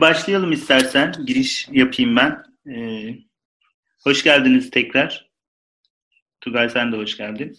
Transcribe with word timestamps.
Başlayalım 0.00 0.52
istersen. 0.52 1.14
Giriş 1.26 1.68
yapayım 1.72 2.16
ben. 2.16 2.42
Ee, 2.72 3.14
hoş 4.04 4.24
geldiniz 4.24 4.70
tekrar. 4.70 5.30
Tugay 6.40 6.70
sen 6.70 6.92
de 6.92 6.96
hoş 6.96 7.16
geldin. 7.16 7.58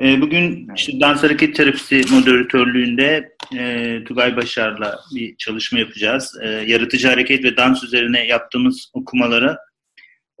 Ee, 0.00 0.20
bugün 0.20 0.68
işte 0.76 1.00
dans 1.00 1.22
hareket 1.22 1.56
terapisi 1.56 2.02
moderatörlüğünde 2.10 3.36
e, 3.56 3.98
Tugay 4.04 4.36
Başar'la 4.36 5.00
bir 5.14 5.36
çalışma 5.36 5.78
yapacağız. 5.78 6.38
E, 6.42 6.48
yaratıcı 6.48 7.08
hareket 7.08 7.44
ve 7.44 7.56
dans 7.56 7.84
üzerine 7.84 8.26
yaptığımız 8.26 8.90
okumalara 8.92 9.58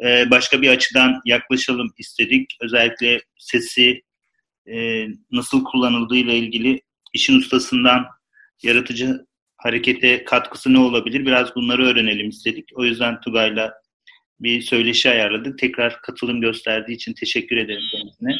e, 0.04 0.30
başka 0.30 0.62
bir 0.62 0.68
açıdan 0.68 1.20
yaklaşalım 1.24 1.92
istedik. 1.98 2.56
Özellikle 2.60 3.20
sesi 3.38 4.02
e, 4.66 5.06
nasıl 5.32 5.64
kullanıldığı 5.64 6.16
ile 6.16 6.36
ilgili 6.38 6.80
işin 7.12 7.38
ustasından 7.38 8.06
yaratıcı 8.62 9.27
harekete 9.58 10.24
katkısı 10.24 10.72
ne 10.72 10.78
olabilir? 10.78 11.26
Biraz 11.26 11.54
bunları 11.56 11.82
öğrenelim 11.86 12.28
istedik. 12.28 12.68
O 12.74 12.84
yüzden 12.84 13.20
Tugay'la 13.20 13.74
bir 14.40 14.60
söyleşi 14.60 15.10
ayarladık. 15.10 15.58
Tekrar 15.58 16.00
katılım 16.02 16.40
gösterdiği 16.40 16.92
için 16.92 17.14
teşekkür 17.14 17.56
ederim 17.56 17.82
kendisine. 17.92 18.34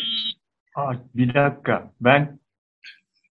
Aa, 0.74 0.94
bir 1.14 1.34
dakika. 1.34 1.92
Ben 2.00 2.38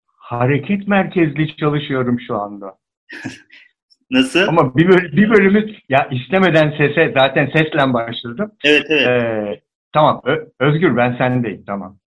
hareket 0.08 0.88
merkezli 0.88 1.56
çalışıyorum 1.56 2.20
şu 2.28 2.36
anda. 2.36 2.78
Nasıl? 4.12 4.48
Ama 4.48 4.78
bir, 4.78 4.88
böl 4.88 5.12
bir 5.18 5.30
bölümü 5.30 5.76
ya 5.90 6.08
istemeden 6.12 6.74
sese 6.78 7.14
zaten 7.18 7.46
sesle 7.46 7.94
başladım. 7.94 8.52
Evet 8.64 8.86
evet. 8.90 9.08
Ee, 9.08 9.62
tamam. 9.94 10.22
Ö 10.26 10.46
Özgür 10.60 10.98
ben 10.98 11.18
sendeyim 11.18 11.64
tamam. 11.66 12.00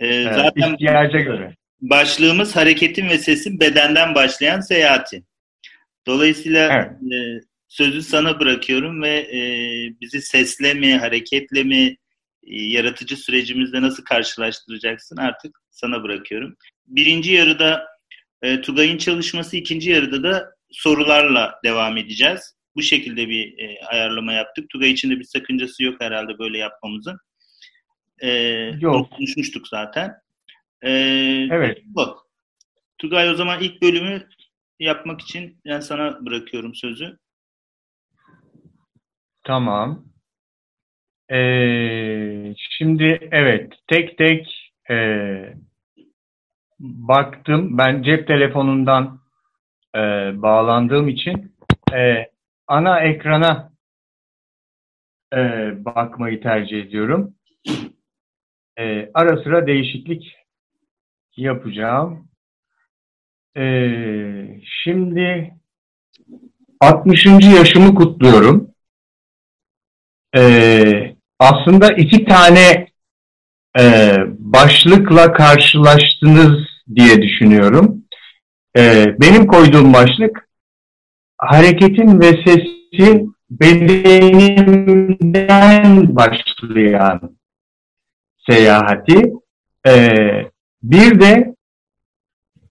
Ee, 0.00 0.22
zaten 0.22 0.72
ihtiyaca 0.72 1.20
göre. 1.20 1.56
Başlığımız 1.80 2.56
hareketin 2.56 3.08
ve 3.08 3.18
sesin 3.18 3.60
bedenden 3.60 4.14
başlayan 4.14 4.60
seyahati. 4.60 5.22
Dolayısıyla 6.06 6.72
evet. 6.72 7.12
e, 7.12 7.40
sözü 7.68 8.02
sana 8.02 8.40
bırakıyorum 8.40 9.02
ve 9.02 9.18
e, 9.18 9.40
bizi 10.00 10.22
sesle 10.22 10.74
mi, 10.74 10.96
hareketle 10.96 11.64
mi, 11.64 11.96
e, 12.46 12.62
yaratıcı 12.62 13.16
sürecimizde 13.16 13.82
nasıl 13.82 14.04
karşılaştıracaksın 14.04 15.16
artık 15.16 15.58
sana 15.70 16.02
bırakıyorum. 16.02 16.56
Birinci 16.86 17.32
yarıda 17.32 17.86
e, 18.42 18.60
Tugay'ın 18.60 18.98
çalışması, 18.98 19.56
ikinci 19.56 19.90
yarıda 19.90 20.22
da 20.22 20.50
sorularla 20.70 21.54
devam 21.64 21.96
edeceğiz. 21.96 22.56
Bu 22.76 22.82
şekilde 22.82 23.28
bir 23.28 23.58
e, 23.58 23.84
ayarlama 23.86 24.32
yaptık. 24.32 24.70
Tugay 24.70 24.90
için 24.90 25.10
de 25.10 25.18
bir 25.18 25.24
sakıncası 25.24 25.82
yok 25.82 26.00
herhalde 26.00 26.38
böyle 26.38 26.58
yapmamızın. 26.58 27.18
E, 28.18 28.30
yok. 28.80 29.10
Konuşmuştuk 29.10 29.68
zaten. 29.68 30.14
E, 30.82 30.90
evet. 31.50 31.78
Bu. 31.84 32.16
Tugay 32.98 33.30
o 33.30 33.34
zaman 33.34 33.60
ilk 33.60 33.82
bölümü 33.82 34.28
yapmak 34.80 35.20
için 35.20 35.60
ben 35.66 35.80
sana 35.80 36.26
bırakıyorum 36.26 36.74
sözü. 36.74 37.18
Tamam. 39.44 40.04
Ee, 41.32 42.54
şimdi 42.78 43.28
evet 43.32 43.72
tek 43.86 44.18
tek 44.18 44.72
e, 44.90 44.96
baktım. 46.80 47.78
Ben 47.78 48.02
cep 48.02 48.26
telefonundan 48.26 49.20
e, 49.94 49.98
bağlandığım 50.42 51.08
için 51.08 51.56
e, 51.92 52.30
ana 52.66 53.00
ekrana 53.00 53.72
e, 55.34 55.38
bakmayı 55.84 56.40
tercih 56.40 56.80
ediyorum. 56.80 57.34
E, 58.78 59.10
ara 59.14 59.42
sıra 59.42 59.66
değişiklik 59.66 60.36
yapacağım. 61.36 62.28
E, 63.56 63.64
şimdi 64.82 65.54
60. 66.80 67.26
yaşımı 67.26 67.94
kutluyorum. 67.94 68.70
E, 70.36 71.16
aslında 71.38 71.92
iki 71.92 72.24
tane 72.24 72.86
e, 73.78 74.16
başlıkla 74.38 75.32
karşılaştınız 75.32 76.66
diye 76.94 77.22
düşünüyorum. 77.22 78.06
Ee, 78.78 79.16
benim 79.20 79.46
koyduğum 79.46 79.94
başlık 79.94 80.48
hareketin 81.38 82.20
ve 82.20 82.44
sesin 82.44 83.36
bedenimden 83.50 84.56
başlayan 86.16 87.36
seyahati. 88.50 89.32
Ee, 89.86 90.50
bir 90.90 91.20
de 91.20 91.54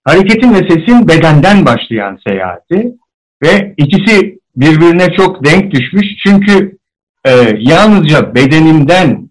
hareketin 0.04 0.54
ve 0.54 0.70
sesin 0.70 1.08
bedenden 1.08 1.66
başlayan 1.66 2.20
seyahati 2.28 2.96
ve 3.44 3.74
ikisi 3.78 4.40
birbirine 4.56 5.08
çok 5.18 5.46
denk 5.46 5.72
düşmüş. 5.72 6.06
Çünkü 6.26 6.78
e, 7.26 7.32
yalnızca 7.58 8.36
bedenimden 8.36 9.30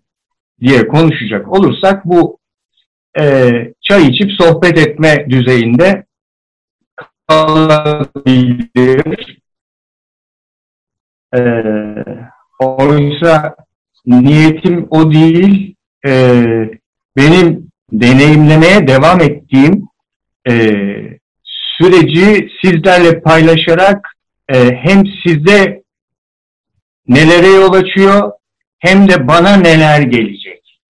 diye 0.61 0.89
konuşacak 0.89 1.53
olursak 1.53 2.05
bu 2.05 2.39
e, 3.19 3.51
çay 3.83 4.07
içip 4.09 4.33
sohbet 4.33 4.79
etme 4.79 5.27
düzeyinde 5.31 6.05
kalabilir. 7.29 9.05
Ee, 11.37 12.05
oysa 12.61 13.57
niyetim 14.07 14.87
o 14.91 15.13
değil. 15.13 15.75
Ee, 16.07 16.71
benim 17.17 17.64
deneyimlemeye 18.01 18.89
devam 18.89 19.21
ettiğim 19.21 19.89
e, 20.49 20.53
süreci 21.45 22.49
sizlerle 22.63 23.21
paylaşarak 23.21 24.09
e, 24.49 24.73
hem 24.75 25.03
sizde 25.27 25.83
nelere 27.09 27.47
yol 27.47 27.73
açıyor 27.73 28.33
hem 28.79 29.09
de 29.09 29.29
bana 29.29 29.57
neler 29.57 30.03
gelecek. 30.03 30.81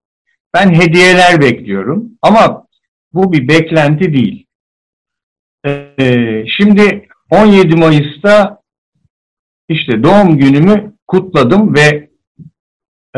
Ben 0.55 0.75
hediyeler 0.75 1.41
bekliyorum 1.41 2.11
ama 2.23 2.67
bu 3.13 3.33
bir 3.33 3.49
beklenti 3.49 4.13
değil. 4.13 4.47
Ee, 5.67 6.45
şimdi 6.57 7.09
17 7.31 7.77
Mayıs'ta 7.77 8.61
işte 9.69 10.03
doğum 10.03 10.39
günümü 10.39 10.95
kutladım 11.07 11.75
ve 11.75 12.11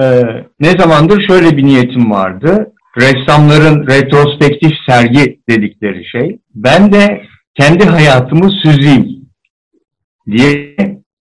e, 0.02 0.22
ne 0.60 0.70
zamandır 0.70 1.26
şöyle 1.26 1.56
bir 1.56 1.64
niyetim 1.64 2.10
vardı. 2.10 2.72
Ressamların 2.96 3.86
retrospektif 3.86 4.72
sergi 4.88 5.40
dedikleri 5.48 6.04
şey. 6.04 6.38
Ben 6.54 6.92
de 6.92 7.22
kendi 7.54 7.84
hayatımı 7.84 8.50
süzeyim 8.50 9.28
diye 10.26 10.76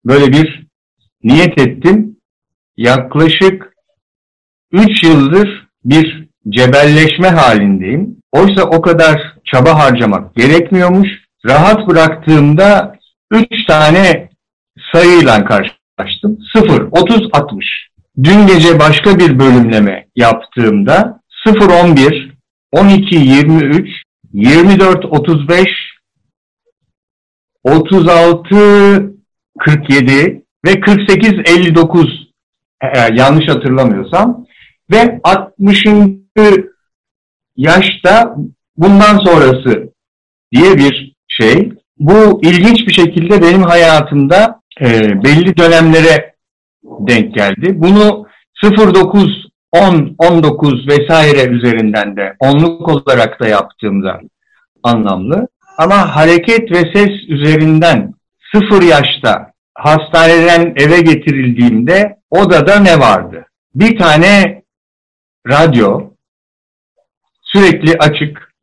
böyle 0.05 0.31
bir 0.31 0.67
niyet 1.23 1.57
ettim. 1.57 2.17
Yaklaşık 2.77 3.73
3 4.71 5.03
yıldır 5.03 5.67
bir 5.85 6.27
cebelleşme 6.49 7.27
halindeyim. 7.27 8.17
Oysa 8.31 8.63
o 8.63 8.81
kadar 8.81 9.33
çaba 9.45 9.79
harcamak 9.79 10.35
gerekmiyormuş. 10.35 11.09
Rahat 11.45 11.87
bıraktığımda 11.87 12.95
3 13.31 13.65
tane 13.67 14.29
sayıyla 14.93 15.45
karşılaştım. 15.45 16.37
0, 16.53 16.87
30, 16.91 17.29
60. 17.33 17.65
Dün 18.23 18.47
gece 18.47 18.79
başka 18.79 19.19
bir 19.19 19.39
bölümleme 19.39 20.07
yaptığımda 20.15 21.19
0, 21.45 21.69
11, 21.69 22.35
12, 22.71 23.15
23, 23.15 24.03
24, 24.33 25.05
35, 25.05 25.67
36, 27.63 29.15
47 29.59 30.43
ve 30.65 30.79
48, 30.79 31.33
59 31.45 32.27
eğer 32.81 33.13
yanlış 33.13 33.47
hatırlamıyorsam 33.49 34.45
ve 34.91 35.19
60. 35.23 35.85
yaşta 37.55 38.35
bundan 38.77 39.17
sonrası 39.17 39.93
diye 40.51 40.77
bir 40.77 41.15
şey. 41.27 41.71
Bu 41.97 42.39
ilginç 42.43 42.87
bir 42.87 42.93
şekilde 42.93 43.41
benim 43.41 43.63
hayatımda 43.63 44.61
e, 44.81 45.01
belli 45.23 45.57
dönemlere 45.57 46.35
denk 46.83 47.35
geldi. 47.35 47.73
Bunu 47.73 48.27
09, 48.63 49.44
10, 49.75 50.15
19 50.17 50.87
vesaire 50.87 51.45
üzerinden 51.49 52.15
de 52.17 52.35
onluk 52.39 52.89
olarak 52.89 53.39
da 53.39 53.47
yaptığımda 53.47 54.21
anlamlı. 54.83 55.47
Ama 55.77 56.15
hareket 56.15 56.71
ve 56.71 56.93
ses 56.93 57.09
üzerinden 57.27 58.13
sıfır 58.53 58.81
yaşta 58.81 59.51
hastaneden 59.73 60.73
eve 60.77 61.01
getirildiğimde 61.01 62.17
odada 62.29 62.79
ne 62.79 62.99
vardı? 62.99 63.45
Bir 63.75 63.97
tane 63.97 64.63
radyo 65.47 66.11
sürekli 67.41 67.97
açık 67.97 68.53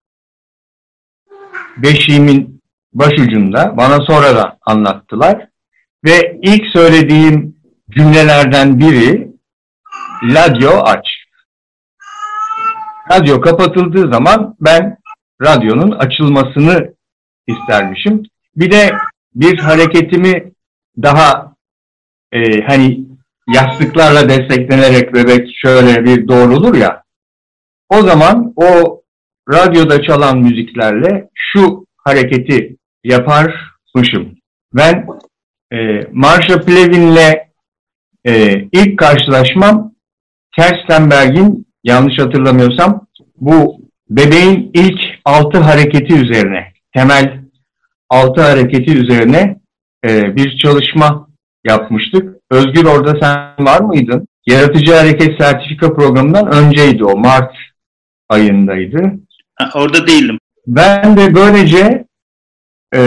beşiğimin 1.76 2.62
başucunda 2.92 3.76
bana 3.76 4.00
sonradan 4.00 4.58
anlattılar. 4.66 5.48
Ve 6.04 6.38
ilk 6.42 6.66
söylediğim 6.66 7.56
cümlelerden 7.90 8.80
biri 8.80 9.31
radyo 10.22 10.70
aç. 10.82 11.06
Radyo 13.12 13.40
kapatıldığı 13.40 14.12
zaman 14.12 14.56
ben 14.60 14.96
radyonun 15.42 15.90
açılmasını 15.90 16.94
istermişim. 17.46 18.22
Bir 18.56 18.70
de 18.70 18.90
bir 19.34 19.58
hareketimi 19.58 20.52
daha 21.02 21.54
e, 22.32 22.60
hani 22.66 23.06
yastıklarla 23.54 24.28
desteklenerek 24.28 25.14
bebek 25.14 25.48
şöyle 25.64 26.04
bir 26.04 26.28
doğrulur 26.28 26.74
ya. 26.74 27.02
O 27.88 28.02
zaman 28.02 28.52
o 28.56 29.02
radyoda 29.52 30.02
çalan 30.02 30.38
müziklerle 30.38 31.28
şu 31.34 31.86
hareketi 31.96 32.76
yaparmışım. 33.04 34.34
Ben 34.74 35.06
e, 35.72 36.00
Marsha 36.12 36.60
Plevin'le 36.60 37.52
e, 38.24 38.54
ilk 38.72 38.98
karşılaşmam 38.98 39.91
Kerstenberg'in 40.56 41.66
yanlış 41.84 42.18
hatırlamıyorsam 42.18 43.06
bu 43.36 43.80
bebeğin 44.10 44.70
ilk 44.74 45.00
altı 45.24 45.58
hareketi 45.58 46.14
üzerine, 46.14 46.72
temel 46.94 47.40
altı 48.10 48.42
hareketi 48.42 48.98
üzerine 48.98 49.60
e, 50.08 50.36
bir 50.36 50.56
çalışma 50.56 51.28
yapmıştık. 51.64 52.36
Özgür 52.50 52.84
orada 52.84 53.18
sen 53.20 53.66
var 53.66 53.80
mıydın? 53.80 54.28
Yaratıcı 54.46 54.94
Hareket 54.94 55.42
Sertifika 55.42 55.94
Programı'ndan 55.94 56.52
önceydi 56.52 57.04
o. 57.04 57.16
Mart 57.16 57.54
ayındaydı. 58.28 59.12
Ha, 59.54 59.70
orada 59.74 60.06
değildim. 60.06 60.38
Ben 60.66 61.16
de 61.16 61.34
böylece 61.34 62.04
e, 62.94 63.00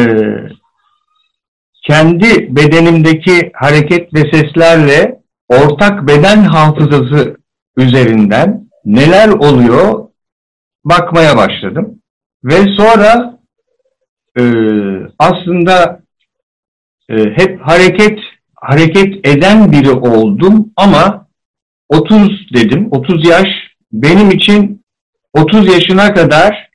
kendi 1.87 2.55
bedenimdeki 2.55 3.51
hareket 3.53 4.13
ve 4.13 4.19
seslerle 4.31 5.19
ortak 5.49 6.07
beden 6.07 6.43
hafızası 6.43 7.37
üzerinden 7.77 8.69
neler 8.85 9.29
oluyor 9.29 10.09
bakmaya 10.85 11.37
başladım. 11.37 12.01
Ve 12.43 12.75
sonra 12.77 13.39
e, 14.39 14.43
aslında 15.19 16.03
e, 17.09 17.15
hep 17.15 17.61
hareket 17.61 18.19
hareket 18.55 19.27
eden 19.27 19.71
biri 19.71 19.91
oldum 19.91 20.71
ama 20.75 21.27
30 21.89 22.53
dedim. 22.53 22.87
30 22.91 23.27
yaş 23.27 23.47
benim 23.91 24.31
için 24.31 24.85
30 25.33 25.67
yaşına 25.67 26.13
kadar 26.13 26.69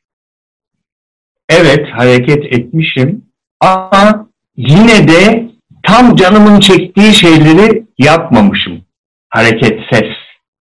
evet 1.49 1.87
hareket 1.93 2.45
etmişim 2.45 3.25
ama 3.61 4.31
yine 4.57 5.09
de 5.09 5.50
tam 5.83 6.17
canımın 6.17 6.61
çektiği 6.61 7.15
şeyleri 7.15 7.87
yapmamışım. 7.99 8.85
Hareket, 9.29 9.81
ses 9.93 10.11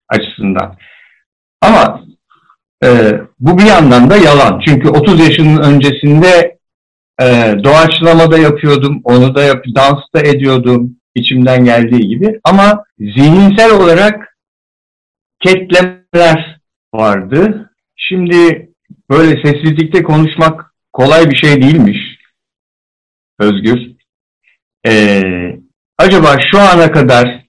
açısından. 0.10 0.76
Ama 1.62 2.04
e, 2.84 3.12
bu 3.40 3.58
bir 3.58 3.66
yandan 3.66 4.10
da 4.10 4.18
yalan. 4.18 4.62
Çünkü 4.66 4.90
30 4.90 5.20
yaşının 5.20 5.64
öncesinde 5.64 6.60
e, 7.22 7.56
doğaçlama 7.64 8.32
da 8.32 8.38
yapıyordum, 8.38 9.02
onu 9.04 9.36
da 9.36 9.44
yap 9.44 9.66
dans 9.76 10.00
da 10.16 10.20
ediyordum 10.20 10.96
içimden 11.16 11.66
geldiği 11.66 12.08
gibi. 12.08 12.40
Ama 12.44 12.84
zihinsel 13.00 13.72
olarak 13.72 14.38
ketlemeler 15.40 16.62
vardı. 16.94 17.72
Şimdi 17.96 18.70
böyle 19.10 19.44
sessizlikte 19.44 20.04
konuşmak 20.04 20.76
kolay 20.94 21.32
bir 21.32 21.36
şey 21.36 21.62
değilmiş. 21.62 21.98
Özgür. 23.40 23.80
Ee, 24.88 25.60
acaba 25.98 26.36
şu 26.52 26.60
ana 26.60 26.92
kadar 26.92 27.46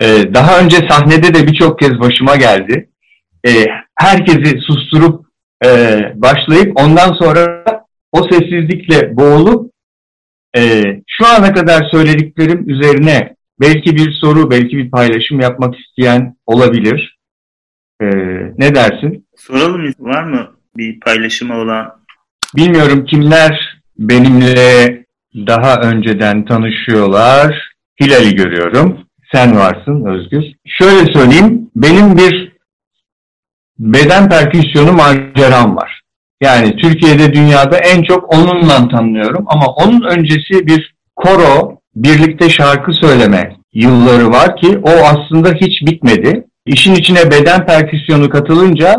e, 0.00 0.34
daha 0.34 0.60
önce 0.60 0.76
sahnede 0.88 1.34
de 1.34 1.46
birçok 1.46 1.78
kez 1.78 2.00
başıma 2.00 2.36
geldi. 2.36 2.90
E, 3.46 3.50
herkesi 3.94 4.60
susturup 4.60 5.26
e, 5.64 5.68
başlayıp 6.14 6.80
ondan 6.80 7.12
sonra 7.12 7.64
o 8.12 8.22
sessizlikle 8.22 9.16
boğulup 9.16 9.72
e, 10.56 10.82
şu 11.06 11.26
ana 11.26 11.52
kadar 11.54 11.88
söylediklerim 11.90 12.70
üzerine 12.70 13.34
belki 13.60 13.96
bir 13.96 14.12
soru, 14.12 14.50
belki 14.50 14.76
bir 14.76 14.90
paylaşım 14.90 15.40
yapmak 15.40 15.74
isteyen 15.78 16.36
olabilir. 16.46 17.18
E, 18.00 18.06
ne 18.58 18.74
dersin? 18.74 19.26
Soralım 19.36 19.94
var 19.98 20.22
mı 20.22 20.50
bir 20.76 21.00
paylaşımı 21.00 21.60
olan? 21.60 21.98
Bilmiyorum 22.56 23.04
kimler 23.04 23.80
benimle 23.98 25.07
daha 25.46 25.80
önceden 25.80 26.44
tanışıyorlar. 26.44 27.72
Hilal'i 28.00 28.34
görüyorum. 28.34 28.98
Sen 29.32 29.56
varsın 29.56 30.04
Özgür. 30.04 30.44
Şöyle 30.66 31.12
söyleyeyim, 31.12 31.70
benim 31.76 32.16
bir 32.16 32.52
beden 33.78 34.28
perküsyonu 34.28 34.92
maceram 34.92 35.76
var. 35.76 36.00
Yani 36.42 36.76
Türkiye'de, 36.76 37.32
dünyada 37.32 37.78
en 37.78 38.02
çok 38.02 38.34
onunla 38.34 38.88
tanınıyorum. 38.88 39.44
Ama 39.46 39.66
onun 39.66 40.02
öncesi 40.02 40.66
bir 40.66 40.94
koro, 41.16 41.78
birlikte 41.94 42.50
şarkı 42.50 42.92
söyleme 42.92 43.56
yılları 43.74 44.30
var 44.30 44.56
ki 44.56 44.78
o 44.82 44.90
aslında 44.90 45.52
hiç 45.52 45.82
bitmedi. 45.82 46.44
İşin 46.66 46.94
içine 46.94 47.30
beden 47.30 47.66
perküsyonu 47.66 48.30
katılınca 48.30 48.96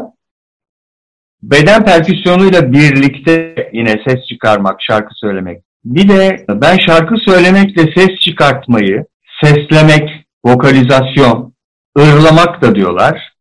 beden 1.43 1.85
perküsyonuyla 1.85 2.73
birlikte 2.73 3.55
yine 3.73 4.01
ses 4.07 4.25
çıkarmak, 4.29 4.81
şarkı 4.81 5.15
söylemek. 5.15 5.63
Bir 5.85 6.09
de 6.09 6.45
ben 6.49 6.77
şarkı 6.77 7.15
söylemekle 7.17 7.91
ses 7.95 8.19
çıkartmayı, 8.19 9.05
seslemek, 9.43 10.09
vokalizasyon, 10.45 11.53
ırlamak 11.97 12.61
da 12.61 12.75
diyorlar. 12.75 13.33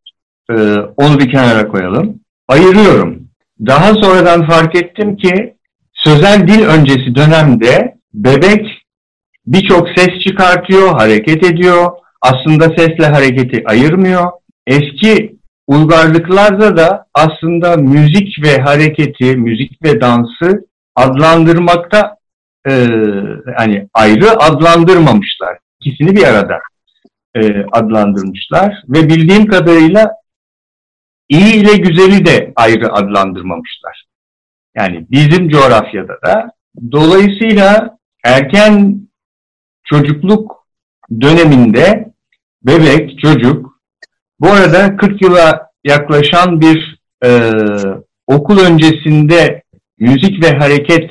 Ee, 0.51 0.55
onu 0.97 1.19
bir 1.19 1.31
kenara 1.33 1.69
koyalım. 1.69 2.21
Ayırıyorum. 2.49 3.29
Daha 3.67 3.95
sonradan 3.95 4.47
fark 4.49 4.75
ettim 4.75 5.17
ki 5.17 5.55
sözel 5.93 6.49
dil 6.49 6.67
öncesi 6.67 7.15
dönemde 7.15 7.95
bebek 8.15 8.67
birçok 9.47 9.89
ses 9.97 10.09
çıkartıyor, 10.27 10.89
hareket 10.89 11.45
ediyor. 11.45 11.91
Aslında 12.23 12.65
sesle 12.65 13.07
hareketi 13.07 13.63
ayırmıyor. 13.67 14.31
Eski 14.67 15.37
uygarlıklarda 15.67 16.77
da 16.77 17.07
aslında 17.15 17.77
müzik 17.77 18.43
ve 18.43 18.59
hareketi, 18.59 19.37
müzik 19.37 19.85
ve 19.85 20.01
dansı 20.01 20.67
adlandırmakta 20.97 22.18
e, 22.67 22.73
hani 23.57 23.89
ayrı 23.95 24.31
adlandırmamışlar. 24.31 25.59
İkisini 25.81 26.17
bir 26.17 26.25
arada 26.25 26.61
e, 27.35 27.65
adlandırmışlar 27.73 28.83
ve 28.89 29.09
bildiğim 29.09 29.47
kadarıyla 29.47 30.11
iyi 31.29 31.55
ile 31.55 31.77
güzeli 31.77 32.27
de 32.27 32.53
ayrı 32.57 32.93
adlandırmamışlar. 32.93 34.05
Yani 34.77 35.07
bizim 35.11 35.49
coğrafyada 35.49 36.19
da 36.27 36.51
dolayısıyla 36.93 37.99
erken 38.25 39.01
çocukluk 39.85 40.67
döneminde 41.21 42.13
bebek, 42.63 43.19
çocuk 43.19 43.81
bu 44.41 44.49
arada 44.49 44.97
40 44.97 45.23
yıla 45.23 45.71
yaklaşan 45.85 46.61
bir 46.61 47.01
e, 47.25 47.53
okul 48.27 48.59
öncesinde 48.59 49.63
müzik 49.99 50.45
ve 50.45 50.51
hareket 50.59 51.11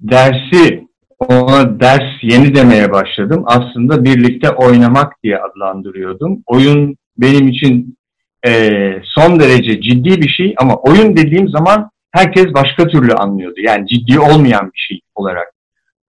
dersi 0.00 0.86
ona 1.28 1.80
ders 1.80 2.22
yeni 2.22 2.54
demeye 2.54 2.92
başladım. 2.92 3.44
Aslında 3.46 4.04
birlikte 4.04 4.50
oynamak 4.50 5.22
diye 5.22 5.38
adlandırıyordum. 5.38 6.42
Oyun 6.46 6.96
benim 7.18 7.48
için 7.48 7.98
e, 8.46 8.80
son 9.04 9.40
derece 9.40 9.80
ciddi 9.80 10.22
bir 10.22 10.28
şey 10.28 10.54
ama 10.58 10.74
oyun 10.74 11.16
dediğim 11.16 11.48
zaman 11.48 11.90
herkes 12.12 12.46
başka 12.54 12.86
türlü 12.86 13.12
anlıyordu. 13.12 13.60
Yani 13.60 13.86
ciddi 13.86 14.20
olmayan 14.20 14.70
bir 14.74 14.78
şey 14.88 15.00
olarak 15.14 15.52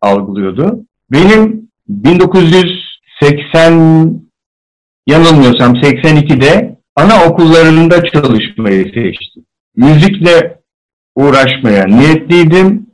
algılıyordu. 0.02 0.86
Benim 1.12 1.70
1980 1.88 4.22
yanılmıyorsam 5.08 5.76
82'de 5.76 6.80
ana 6.96 7.26
okullarında 7.26 8.06
çalışmayı 8.06 8.84
seçtim. 8.84 9.46
Müzikle 9.76 10.60
uğraşmaya 11.16 11.86
niyetliydim. 11.86 12.91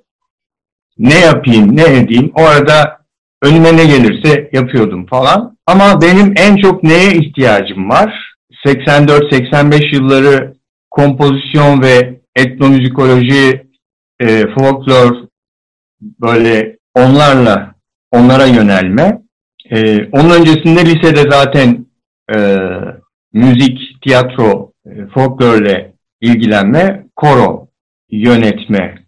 Ne 1.00 1.20
yapayım, 1.20 1.78
ne 1.78 1.84
edeyim? 1.84 2.32
O 2.36 2.42
arada 2.42 2.98
önüme 3.42 3.78
ne 3.78 3.86
gelirse 3.86 4.50
yapıyordum 4.54 5.06
falan. 5.06 5.58
Ama 5.66 6.02
benim 6.02 6.34
en 6.38 6.58
çok 6.58 6.84
neye 6.84 7.12
ihtiyacım 7.12 7.90
var? 7.90 8.34
84-85 8.66 9.96
yılları 9.96 10.54
kompozisyon 10.90 11.82
ve 11.82 12.20
etnomüzikoloji, 12.36 13.68
e, 14.20 14.44
folklor 14.60 15.28
böyle 16.02 16.78
onlarla 16.96 17.76
onlara 18.12 18.46
yönelme. 18.46 19.22
E, 19.70 20.06
onun 20.12 20.30
öncesinde 20.30 20.86
lisede 20.86 21.32
zaten 21.32 21.86
e, 22.36 22.38
müzik, 23.34 23.80
tiyatro, 24.02 24.72
e, 24.86 25.08
folklorle 25.14 25.94
ilgilenme, 26.22 27.06
koro 27.16 27.68
yönetme, 28.10 29.07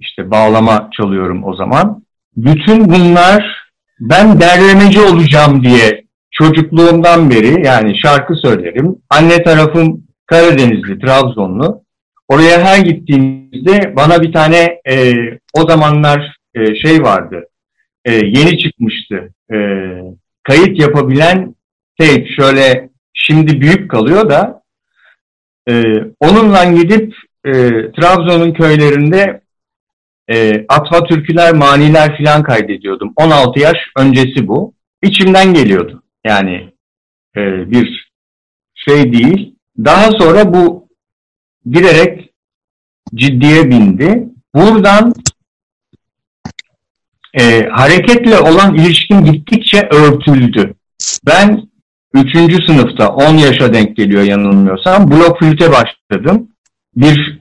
işte 0.00 0.30
bağlama 0.30 0.90
çalıyorum 0.96 1.44
o 1.44 1.54
zaman. 1.54 2.02
Bütün 2.36 2.84
bunlar 2.90 3.70
ben 4.00 4.40
derlemeci 4.40 5.00
olacağım 5.00 5.62
diye 5.64 6.04
çocukluğumdan 6.30 7.30
beri 7.30 7.66
yani 7.66 7.98
şarkı 7.98 8.34
söylerim. 8.34 8.96
Anne 9.10 9.42
tarafım 9.42 10.02
Karadenizli, 10.26 10.98
Trabzonlu. 10.98 11.82
Oraya 12.28 12.60
her 12.64 12.78
gittiğimizde 12.78 13.96
bana 13.96 14.22
bir 14.22 14.32
tane 14.32 14.80
e, 14.90 15.14
o 15.54 15.70
zamanlar 15.70 16.36
e, 16.54 16.74
şey 16.74 17.02
vardı. 17.02 17.46
e, 18.04 18.12
yeni 18.14 18.58
çıkmıştı. 18.58 19.32
E, 19.52 19.56
kayıt 20.42 20.80
yapabilen 20.80 21.54
tape 21.98 22.26
şöyle 22.36 22.88
şimdi 23.14 23.60
büyük 23.60 23.90
kalıyor 23.90 24.30
da 24.30 24.62
e, 25.70 25.72
onunla 26.20 26.64
gidip 26.64 27.14
e, 27.44 27.52
Trabzon'un 27.92 28.52
köylerinde 28.52 29.40
e, 30.30 30.64
atma 30.68 31.04
türküler, 31.04 31.54
maniler 31.54 32.16
filan 32.16 32.42
kaydediyordum. 32.42 33.12
16 33.16 33.60
yaş 33.60 33.76
öncesi 33.96 34.46
bu. 34.46 34.74
İçimden 35.02 35.54
geliyordu. 35.54 36.02
Yani 36.24 36.72
e, 37.36 37.70
bir 37.70 38.10
şey 38.74 39.12
değil. 39.12 39.54
Daha 39.84 40.10
sonra 40.10 40.54
bu 40.54 40.88
giderek 41.66 42.30
ciddiye 43.14 43.70
bindi. 43.70 44.28
Buradan 44.54 45.14
e, 47.34 47.68
hareketle 47.68 48.38
olan 48.38 48.74
ilişkim 48.74 49.24
gittikçe 49.24 49.88
örtüldü. 49.90 50.74
Ben 51.26 51.70
3. 52.14 52.66
sınıfta 52.66 53.08
10 53.08 53.34
yaşa 53.34 53.74
denk 53.74 53.96
geliyor 53.96 54.22
yanılmıyorsam 54.22 55.10
blok 55.10 55.40
flüte 55.40 55.70
başladım. 55.72 56.48
Bir 56.96 57.39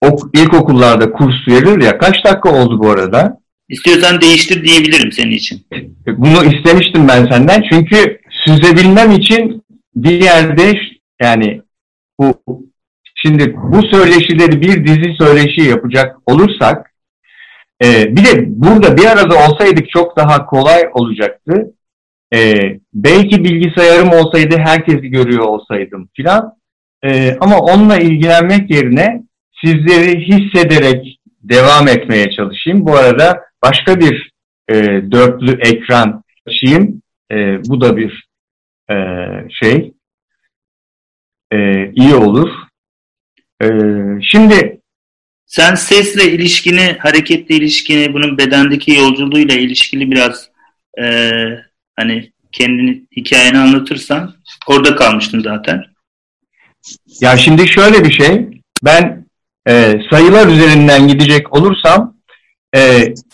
ok, 0.00 0.30
ilkokullarda 0.34 1.12
kurs 1.12 1.48
verir 1.48 1.82
ya 1.82 1.98
kaç 1.98 2.24
dakika 2.24 2.52
oldu 2.52 2.78
bu 2.78 2.90
arada? 2.90 3.40
İstiyorsan 3.68 4.20
değiştir 4.20 4.64
diyebilirim 4.64 5.12
senin 5.12 5.30
için. 5.30 5.66
Bunu 6.06 6.44
istemiştim 6.54 7.08
ben 7.08 7.26
senden 7.26 7.62
çünkü 7.70 8.20
süzebilmem 8.30 9.10
için 9.10 9.64
bir 9.94 10.22
yerde 10.22 10.72
yani 11.22 11.62
bu 12.20 12.34
şimdi 13.14 13.56
bu 13.56 13.82
söyleşileri 13.82 14.60
bir 14.60 14.86
dizi 14.86 15.14
söyleşi 15.18 15.60
yapacak 15.60 16.16
olursak 16.26 16.94
e, 17.84 18.16
bir 18.16 18.24
de 18.24 18.44
burada 18.46 18.96
bir 18.96 19.06
arada 19.06 19.34
olsaydık 19.34 19.90
çok 19.90 20.16
daha 20.16 20.46
kolay 20.46 20.82
olacaktı. 20.94 21.74
E, 22.34 22.54
belki 22.94 23.44
bilgisayarım 23.44 24.08
olsaydı 24.08 24.56
herkesi 24.58 25.08
görüyor 25.08 25.44
olsaydım 25.44 26.08
filan. 26.16 26.54
E, 27.04 27.36
ama 27.40 27.58
onunla 27.58 27.98
ilgilenmek 27.98 28.70
yerine 28.70 29.22
sizleri 29.64 30.20
hissederek 30.20 31.20
devam 31.42 31.88
etmeye 31.88 32.30
çalışayım. 32.30 32.86
Bu 32.86 32.96
arada 32.96 33.40
başka 33.62 34.00
bir 34.00 34.32
e, 34.68 34.74
dörtlü 35.10 35.58
ekran 35.60 36.24
açayım. 36.46 37.02
E, 37.32 37.64
bu 37.64 37.80
da 37.80 37.96
bir 37.96 38.28
e, 38.90 38.94
şey 39.50 39.92
e, 41.52 41.90
iyi 41.92 42.14
olur. 42.14 42.50
E, 43.62 43.66
şimdi 44.22 44.80
sen 45.46 45.74
sesle 45.74 46.32
ilişkini, 46.32 46.96
hareketle 46.98 47.54
ilişkini, 47.54 48.14
bunun 48.14 48.38
bedendeki 48.38 48.90
yolculuğuyla 48.90 49.54
ilişkili 49.54 50.10
biraz 50.10 50.48
e, 51.00 51.32
hani 51.96 52.32
kendini 52.52 53.02
hikayeni 53.16 53.58
anlatırsan 53.58 54.34
orada 54.66 54.96
kalmıştın 54.96 55.40
zaten. 55.40 55.84
Ya 57.20 57.36
şimdi 57.36 57.68
şöyle 57.68 58.04
bir 58.04 58.12
şey. 58.12 58.46
Ben 58.84 59.19
e, 59.68 60.00
sayılar 60.10 60.46
üzerinden 60.46 61.08
gidecek 61.08 61.56
olursam 61.56 62.16
e, 62.76 62.80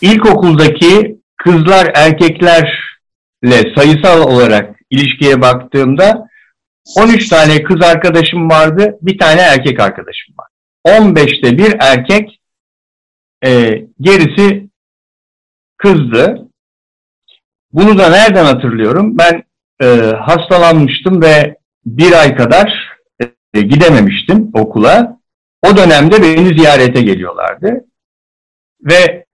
ilkokuldaki 0.01 1.17
kızlar 1.37 1.91
erkeklerle 1.95 3.75
sayısal 3.75 4.21
olarak 4.21 4.75
ilişkiye 4.89 5.41
baktığımda 5.41 6.27
13 6.95 7.29
tane 7.29 7.63
kız 7.63 7.81
arkadaşım 7.81 8.49
vardı, 8.49 8.97
bir 9.01 9.17
tane 9.17 9.41
erkek 9.41 9.79
arkadaşım 9.79 10.35
var. 10.37 10.47
15'te 10.87 11.57
bir 11.57 11.75
erkek, 11.79 12.39
e, 13.45 13.81
gerisi 14.01 14.69
kızdı. 15.77 16.47
Bunu 17.73 17.97
da 17.97 18.09
nereden 18.09 18.45
hatırlıyorum? 18.45 19.17
Ben 19.17 19.43
e, 19.81 19.85
hastalanmıştım 20.19 21.21
ve 21.21 21.57
bir 21.85 22.11
ay 22.11 22.35
kadar 22.35 22.97
e, 23.53 23.61
gidememiştim 23.61 24.51
okula. 24.53 25.16
O 25.63 25.77
dönemde 25.77 26.21
beni 26.21 26.59
ziyarete 26.59 27.01
geliyorlardı. 27.01 27.85
Ve 28.81 29.25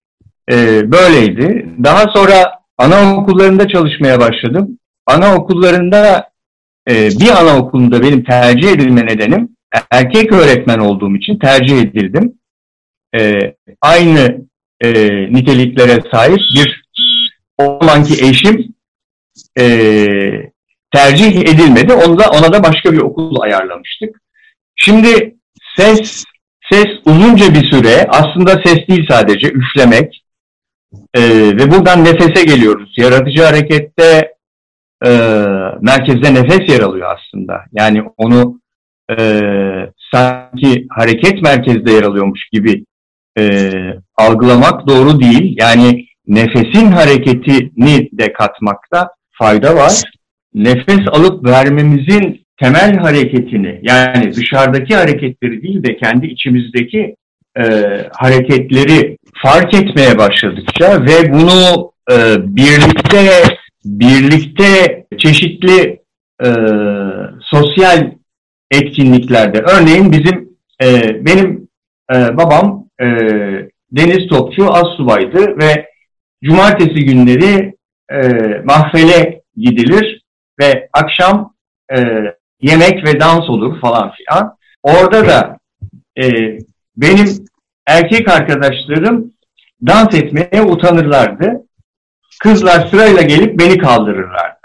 e, 0.51 0.91
böyleydi. 0.91 1.65
Daha 1.83 2.07
sonra 2.07 2.59
anaokullarında 2.77 3.67
çalışmaya 3.67 4.19
başladım. 4.19 4.79
Anaokullarında 5.05 6.29
e, 6.89 7.09
bir 7.09 7.29
anaokulunda 7.29 8.03
benim 8.03 8.23
tercih 8.23 8.71
edilme 8.71 9.05
nedenim 9.05 9.53
erkek 9.91 10.31
öğretmen 10.31 10.79
olduğum 10.79 11.15
için 11.15 11.39
tercih 11.39 11.81
edildim. 11.81 12.33
E, 13.15 13.39
aynı 13.81 14.41
e, 14.81 14.91
niteliklere 15.33 16.03
sahip 16.11 16.39
bir 16.55 16.83
o 17.57 17.79
eşim 18.21 18.75
e, 19.59 19.65
tercih 20.91 21.35
edilmedi. 21.35 21.93
Onu 21.93 22.19
da, 22.19 22.29
ona 22.29 22.53
da 22.53 22.63
başka 22.63 22.93
bir 22.93 22.97
okul 22.97 23.41
ayarlamıştık. 23.41 24.21
Şimdi 24.75 25.35
ses 25.77 26.23
ses 26.71 26.85
uzunca 27.05 27.53
bir 27.53 27.71
süre 27.71 28.07
aslında 28.09 28.61
ses 28.65 28.87
değil 28.87 29.05
sadece 29.09 29.47
üflemek 29.47 30.23
e, 31.13 31.21
ve 31.57 31.71
buradan 31.71 32.05
nefese 32.05 32.43
geliyoruz. 32.43 32.93
Yaratıcı 32.97 33.43
harekette 33.43 34.33
e, 35.05 35.09
merkezde 35.81 36.33
nefes 36.33 36.69
yer 36.69 36.81
alıyor 36.81 37.15
aslında. 37.17 37.61
Yani 37.71 38.03
onu 38.17 38.59
e, 39.19 39.41
sanki 40.13 40.87
hareket 40.89 41.41
merkezde 41.41 41.91
yer 41.91 42.03
alıyormuş 42.03 42.49
gibi 42.51 42.85
e, 43.37 43.71
algılamak 44.15 44.87
doğru 44.87 45.19
değil. 45.19 45.55
Yani 45.59 46.05
nefesin 46.27 46.91
hareketini 46.91 48.09
de 48.11 48.33
katmakta 48.33 49.09
fayda 49.31 49.75
var. 49.75 50.01
Nefes 50.53 51.07
alıp 51.07 51.45
vermemizin 51.45 52.42
temel 52.57 52.97
hareketini 52.97 53.79
yani 53.81 54.33
dışarıdaki 54.33 54.95
hareketleri 54.95 55.63
değil 55.63 55.83
de 55.83 55.97
kendi 55.97 56.27
içimizdeki 56.27 57.15
e, 57.57 57.63
hareketleri 58.11 59.17
fark 59.43 59.73
etmeye 59.73 60.17
başladıkça 60.17 61.01
ve 61.01 61.33
bunu 61.33 61.91
e, 62.11 62.15
birlikte 62.55 63.43
birlikte 63.85 65.05
çeşitli 65.17 65.99
e, 66.45 66.49
sosyal 67.41 68.11
etkinliklerde 68.71 69.59
örneğin 69.59 70.11
bizim 70.11 70.49
e, 70.83 71.01
benim 71.25 71.67
e, 72.13 72.37
babam 72.37 72.85
e, 73.01 73.05
deniz 73.91 74.27
topçu 74.27 74.73
az 74.73 74.87
subaydı 74.97 75.57
ve 75.57 75.89
cumartesi 76.43 77.05
günleri 77.05 77.73
e, 78.11 78.19
mahfele 78.63 79.41
gidilir 79.57 80.23
ve 80.59 80.89
akşam 80.93 81.53
e, 81.95 81.97
yemek 82.61 83.05
ve 83.05 83.19
dans 83.19 83.49
olur 83.49 83.81
falan 83.81 84.11
filan. 84.11 84.57
Orada 84.83 85.27
da 85.27 85.57
e, 86.21 86.57
benim 86.97 87.45
erkek 87.87 88.29
arkadaşlarım 88.29 89.33
dans 89.87 90.13
etmeye 90.13 90.61
utanırlardı. 90.61 91.67
Kızlar 92.39 92.87
sırayla 92.87 93.21
gelip 93.21 93.59
beni 93.59 93.77
kaldırırlardı. 93.77 94.59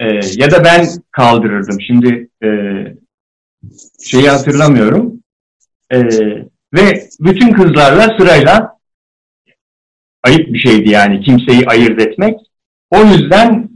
E, 0.00 0.06
ya 0.36 0.50
da 0.50 0.64
ben 0.64 0.86
kaldırırdım. 1.10 1.80
Şimdi 1.80 2.28
e, 2.44 2.48
şeyi 4.04 4.28
hatırlamıyorum. 4.28 5.22
E, 5.92 5.98
ve 6.74 7.08
bütün 7.20 7.52
kızlarla 7.52 8.18
sırayla 8.18 8.78
ayıp 10.22 10.52
bir 10.52 10.58
şeydi 10.58 10.90
yani 10.90 11.20
kimseyi 11.20 11.66
ayırt 11.66 12.00
etmek. 12.00 12.40
O 12.90 13.04
yüzden 13.04 13.68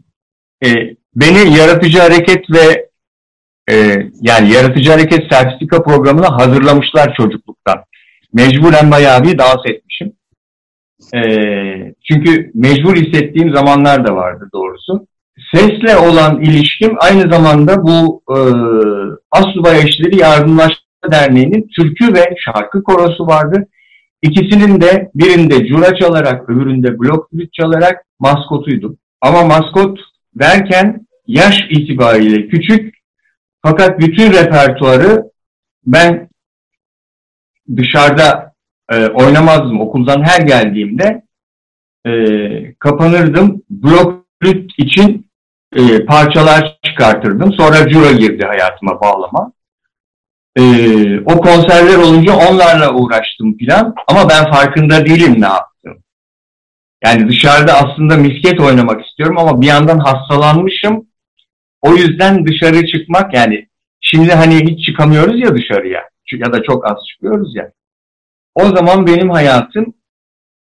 e, 0.64 0.91
beni 1.14 1.56
yaratıcı 1.58 1.98
hareket 1.98 2.44
ve 2.50 2.88
e, 3.70 3.74
yani 4.20 4.52
yaratıcı 4.52 4.90
hareket 4.90 5.32
sertifika 5.32 5.82
programına 5.82 6.36
hazırlamışlar 6.36 7.14
çocukluktan. 7.14 7.84
Mecburen 8.32 8.90
bayağı 8.90 9.24
bir 9.24 9.38
dans 9.38 9.66
etmişim. 9.66 10.12
E, 11.14 11.20
çünkü 12.08 12.50
mecbur 12.54 12.96
hissettiğim 12.96 13.54
zamanlar 13.54 14.06
da 14.06 14.14
vardı 14.14 14.48
doğrusu. 14.54 15.06
Sesle 15.54 15.96
olan 15.96 16.40
ilişkim 16.40 16.96
aynı 17.00 17.32
zamanda 17.32 17.82
bu 17.82 18.22
e, 18.28 18.38
Asubay 19.30 19.78
Eşleri 19.78 20.16
Yardımlaşma 20.16 21.10
Derneği'nin 21.10 21.68
türkü 21.76 22.14
ve 22.14 22.34
şarkı 22.44 22.82
korosu 22.82 23.26
vardı. 23.26 23.66
İkisinin 24.22 24.80
de 24.80 25.10
birinde 25.14 25.66
cura 25.66 25.94
çalarak 25.94 26.50
öbüründe 26.50 26.98
blok 26.98 27.30
flüt 27.30 27.52
çalarak 27.52 28.04
maskotuydum. 28.20 28.98
Ama 29.20 29.44
maskot 29.44 29.98
derken 30.34 31.06
yaş 31.26 31.60
itibariyle 31.70 32.48
küçük 32.48 32.94
fakat 33.62 34.00
bütün 34.00 34.32
repertuarı 34.32 35.24
ben 35.86 36.28
dışarıda 37.76 38.52
e, 38.92 39.06
oynamazdım. 39.06 39.80
Okuldan 39.80 40.22
her 40.22 40.40
geldiğimde 40.40 41.22
e, 42.06 42.12
kapanırdım. 42.74 43.62
Blok 43.70 44.24
flüt 44.42 44.70
için 44.78 45.26
e, 45.76 46.04
parçalar 46.04 46.78
çıkartırdım. 46.84 47.52
Sonra 47.52 47.88
cura 47.88 48.12
girdi 48.12 48.46
hayatıma 48.46 49.00
bağlama. 49.00 49.52
E, 50.56 50.62
o 51.20 51.36
konserler 51.40 51.96
olunca 51.96 52.32
onlarla 52.36 52.94
uğraştım 52.94 53.56
filan. 53.58 53.94
Ama 54.06 54.28
ben 54.28 54.50
farkında 54.50 55.06
değilim 55.06 55.40
ne 55.40 55.46
yaptım. 55.46 55.71
Yani 57.04 57.28
dışarıda 57.28 57.72
aslında 57.72 58.16
misket 58.16 58.60
oynamak 58.60 59.06
istiyorum 59.06 59.38
ama 59.38 59.60
bir 59.60 59.66
yandan 59.66 59.98
hastalanmışım. 59.98 61.06
O 61.82 61.94
yüzden 61.94 62.46
dışarı 62.46 62.86
çıkmak 62.86 63.34
yani 63.34 63.68
şimdi 64.00 64.32
hani 64.32 64.54
hiç 64.54 64.86
çıkamıyoruz 64.86 65.40
ya 65.40 65.54
dışarıya 65.54 66.02
ya 66.32 66.52
da 66.52 66.62
çok 66.62 66.90
az 66.90 66.96
çıkıyoruz 67.12 67.56
ya. 67.56 67.70
O 68.54 68.64
zaman 68.64 69.06
benim 69.06 69.30
hayatım 69.30 69.94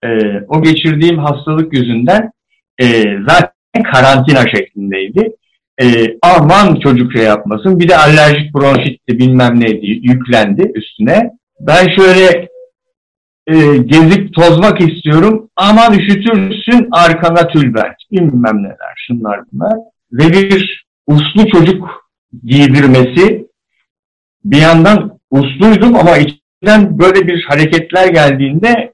e, 0.05 0.09
o 0.49 0.63
geçirdiğim 0.63 1.19
hastalık 1.19 1.73
yüzünden 1.73 2.31
e, 2.81 2.87
zaten 3.29 3.93
karantina 3.93 4.51
şeklindeydi. 4.57 5.37
E, 5.83 5.87
aman 6.23 6.75
çocuk 6.75 7.13
şey 7.13 7.23
yapmasın. 7.23 7.81
Bir 7.81 7.89
de 7.89 7.97
alerjik 7.97 8.55
bronşitti 8.55 9.19
bilmem 9.19 9.61
neydi 9.61 9.87
yüklendi 9.87 10.73
üstüne. 10.75 11.31
Ben 11.61 11.89
şöyle 11.97 12.49
e, 13.47 13.77
gezip 13.77 14.35
tozmak 14.35 14.81
istiyorum. 14.81 15.51
Aman 15.57 15.99
üşütürsün 15.99 16.89
arkana 16.93 17.49
tülbent. 17.49 17.97
Bilmem 18.13 18.63
neler 18.63 18.95
şunlar 18.97 19.41
bunlar. 19.53 19.79
Ve 20.13 20.33
bir 20.33 20.87
uslu 21.07 21.51
çocuk 21.51 22.11
giydirmesi 22.45 23.47
bir 24.45 24.61
yandan 24.61 25.19
usluydum 25.31 25.97
ama 25.97 26.17
içinden 26.17 26.99
böyle 26.99 27.29
bir 27.29 27.43
hareketler 27.43 28.09
geldiğinde 28.09 28.93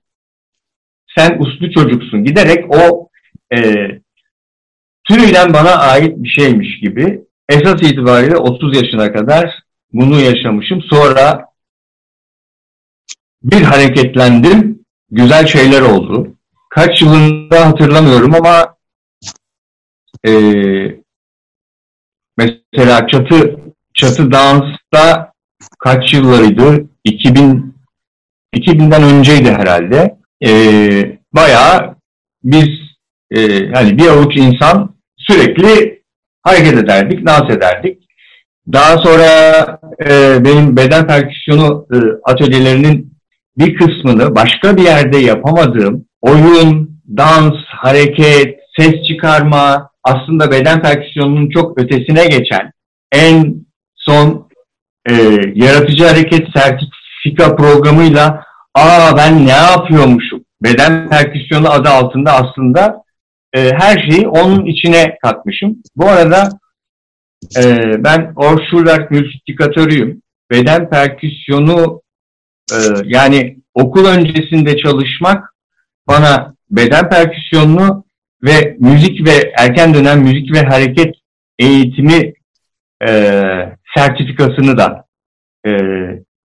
sen 1.16 1.38
uslu 1.38 1.72
çocuksun 1.72 2.24
giderek 2.24 2.64
o 2.74 3.08
e, 3.56 3.58
tümüyle 5.08 5.52
bana 5.52 5.74
ait 5.74 6.16
bir 6.16 6.28
şeymiş 6.28 6.80
gibi 6.80 7.20
esas 7.48 7.82
itibariyle 7.82 8.36
30 8.36 8.76
yaşına 8.76 9.12
kadar 9.12 9.62
bunu 9.92 10.20
yaşamışım. 10.20 10.82
Sonra 10.82 11.49
bir 13.42 13.62
hareketlendim. 13.62 14.80
Güzel 15.10 15.46
şeyler 15.46 15.82
oldu. 15.82 16.36
Kaç 16.70 17.02
yılında 17.02 17.66
hatırlamıyorum 17.66 18.34
ama 18.34 18.76
e, 20.26 20.32
mesela 22.36 23.06
çatı 23.06 23.56
çatı 23.94 24.32
dansta 24.32 25.32
kaç 25.78 26.14
yıllarıydı? 26.14 26.88
2000 27.04 27.74
2000'den 28.54 29.02
önceydi 29.02 29.50
herhalde. 29.50 30.16
E, 30.46 30.50
bayağı 31.32 31.94
biz 32.44 32.68
e, 33.30 33.40
yani 33.40 33.98
bir 33.98 34.06
avuç 34.06 34.36
insan 34.36 34.94
sürekli 35.16 36.02
hareket 36.42 36.74
ederdik, 36.78 37.26
dans 37.26 37.50
ederdik. 37.50 38.08
Daha 38.72 38.98
sonra 38.98 39.26
e, 40.04 40.44
benim 40.44 40.76
beden 40.76 41.06
perküsyonu 41.06 41.86
e, 41.92 41.96
atölyelerinin 42.24 43.19
bir 43.58 43.74
kısmını 43.74 44.34
başka 44.34 44.76
bir 44.76 44.82
yerde 44.82 45.18
yapamadığım 45.18 46.04
oyun, 46.20 47.00
dans, 47.16 47.54
hareket, 47.66 48.58
ses 48.78 48.94
çıkarma, 49.08 49.90
aslında 50.04 50.50
beden 50.50 50.82
perküsyonunun 50.82 51.50
çok 51.50 51.78
ötesine 51.78 52.26
geçen 52.26 52.72
en 53.12 53.54
son 53.96 54.48
e, 55.10 55.12
yaratıcı 55.54 56.06
hareket 56.06 56.48
sertifika 56.56 57.56
programıyla 57.56 58.44
aa 58.74 59.16
ben 59.16 59.46
ne 59.46 59.52
yapıyormuşum? 59.52 60.44
Beden 60.62 61.08
perküsyonu 61.08 61.70
adı 61.70 61.88
altında 61.88 62.32
aslında 62.32 63.02
e, 63.56 63.70
her 63.78 64.10
şeyi 64.10 64.28
onun 64.28 64.66
içine 64.66 65.18
katmışım. 65.22 65.76
Bu 65.96 66.08
arada 66.08 66.48
e, 67.56 67.64
ben 68.04 68.32
Orschulwerk 68.36 69.10
multiplikatörüyüm. 69.10 70.22
Beden 70.50 70.90
perküsyonu 70.90 72.02
e, 72.72 72.76
yani 73.04 73.58
okul 73.74 74.04
öncesinde 74.04 74.76
çalışmak 74.76 75.54
bana 76.08 76.54
beden 76.70 77.08
perküsyonunu 77.08 78.04
ve 78.42 78.76
müzik 78.80 79.26
ve 79.26 79.52
erken 79.58 79.94
dönem 79.94 80.20
müzik 80.20 80.54
ve 80.54 80.62
hareket 80.62 81.14
eğitimi 81.58 82.32
e, 83.08 83.12
sertifikasını 83.96 84.78
da 84.78 85.04
e, 85.66 85.70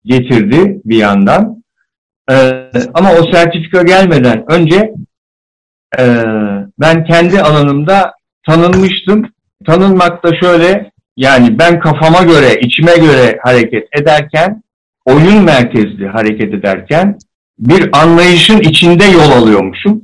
getirdi 0.04 0.80
bir 0.84 0.96
yandan. 0.96 1.62
E, 2.30 2.34
ama 2.94 3.12
o 3.12 3.32
sertifika 3.32 3.82
gelmeden 3.82 4.44
önce 4.52 4.92
e, 5.98 6.24
ben 6.78 7.04
kendi 7.04 7.40
alanımda 7.40 8.14
tanınmıştım. 8.46 9.32
Tanınmak 9.66 10.24
da 10.24 10.36
şöyle 10.40 10.90
yani 11.16 11.58
ben 11.58 11.80
kafama 11.80 12.22
göre, 12.22 12.60
içime 12.60 12.96
göre 12.96 13.38
hareket 13.42 13.88
ederken, 14.00 14.62
oyun 15.06 15.44
merkezli 15.44 16.08
hareket 16.08 16.54
ederken 16.54 17.18
bir 17.58 18.02
anlayışın 18.02 18.60
içinde 18.60 19.04
yol 19.04 19.42
alıyormuşum. 19.42 20.02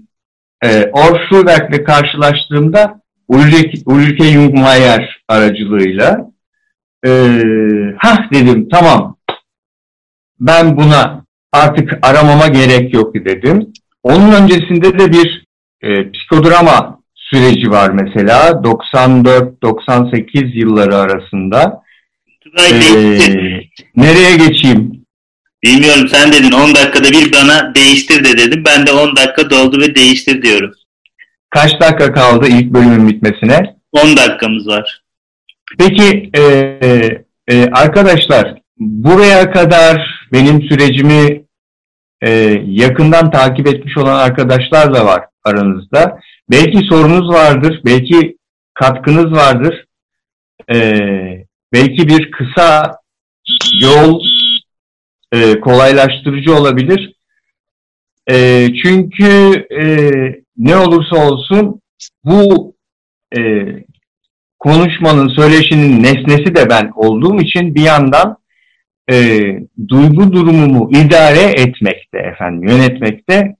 E, 0.64 0.90
Orschulwerk'le 0.92 1.84
karşılaştığımda 1.84 3.00
Ulrike, 3.28 3.78
Ulrike 3.86 4.24
Jungmayer 4.24 5.22
aracılığıyla 5.28 6.30
e, 7.06 7.10
hah 7.98 8.32
dedim 8.32 8.68
tamam 8.68 9.16
ben 10.40 10.76
buna 10.76 11.24
artık 11.52 11.98
aramama 12.02 12.46
gerek 12.46 12.94
yok 12.94 13.14
dedim. 13.14 13.72
Onun 14.02 14.32
öncesinde 14.32 14.98
de 14.98 15.12
bir 15.12 15.44
e, 15.82 16.12
psikodrama 16.12 16.98
süreci 17.14 17.70
var 17.70 17.90
mesela 17.90 18.50
94-98 18.50 20.58
yılları 20.58 20.96
arasında. 20.96 21.81
Ee, 22.58 23.62
nereye 23.96 24.36
geçeyim? 24.36 25.04
Bilmiyorum 25.64 26.08
sen 26.08 26.32
dedin 26.32 26.52
10 26.52 26.74
dakikada 26.74 27.10
bir 27.10 27.32
bana 27.32 27.74
değiştir 27.74 28.24
de 28.24 28.38
dedim. 28.38 28.64
Ben 28.66 28.86
de 28.86 28.92
10 28.92 29.16
dakika 29.16 29.50
doldu 29.50 29.80
ve 29.80 29.94
değiştir 29.94 30.42
diyorum. 30.42 30.72
Kaç 31.50 31.80
dakika 31.80 32.12
kaldı 32.12 32.48
ilk 32.48 32.72
bölümün 32.72 33.08
bitmesine? 33.08 33.76
10 33.92 34.16
dakikamız 34.16 34.66
var. 34.66 35.02
Peki 35.78 36.30
e, 36.36 36.42
e, 37.48 37.70
arkadaşlar 37.72 38.54
buraya 38.78 39.50
kadar 39.50 40.20
benim 40.32 40.62
sürecimi 40.62 41.44
e, 42.22 42.30
yakından 42.66 43.30
takip 43.30 43.66
etmiş 43.66 43.98
olan 43.98 44.18
arkadaşlar 44.18 44.94
da 44.94 45.06
var 45.06 45.24
aranızda. 45.44 46.18
Belki 46.50 46.78
sorunuz 46.88 47.28
vardır, 47.28 47.80
belki 47.84 48.36
katkınız 48.74 49.32
vardır. 49.32 49.84
Ee, 50.74 51.41
belki 51.72 52.08
bir 52.08 52.30
kısa 52.30 52.96
yol 53.82 54.20
e, 55.32 55.60
kolaylaştırıcı 55.60 56.54
olabilir. 56.54 57.14
E, 58.30 58.66
çünkü 58.82 59.26
e, 59.80 59.84
ne 60.56 60.76
olursa 60.76 61.16
olsun 61.16 61.80
bu 62.24 62.74
e, 63.36 63.40
konuşmanın, 64.58 65.28
söyleşinin 65.28 66.02
nesnesi 66.02 66.54
de 66.56 66.70
ben 66.70 66.92
olduğum 66.94 67.40
için 67.40 67.74
bir 67.74 67.82
yandan 67.82 68.36
e, 69.10 69.40
duygu 69.88 70.32
durumumu 70.32 70.90
idare 70.90 71.62
etmekte 71.62 72.18
efendim, 72.18 72.68
yönetmekte 72.68 73.56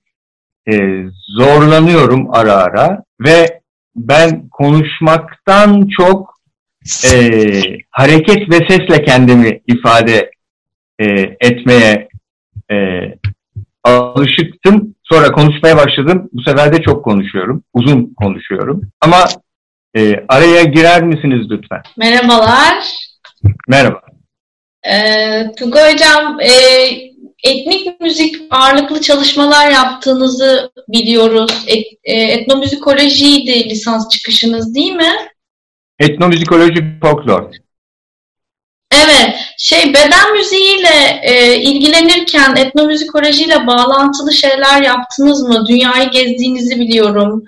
e, 0.71 1.03
zorlanıyorum 1.27 2.35
ara 2.35 2.53
ara 2.53 3.03
ve 3.19 3.61
ben 3.95 4.49
konuşmaktan 4.49 5.87
çok 5.87 6.32
e, 7.13 7.17
hareket 7.91 8.49
ve 8.49 8.67
sesle 8.69 9.05
kendimi 9.05 9.61
ifade 9.67 10.31
e, 10.99 11.05
etmeye 11.39 12.09
e, 12.71 12.75
alışıktım. 13.83 14.95
Sonra 15.03 15.31
konuşmaya 15.31 15.77
başladım. 15.77 16.29
Bu 16.33 16.41
sefer 16.41 16.73
de 16.73 16.81
çok 16.81 17.05
konuşuyorum. 17.05 17.63
Uzun 17.73 18.13
konuşuyorum. 18.17 18.81
Ama 19.01 19.25
e, 19.97 20.25
araya 20.27 20.63
girer 20.63 21.03
misiniz 21.03 21.47
lütfen? 21.51 21.81
Merhabalar. 21.97 22.83
Merhaba. 23.67 24.01
Ee, 24.87 25.51
Tugay 25.57 25.93
Hocam, 25.93 26.39
e, 26.39 26.51
etnik 27.43 28.01
müzik 28.01 28.35
ağırlıklı 28.49 29.01
çalışmalar 29.01 29.71
yaptığınızı 29.71 30.71
biliyoruz. 30.87 31.65
Et, 31.67 31.85
e, 32.03 32.13
etnomüzikolojiydi 32.13 33.69
lisans 33.69 34.09
çıkışınız 34.09 34.75
değil 34.75 34.91
mi? 34.91 35.11
Etnomüzikoloji 36.03 36.99
folklor. 37.01 37.43
Evet, 39.03 39.35
şey 39.57 39.89
beden 39.89 40.33
müziğiyle 40.37 41.21
e, 41.23 41.55
ilgilenirken 41.55 42.55
etnomüzikolojiyle 42.55 43.67
bağlantılı 43.67 44.33
şeyler 44.33 44.81
yaptınız 44.81 45.41
mı? 45.41 45.65
Dünyayı 45.67 46.09
gezdiğinizi 46.09 46.79
biliyorum. 46.79 47.43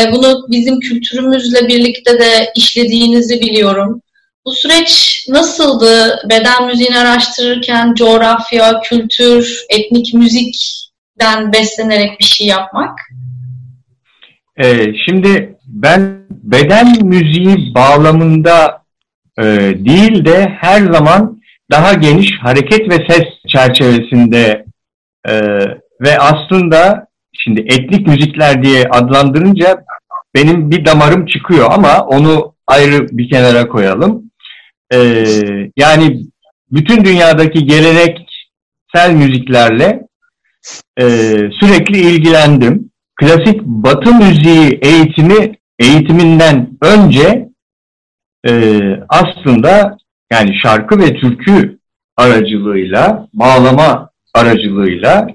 E, 0.00 0.12
bunu 0.12 0.46
bizim 0.50 0.80
kültürümüzle 0.80 1.68
birlikte 1.68 2.18
de 2.18 2.52
işlediğinizi 2.56 3.40
biliyorum. 3.40 4.02
Bu 4.44 4.52
süreç 4.52 5.24
nasıldı? 5.28 6.18
Beden 6.30 6.66
müziğini 6.66 6.98
araştırırken 6.98 7.94
coğrafya, 7.94 8.80
kültür, 8.80 9.64
etnik 9.70 10.14
müzikten 10.14 11.52
beslenerek 11.52 12.20
bir 12.20 12.24
şey 12.24 12.46
yapmak? 12.46 12.98
Ee, 14.62 14.92
şimdi 15.06 15.58
ben 15.72 16.18
beden 16.30 17.06
müziği 17.06 17.74
bağlamında 17.74 18.82
e, 19.38 19.44
değil 19.84 20.24
de 20.24 20.56
her 20.60 20.92
zaman 20.92 21.42
daha 21.70 21.92
geniş 21.92 22.30
hareket 22.40 22.90
ve 22.90 23.06
ses 23.08 23.24
çerçevesinde 23.48 24.64
e, 25.28 25.40
ve 26.00 26.18
aslında 26.18 27.06
şimdi 27.32 27.60
etnik 27.60 28.06
müzikler 28.06 28.62
diye 28.62 28.84
adlandırınca 28.84 29.84
benim 30.34 30.70
bir 30.70 30.84
damarım 30.84 31.26
çıkıyor 31.26 31.68
ama 31.70 32.00
onu 32.00 32.54
ayrı 32.66 33.06
bir 33.10 33.30
kenara 33.30 33.68
koyalım. 33.68 34.22
Ee, 34.94 35.24
yani 35.76 36.20
bütün 36.70 37.04
dünyadaki 37.04 37.66
geleneksel 37.66 39.14
müziklerle 39.14 40.02
e, 41.00 41.06
sürekli 41.60 41.98
ilgilendim. 41.98 42.90
Klasik 43.16 43.62
Batı 43.62 44.14
müziği 44.14 44.78
eğitimi 44.82 45.52
eğitiminden 45.78 46.78
önce 46.82 47.48
e, 48.48 48.80
aslında 49.08 49.96
yani 50.32 50.54
şarkı 50.62 50.98
ve 50.98 51.14
türkü 51.14 51.78
aracılığıyla, 52.16 53.28
bağlama 53.32 54.10
aracılığıyla 54.34 55.26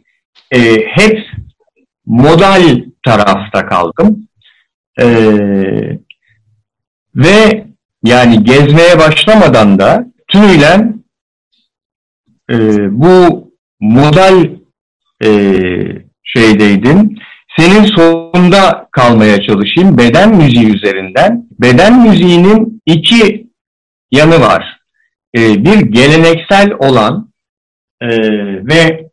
e, 0.52 0.60
hep 0.86 1.20
modal 2.06 2.84
tarafta 3.06 3.66
kaldım. 3.66 4.28
E, 5.00 5.08
ve 7.16 7.68
yani 8.04 8.44
gezmeye 8.44 9.00
başlamadan 9.00 9.80
da 9.80 10.06
tümüyle 10.28 10.94
e, 12.50 12.56
bu 13.02 13.48
modal 13.80 14.46
e, 15.24 15.30
şeydeydim. 16.24 17.16
Senin 17.58 17.86
sonunda 17.86 18.88
kalmaya 18.92 19.42
çalışayım. 19.42 19.98
Beden 19.98 20.36
müziği 20.36 20.76
üzerinden. 20.76 21.48
Beden 21.60 22.08
müziğinin 22.08 22.82
iki 22.86 23.48
yanı 24.12 24.42
var. 24.42 24.80
E, 25.38 25.66
bir 25.66 25.80
geleneksel 25.80 26.72
olan 26.80 27.32
e, 28.02 28.08
ve 28.66 29.10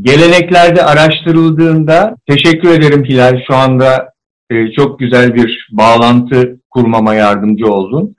geleneklerde 0.00 0.84
araştırıldığında 0.84 2.16
teşekkür 2.28 2.70
ederim 2.70 3.04
Hilal 3.04 3.40
şu 3.46 3.56
anda 3.56 4.12
e, 4.50 4.72
çok 4.72 4.98
güzel 4.98 5.34
bir 5.34 5.68
bağlantı 5.70 6.60
kurmama 6.70 7.14
yardımcı 7.14 7.66
oldun. 7.66 8.16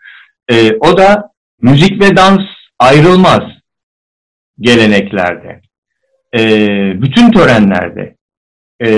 E, 0.52 0.74
o 0.74 0.98
da 0.98 1.32
müzik 1.62 2.02
ve 2.02 2.16
dans 2.16 2.42
ayrılmaz 2.80 3.44
geleneklerde. 4.60 5.62
E, 6.36 6.42
bütün 7.02 7.32
törenlerde. 7.32 8.21
E, 8.82 8.90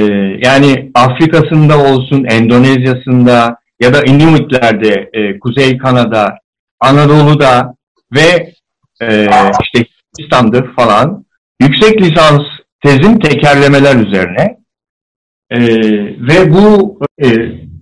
yani 0.43 0.91
Afrika'sında 0.96 1.84
olsun, 1.84 2.24
Endonezya'sında 2.24 3.58
ya 3.80 3.93
da 3.93 4.04
Inuitlerde, 4.04 5.10
e, 5.13 5.39
Kuzey 5.39 5.78
Kanada, 5.78 6.38
Anadolu'da 6.80 7.76
ve 8.15 8.54
e, 9.02 9.30
işte 9.63 9.86
Hindistan'da 10.19 10.63
falan 10.76 11.26
yüksek 11.62 12.02
lisans 12.02 12.41
tezim 12.84 13.19
tekerlemeler 13.19 13.96
üzerine. 13.96 14.58
E, 15.50 15.60
ve 16.19 16.54
bu 16.54 17.00
e, 17.24 17.28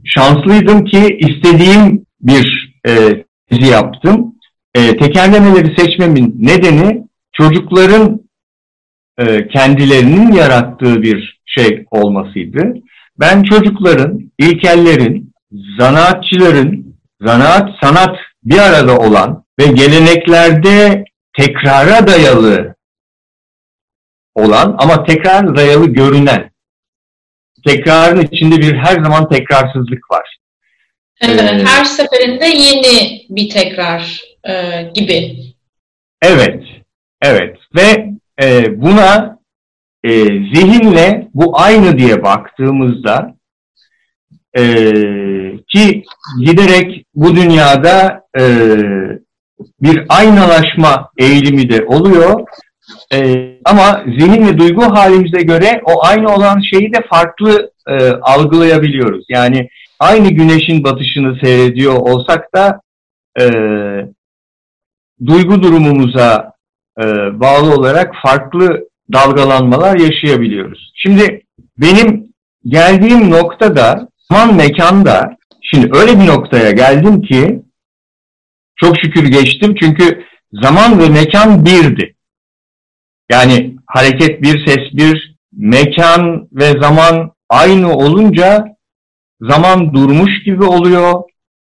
şanslıydım 0.06 0.86
ki 0.86 1.18
istediğim 1.20 2.06
bir 2.22 2.76
e, 2.88 2.92
tezi 3.50 3.72
yaptım. 3.72 4.36
E, 4.76 4.98
tekerlemeleri 4.98 5.76
seçmemin 5.78 6.36
nedeni 6.40 7.04
çocukların 7.34 8.22
e, 9.18 9.48
kendilerinin 9.48 10.32
yarattığı 10.32 11.02
bir 11.02 11.40
şey 11.58 11.86
olmasıydı. 11.92 12.74
Ben 13.20 13.44
çocukların, 13.44 14.32
ilkellerin, 14.38 15.34
zanaatçıların, 15.80 16.96
zanaat, 17.22 17.70
sanat 17.82 18.18
bir 18.44 18.58
arada 18.58 18.98
olan 18.98 19.44
ve 19.60 19.66
geleneklerde 19.66 21.04
tekrara 21.38 22.08
dayalı 22.08 22.76
olan 24.36 24.76
ama 24.80 25.04
tekrar 25.06 25.56
dayalı 25.56 25.88
görünen, 25.88 26.52
tekrarın 27.68 28.22
içinde 28.22 28.58
bir 28.58 28.76
her 28.76 29.04
zaman 29.04 29.30
tekrarsızlık 29.30 30.12
var. 30.12 30.38
Evet, 31.22 31.40
ee, 31.42 31.66
her 31.66 31.86
seferinde 31.86 32.46
yeni 32.46 33.26
bir 33.30 33.50
tekrar 33.50 34.22
e, 34.50 34.84
gibi. 34.94 35.36
Evet, 36.22 36.64
evet 37.22 37.58
ve 37.76 38.10
e, 38.44 38.82
buna 38.82 39.40
e, 40.04 40.12
zihinle 40.26 41.28
bu 41.34 41.60
aynı 41.60 41.98
diye 41.98 42.24
baktığımızda 42.24 43.36
e, 44.58 44.64
ki 45.68 46.04
giderek 46.40 47.06
bu 47.16 47.36
dünyada 47.36 48.24
e, 48.40 48.44
bir 49.82 50.06
aynalaşma 50.10 51.10
eğilimi 51.18 51.70
de 51.70 51.86
oluyor. 51.86 52.48
E, 53.14 53.50
ama 53.66 54.04
zihin 54.06 54.48
ve 54.48 54.58
duygu 54.58 54.84
halimize 54.84 55.42
göre 55.42 55.82
o 55.86 56.06
aynı 56.06 56.36
olan 56.36 56.62
şeyi 56.62 56.94
de 56.94 57.02
farklı 57.10 57.72
e, 57.88 58.10
algılayabiliyoruz. 58.12 59.26
Yani 59.30 59.70
aynı 60.00 60.30
güneşin 60.30 60.84
batışını 60.84 61.40
seyrediyor 61.44 61.96
olsak 61.96 62.56
da 62.56 62.82
e, 63.40 63.46
duygu 65.26 65.64
durumumuza 65.64 66.54
e, 67.00 67.04
bağlı 67.40 67.76
olarak 67.76 68.16
farklı 68.24 68.90
dalgalanmalar 69.13 69.97
yaşayabiliyoruz. 69.97 70.91
Şimdi 70.95 71.45
benim 71.78 72.34
geldiğim 72.65 73.32
noktada 73.32 74.10
zaman 74.32 74.56
mekanda 74.56 75.38
şimdi 75.62 75.97
öyle 75.97 76.19
bir 76.19 76.28
noktaya 76.28 76.71
geldim 76.71 77.21
ki 77.21 77.62
çok 78.76 78.95
şükür 78.97 79.24
geçtim 79.24 79.76
çünkü 79.82 80.26
zaman 80.52 81.00
ve 81.00 81.10
mekan 81.10 81.65
birdi. 81.65 82.15
Yani 83.32 83.76
hareket 83.86 84.41
bir, 84.41 84.65
ses 84.65 84.93
bir, 84.93 85.38
mekan 85.52 86.47
ve 86.52 86.82
zaman 86.82 87.32
aynı 87.50 87.95
olunca 87.95 88.65
zaman 89.41 89.93
durmuş 89.93 90.43
gibi 90.45 90.63
oluyor. 90.63 91.21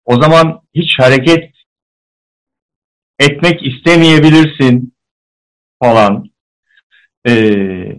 O 0.06 0.22
zaman 0.22 0.62
hiç 0.76 1.00
hareket 1.00 1.54
etmek 3.20 3.68
istemeyebilirsin 3.68 4.94
falan. 5.82 6.33
Ee, 7.28 7.98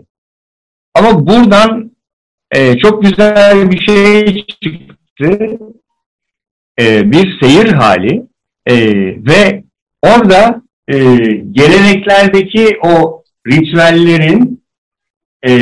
ama 0.94 1.26
buradan 1.26 1.90
e, 2.50 2.78
çok 2.78 3.02
güzel 3.02 3.70
bir 3.70 3.80
şey 3.80 4.46
çıktı. 4.46 5.58
E, 6.80 7.12
bir 7.12 7.40
seyir 7.40 7.72
hali 7.72 8.26
e, 8.66 8.76
ve 9.26 9.64
orada 10.02 10.62
e, 10.88 10.96
geleneklerdeki 11.52 12.78
o 12.82 13.22
ritüellerin 13.46 14.64
e, 15.46 15.54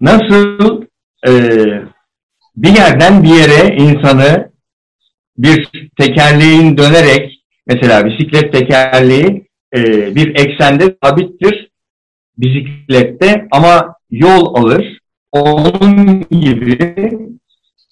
nasıl 0.00 0.82
e, 1.28 1.32
bir 2.56 2.76
yerden 2.76 3.24
bir 3.24 3.28
yere 3.28 3.76
insanı 3.76 4.50
bir 5.38 5.70
tekerleğin 6.00 6.78
dönerek 6.78 7.44
mesela 7.66 8.06
bisiklet 8.06 8.52
tekerleği 8.52 9.45
e, 9.74 10.14
bir 10.14 10.28
eksende 10.34 10.96
sabittir 11.02 11.70
bisiklette 12.38 13.48
ama 13.50 13.94
yol 14.10 14.54
alır. 14.54 14.98
Onun 15.32 16.24
gibi 16.30 16.78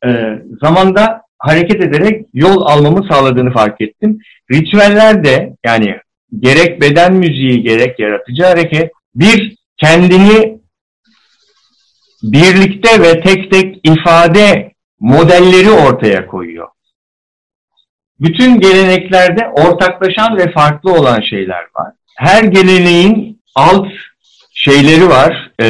e, 0.06 0.38
zamanda 0.62 1.22
hareket 1.38 1.84
ederek 1.84 2.26
yol 2.34 2.62
almamı 2.62 3.06
sağladığını 3.10 3.52
fark 3.52 3.80
ettim. 3.80 4.18
Ritüeller 4.52 5.24
de 5.24 5.56
yani 5.64 5.96
gerek 6.38 6.80
beden 6.80 7.14
müziği 7.14 7.62
gerek 7.62 7.98
yaratıcı 7.98 8.44
hareket 8.44 8.92
bir 9.14 9.56
kendini 9.76 10.58
birlikte 12.22 13.02
ve 13.02 13.20
tek 13.20 13.50
tek 13.50 13.80
ifade 13.84 14.72
modelleri 15.00 15.70
ortaya 15.70 16.26
koyuyor. 16.26 16.68
Bütün 18.20 18.60
geleneklerde 18.60 19.48
ortaklaşan 19.48 20.36
ve 20.36 20.52
farklı 20.52 20.92
olan 20.92 21.20
şeyler 21.20 21.62
var. 21.76 21.92
Her 22.16 22.44
geleneğin 22.44 23.42
alt 23.54 23.88
şeyleri 24.54 25.08
var, 25.08 25.52
e, 25.62 25.66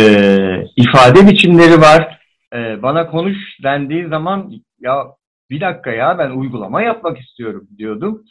ifade 0.76 1.26
biçimleri 1.26 1.80
var. 1.80 2.20
E, 2.54 2.82
bana 2.82 3.10
konuş 3.10 3.36
dendiği 3.62 4.08
zaman 4.08 4.52
ya 4.80 5.06
bir 5.50 5.60
dakika 5.60 5.90
ya 5.90 6.18
ben 6.18 6.30
uygulama 6.30 6.82
yapmak 6.82 7.18
istiyorum 7.18 7.68
diyordum. 7.78 8.24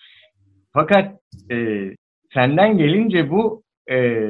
Fakat 0.73 1.19
e, 1.51 1.55
senden 2.33 2.77
gelince 2.77 3.29
bu 3.29 3.63
e, 3.91 4.27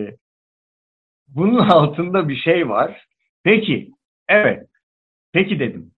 bunun 1.28 1.60
altında 1.70 2.30
bir 2.30 2.36
şey 2.36 2.70
var. 2.70 3.06
Peki, 3.44 3.92
evet, 4.30 4.68
peki 5.34 5.60
dedim. 5.60 5.92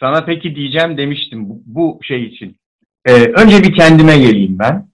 Sana 0.00 0.24
peki 0.24 0.54
diyeceğim 0.56 0.98
demiştim 0.98 1.48
bu, 1.48 1.62
bu 1.66 2.00
şey 2.02 2.24
için. 2.24 2.59
Ee, 3.04 3.12
önce 3.12 3.62
bir 3.62 3.74
kendime 3.74 4.18
geleyim 4.18 4.58
ben. 4.58 4.90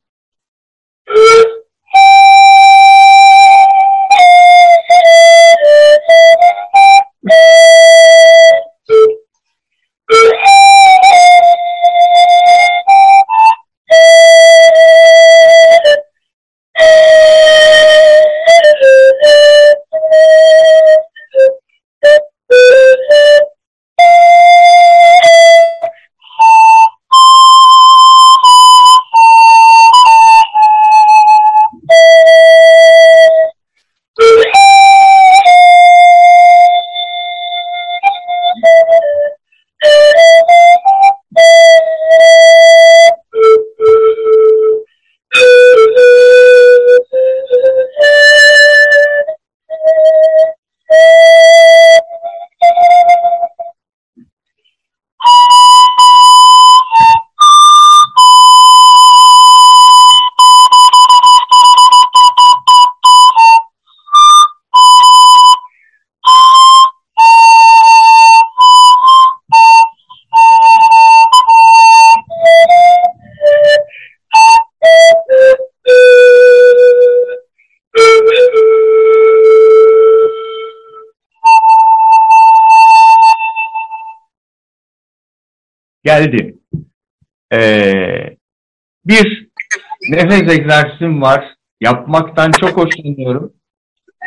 Nefes 90.36 90.58
egzersizim 90.58 91.22
var. 91.22 91.54
Yapmaktan 91.80 92.50
çok 92.50 92.76
hoşlanıyorum. 92.76 93.52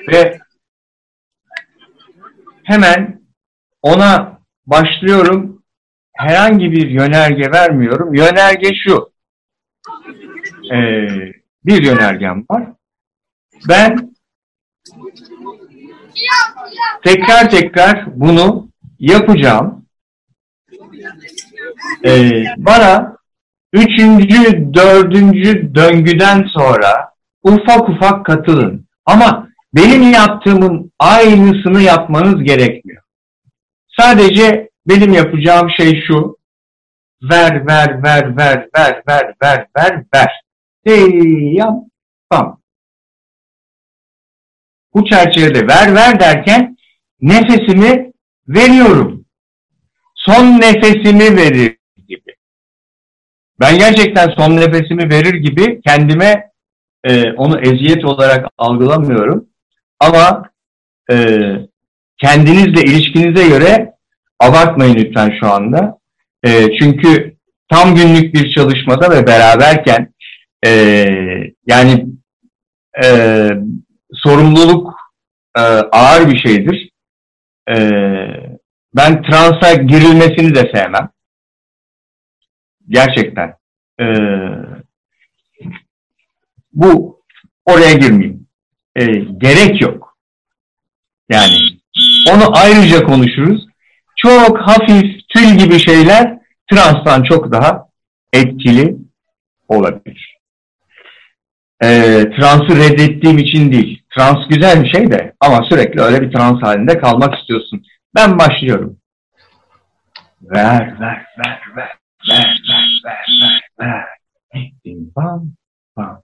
Ve 0.07 0.39
hemen 2.63 3.21
ona 3.81 4.39
başlıyorum. 4.65 5.63
Herhangi 6.13 6.71
bir 6.71 6.89
yönerge 6.89 7.51
vermiyorum. 7.51 8.13
Yönerge 8.13 8.69
şu. 8.83 9.11
Ee, 10.73 11.33
bir 11.65 11.83
yönergem 11.83 12.45
var. 12.49 12.67
Ben 13.69 14.13
tekrar 17.03 17.49
tekrar 17.49 18.19
bunu 18.19 18.69
yapacağım. 18.99 19.85
Ee, 22.05 22.43
bana 22.57 23.18
üçüncü, 23.73 24.73
dördüncü 24.73 25.75
döngüden 25.75 26.43
sonra 26.43 27.13
ufak 27.43 27.89
ufak 27.89 28.25
katılın. 28.25 28.87
Ama 29.05 29.49
benim 29.73 30.11
yaptığımın 30.11 30.91
aynısını 30.99 31.81
yapmanız 31.81 32.43
gerekmiyor. 32.43 33.03
Sadece 33.99 34.69
benim 34.87 35.13
yapacağım 35.13 35.69
şey 35.77 36.03
şu. 36.07 36.37
Ver, 37.23 37.67
ver, 37.67 38.03
ver, 38.03 38.37
ver, 38.37 38.69
ver, 38.77 39.03
ver, 39.07 39.33
ver, 39.41 39.67
ver, 39.77 40.03
ver. 40.13 40.41
Hey, 40.83 41.53
yapmam. 41.53 42.61
Bu 44.93 45.05
çerçevede 45.05 45.67
ver, 45.67 45.95
ver 45.95 46.19
derken 46.19 46.77
nefesimi 47.21 48.11
veriyorum. 48.47 49.25
Son 50.15 50.61
nefesimi 50.61 51.35
gibi. 51.35 51.78
Ben 53.59 53.77
gerçekten 53.77 54.29
son 54.37 54.57
nefesimi 54.57 55.09
verir 55.09 55.33
gibi 55.33 55.81
kendime 55.81 56.49
e, 57.03 57.31
onu 57.31 57.59
eziyet 57.59 58.05
olarak 58.05 58.45
algılamıyorum. 58.57 59.45
Ama 59.99 60.43
e, 61.11 61.15
kendinizle 62.17 62.81
ilişkinize 62.81 63.47
göre 63.47 63.93
abartmayın 64.39 64.95
lütfen 64.95 65.37
şu 65.39 65.47
anda. 65.47 65.97
E, 66.45 66.77
çünkü 66.79 67.35
tam 67.71 67.95
günlük 67.95 68.33
bir 68.33 68.55
çalışmada 68.55 69.11
ve 69.11 69.27
beraberken 69.27 70.13
e, 70.65 70.71
yani 71.67 72.05
e, 73.03 73.49
sorumluluk 74.13 74.93
e, 75.57 75.61
ağır 75.91 76.31
bir 76.31 76.39
şeydir. 76.39 76.89
E, 77.69 77.75
ben 78.95 79.21
transa 79.21 79.73
girilmesini 79.73 80.55
de 80.55 80.71
sevmem. 80.73 81.09
Gerçekten. 82.89 83.55
E, 83.99 84.05
bu 86.73 87.21
oraya 87.65 87.93
girmeyeyim. 87.93 88.47
E, 88.95 89.05
gerek 89.15 89.81
yok. 89.81 90.17
Yani 91.29 91.55
onu 92.33 92.57
ayrıca 92.57 93.03
konuşuruz. 93.03 93.65
Çok 94.15 94.57
hafif 94.57 95.29
tül 95.29 95.57
gibi 95.57 95.79
şeyler 95.79 96.39
transtan 96.71 97.23
çok 97.23 97.51
daha 97.51 97.87
etkili 98.33 98.95
olabilir. 99.67 100.37
E, 101.83 101.87
transı 102.39 102.75
reddettiğim 102.75 103.37
için 103.37 103.71
değil. 103.71 104.03
Trans 104.15 104.47
güzel 104.49 104.83
bir 104.83 104.89
şey 104.89 105.11
de 105.11 105.33
ama 105.39 105.63
sürekli 105.63 106.01
öyle 106.01 106.21
bir 106.21 106.31
trans 106.31 106.63
halinde 106.63 106.97
kalmak 106.97 107.39
istiyorsun. 107.39 107.85
Ben 108.15 108.39
başlıyorum. 108.39 108.97
Ver, 110.41 110.99
ver, 110.99 111.25
ver, 111.37 111.61
ver, 111.75 111.97
ver, 112.29 112.61
ver, 112.69 112.78
ver, 113.05 113.25
ver, 113.41 113.61
ver. 113.79 114.05
Bam, 115.15 115.51
bam. 115.97 116.21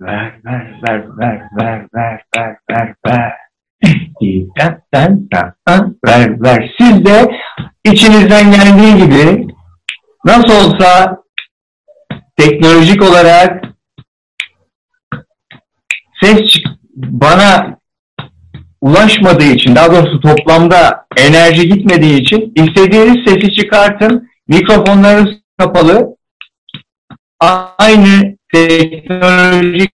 Ver, 0.00 0.40
ver, 0.44 0.80
ver, 0.82 1.04
ver, 1.18 1.48
ver, 1.58 1.88
ver, 1.94 2.22
ver, 2.36 2.56
ver, 2.70 2.94
ver. 3.06 3.32
Den, 4.56 4.82
den, 4.94 5.28
den, 5.66 5.96
ver, 6.06 6.42
ver. 6.42 6.74
Siz 6.78 7.04
de 7.04 7.40
içinizden 7.84 8.52
geldiği 8.52 8.96
gibi 8.96 9.46
nasıl 10.24 10.50
olsa 10.50 11.18
teknolojik 12.36 13.02
olarak 13.02 13.64
ses 16.22 16.62
bana 16.96 17.78
ulaşmadığı 18.80 19.44
için, 19.44 19.76
daha 19.76 19.92
doğrusu 19.92 20.20
toplamda 20.20 21.06
enerji 21.16 21.68
gitmediği 21.68 22.20
için 22.20 22.52
istediğiniz 22.54 23.24
sesi 23.26 23.52
çıkartın. 23.52 24.28
Mikrofonlarınız 24.48 25.30
kapalı. 25.58 26.17
Aynı 27.40 28.36
teknolojik 28.52 29.92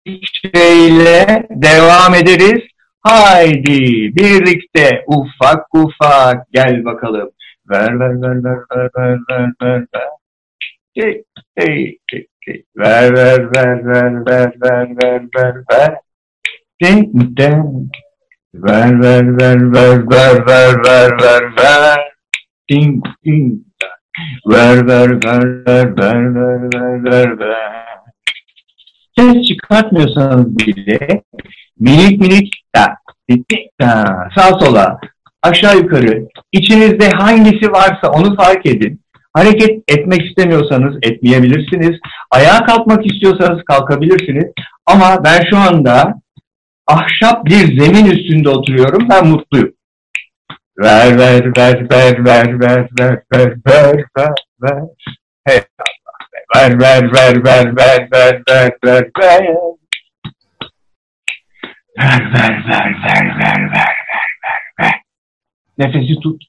şeyle 0.54 1.46
devam 1.50 2.14
ederiz. 2.14 2.62
Haydi 3.00 3.80
birlikte 4.16 5.04
ufak 5.06 5.74
ufak 5.74 6.52
gel 6.52 6.84
bakalım. 6.84 7.30
Ver 7.70 8.00
ver 8.00 8.22
ver 8.22 8.44
ver 8.44 8.58
ver 8.76 8.90
ver 8.96 9.18
ver 9.30 9.52
ver 9.62 9.86
ver. 9.94 10.08
Hey, 10.94 11.22
hey, 11.56 11.98
hey, 12.10 12.26
hey. 12.46 12.64
Ver 12.76 13.14
ver 13.14 13.54
ver 13.54 13.86
ver 13.86 14.26
ver 14.26 14.52
ver 14.62 14.90
ver 15.02 15.22
ver 15.36 15.54
ver. 15.70 15.94
Ding 16.82 17.36
ding. 17.36 17.90
Ver 18.54 19.00
ver 19.02 19.38
ver 19.38 19.72
ver 19.74 20.08
ver 20.08 20.46
ver 20.46 20.82
ver 20.82 21.16
ver 21.22 21.56
ver. 21.56 21.98
Ding 22.70 23.04
ding. 23.24 23.73
Ver 24.46 24.86
ver 24.86 25.10
ver 25.24 25.66
ver 25.66 25.96
ver 25.96 26.34
ver 26.34 26.72
ver 26.74 27.04
ver 27.04 27.38
ver. 27.38 27.84
Ses 29.18 29.48
çıkartmıyorsanız 29.48 30.58
bile 30.58 31.22
minik 31.80 32.20
minik 32.20 32.52
da, 32.76 32.96
da, 33.80 34.18
sağ 34.36 34.58
sola, 34.58 34.98
aşağı 35.42 35.76
yukarı, 35.76 36.28
içinizde 36.52 37.10
hangisi 37.10 37.72
varsa 37.72 38.10
onu 38.10 38.36
fark 38.36 38.66
edin. 38.66 39.00
Hareket 39.32 39.82
etmek 39.88 40.22
istemiyorsanız 40.26 40.96
etmeyebilirsiniz. 41.02 41.98
Ayağa 42.30 42.64
kalkmak 42.64 43.06
istiyorsanız 43.06 43.64
kalkabilirsiniz. 43.64 44.44
Ama 44.86 45.24
ben 45.24 45.44
şu 45.50 45.58
anda 45.58 46.14
ahşap 46.86 47.44
bir 47.44 47.80
zemin 47.80 48.06
üstünde 48.06 48.48
oturuyorum. 48.48 49.08
Ben 49.10 49.26
mutluyum. 49.26 49.72
Ver 50.76 51.16
ver 51.16 51.52
ver 51.56 51.86
ver 51.88 52.20
ver 52.20 52.58
ver 52.58 52.58
ver 52.58 53.22
ver 53.30 53.54
ver 53.64 54.04
ver 54.16 54.34
ver. 54.60 54.82
Hey. 55.46 55.60
Ver 56.54 56.76
ver 56.76 57.10
ver 57.14 57.40
ver 57.42 57.72
ver 57.74 58.08
ver 58.10 58.42
ver 58.46 58.72
ver 58.82 59.10
ver. 59.18 59.44
Ver 61.96 62.22
ver 62.32 62.54
ver 62.66 62.66
ver 62.66 62.94
ver 63.04 63.26
ver 63.38 63.60
ver 63.70 63.94
ver 64.42 64.62
ver. 64.78 64.94
Nefesi 65.78 66.20
tut. 66.22 66.40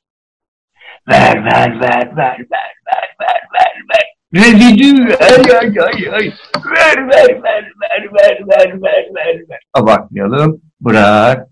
Ver 1.07 1.43
ver 1.43 1.71
ver 1.79 2.07
ver 2.17 2.37
ver 2.51 2.73
ver 2.87 3.09
ver 3.19 3.41
ver 3.53 3.75
ver. 3.89 4.05
Rezidü 4.33 5.15
ay 5.21 5.43
ay 5.59 5.79
ay 5.85 5.99
ay. 6.13 6.33
Ver 6.73 6.97
ver 7.09 7.31
ver 7.43 7.65
ver 7.81 8.03
ver 8.13 8.37
ver 8.47 8.69
ver 8.81 9.05
ver 9.15 9.37
ver. 9.49 9.59
Abartmayalım. 9.73 10.61
Bırak. 10.81 11.47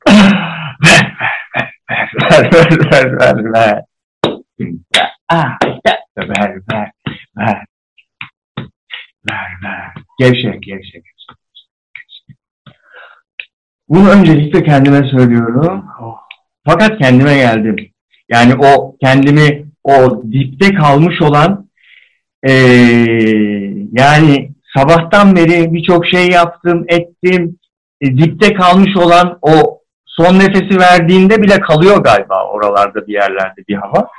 ver 0.83 1.05
ver 1.21 1.32
ver 2.21 2.51
ver 2.53 2.91
ver 2.91 3.19
ver 3.19 3.43
ver 3.43 3.53
ver. 3.53 3.81
Ah, 5.29 5.57
ver 6.17 6.29
ver 6.29 6.61
ver. 6.69 6.91
Ver 9.29 9.47
ver. 9.63 9.93
Gevşek 10.19 10.63
gevşek. 10.63 11.03
Bunu 13.89 14.09
öncelikle 14.09 14.63
kendime 14.63 15.09
söylüyorum. 15.09 15.85
Fakat 16.65 16.97
kendime 16.97 17.35
geldim. 17.35 17.75
Yani 18.29 18.55
o 18.55 18.97
kendimi 19.01 19.65
o 19.83 20.23
dipte 20.31 20.73
kalmış 20.73 21.21
olan 21.21 21.69
ee, 22.43 22.51
yani 23.91 24.51
sabahtan 24.77 25.35
beri 25.35 25.73
birçok 25.73 26.07
şey 26.07 26.29
yaptım, 26.29 26.85
ettim. 26.87 27.59
E, 28.01 28.17
dipte 28.17 28.53
kalmış 28.53 28.97
olan 28.97 29.39
o 29.41 29.82
son 30.17 30.39
nefesi 30.39 30.79
verdiğinde 30.79 31.41
bile 31.41 31.59
kalıyor 31.59 32.03
galiba 32.03 32.47
oralarda 32.47 33.07
bir 33.07 33.13
yerlerde 33.13 33.61
bir 33.67 33.75
hava. 33.75 34.09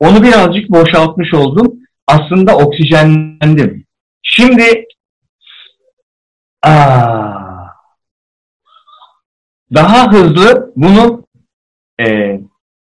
Onu 0.00 0.22
birazcık 0.22 0.70
boşaltmış 0.70 1.34
oldum. 1.34 1.74
Aslında 2.06 2.56
oksijenlendim. 2.56 3.86
Şimdi 4.22 4.84
aa, 6.62 7.46
daha 9.74 10.12
hızlı 10.12 10.72
bunu 10.76 11.26
e, 12.00 12.38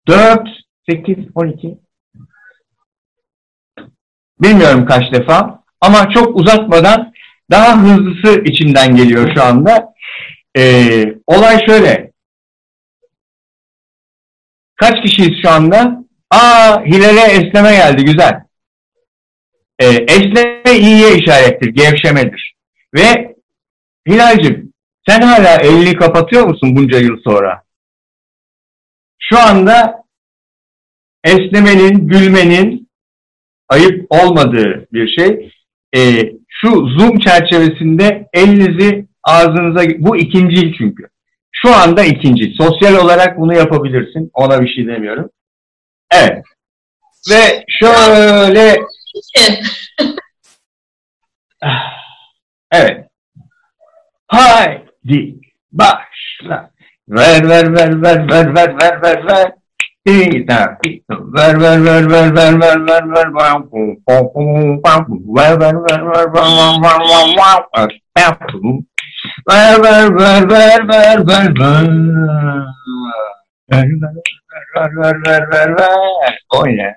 4, 0.09 0.49
8, 0.89 1.17
12 1.35 1.79
bilmiyorum 4.41 4.87
kaç 4.87 5.13
defa 5.13 5.63
ama 5.81 6.11
çok 6.11 6.37
uzatmadan 6.37 7.13
daha 7.51 7.83
hızlısı 7.83 8.41
içimden 8.45 8.97
geliyor 8.97 9.31
şu 9.35 9.43
anda. 9.43 9.95
E, 10.59 10.63
olay 11.27 11.67
şöyle. 11.67 12.10
Kaç 14.81 15.03
kişiyiz 15.03 15.43
şu 15.43 15.51
anda? 15.51 16.05
Aa 16.31 16.85
Hilal'e 16.85 17.21
esneme 17.21 17.71
geldi 17.71 18.05
güzel. 18.05 18.45
E, 19.79 19.87
esneme 19.87 20.79
iyiye 20.79 21.17
işarettir, 21.17 21.69
gevşemedir. 21.69 22.55
Ve 22.95 23.37
Hilal'cim 24.09 24.73
sen 25.09 25.21
hala 25.21 25.57
elini 25.57 25.97
kapatıyor 25.97 26.47
musun 26.47 26.77
bunca 26.77 26.99
yıl 26.99 27.17
sonra? 27.25 27.63
Şu 29.19 29.39
anda 29.39 30.05
esnemenin, 31.25 32.09
gülmenin 32.09 32.89
ayıp 33.69 34.07
olmadığı 34.11 34.89
bir 34.93 35.09
şey. 35.19 35.53
E, 35.97 36.01
şu 36.49 36.69
Zoom 36.71 37.19
çerçevesinde 37.19 38.29
elinizi 38.33 39.07
ağzınıza, 39.23 39.85
bu 39.99 40.17
ikinci 40.17 40.73
çünkü. 40.79 41.10
Şu 41.63 41.75
anda 41.75 42.05
ikinci. 42.05 42.55
Sosyal 42.59 43.05
olarak 43.05 43.39
bunu 43.39 43.55
yapabilirsin. 43.55 44.31
Ona 44.35 44.61
bir 44.63 44.69
şey 44.69 44.87
demiyorum. 44.87 45.31
Evet. 46.11 46.45
Ve 47.31 47.65
şöyle... 47.69 48.77
evet. 52.73 53.07
Haydi 54.27 55.35
başla. 55.73 56.71
Ver 57.09 57.49
ver 57.49 57.75
ver 57.75 58.03
ver 58.03 58.29
ver 58.29 58.55
ver 58.55 58.77
ver 58.81 59.03
ver 59.03 59.27
ver. 59.27 59.53
Ver 60.07 61.61
ver 61.61 61.85
ver 61.85 62.11
ver 62.11 62.35
ver 62.35 62.61
ver 62.61 62.61
ver 62.61 63.01
ver 63.01 63.21
ver 63.21 63.21
ver 63.21 63.37
ver 63.37 64.31
ver 68.17 68.31
ver 68.57 68.90
Ver 69.51 69.77
ver 69.83 70.07
ver 70.19 70.43
ver 70.47 70.81
ver 70.91 71.19
ver 71.29 71.49
ver. 71.59 71.87
Ver 73.71 73.89
ver 74.01 74.15
ver 74.77 74.95
ver 74.97 75.17
ver 75.25 75.45
ver 75.51 75.71
ver. 75.77 76.35
Oyna. 76.59 76.91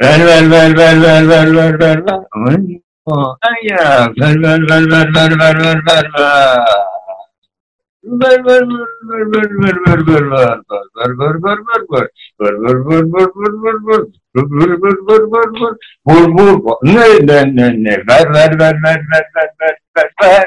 Ver 0.00 0.20
ver 0.28 0.44
ver 0.52 0.70
ver 0.78 0.96
ver 1.02 1.26
ver 1.28 1.48
ver 1.52 1.74
ver 1.78 1.98
ver. 2.06 2.20
Oyna. 2.34 2.78
Ayya. 3.50 3.84
Ver 4.16 4.38
ver 4.44 4.60
ver 4.68 4.84
ver 4.92 5.08
ver 5.14 5.32
ver 5.40 5.56
ver 5.62 5.78
ver 5.88 6.06
ver. 6.16 6.58
Ver 8.20 8.38
ver 8.46 8.64
ver 9.08 9.24
ver 9.32 9.48
ver 9.48 9.78
ver 9.84 10.02
ver 10.08 10.24
ver 10.24 10.58
ver 10.96 11.16
ver 11.18 11.38
ver 11.44 11.58
ver 11.68 11.82
ver 11.90 12.06
vur 12.38 12.54
vur 12.64 13.04
vur 13.12 13.26
vur 13.34 13.52
vur 13.62 13.76
vur 13.82 14.04
vur 14.34 14.54
vur 14.54 14.72
vur 14.78 14.96
vur 15.06 15.50
vur 15.58 15.72
vur 16.06 16.26
vur 16.36 16.54
vur 16.64 16.78
ne 16.82 17.08
ne 17.28 17.38
ne 17.56 17.66
ne 17.84 17.94
ver 18.08 18.26
ver 18.34 18.52
ver 18.60 18.74
ver 18.84 19.00
ver 19.08 19.24
ver 19.34 19.50
ver 19.56 19.76
ver 19.94 20.10
ver 20.20 20.46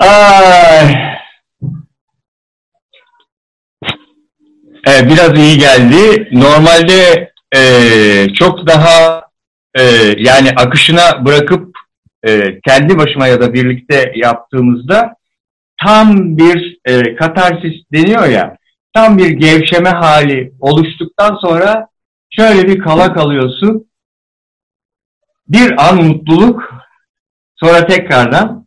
Ay. 0.00 0.96
Evet, 4.86 5.10
biraz 5.10 5.38
iyi 5.38 5.58
geldi. 5.58 6.28
Normalde 6.32 7.32
e, 7.56 7.60
çok 8.34 8.66
daha 8.66 9.22
e, 9.78 9.82
yani 10.18 10.50
akışına 10.56 11.26
bırakıp 11.26 11.78
e, 12.26 12.60
kendi 12.60 12.98
başıma 12.98 13.26
ya 13.26 13.40
da 13.40 13.52
birlikte 13.52 14.12
yaptığımızda 14.14 15.14
tam 15.82 16.36
bir 16.38 16.78
e, 16.84 17.16
katarsis 17.16 17.74
deniyor 17.92 18.28
ya, 18.28 18.56
tam 18.94 19.18
bir 19.18 19.30
gevşeme 19.30 19.90
hali 19.90 20.52
oluştuktan 20.60 21.38
sonra 21.40 21.88
şöyle 22.30 22.68
bir 22.68 22.78
kala 22.78 23.14
kalıyorsun. 23.14 23.90
Bir 25.48 25.88
an 25.88 26.04
mutluluk, 26.04 26.74
sonra 27.56 27.86
tekrardan 27.86 28.59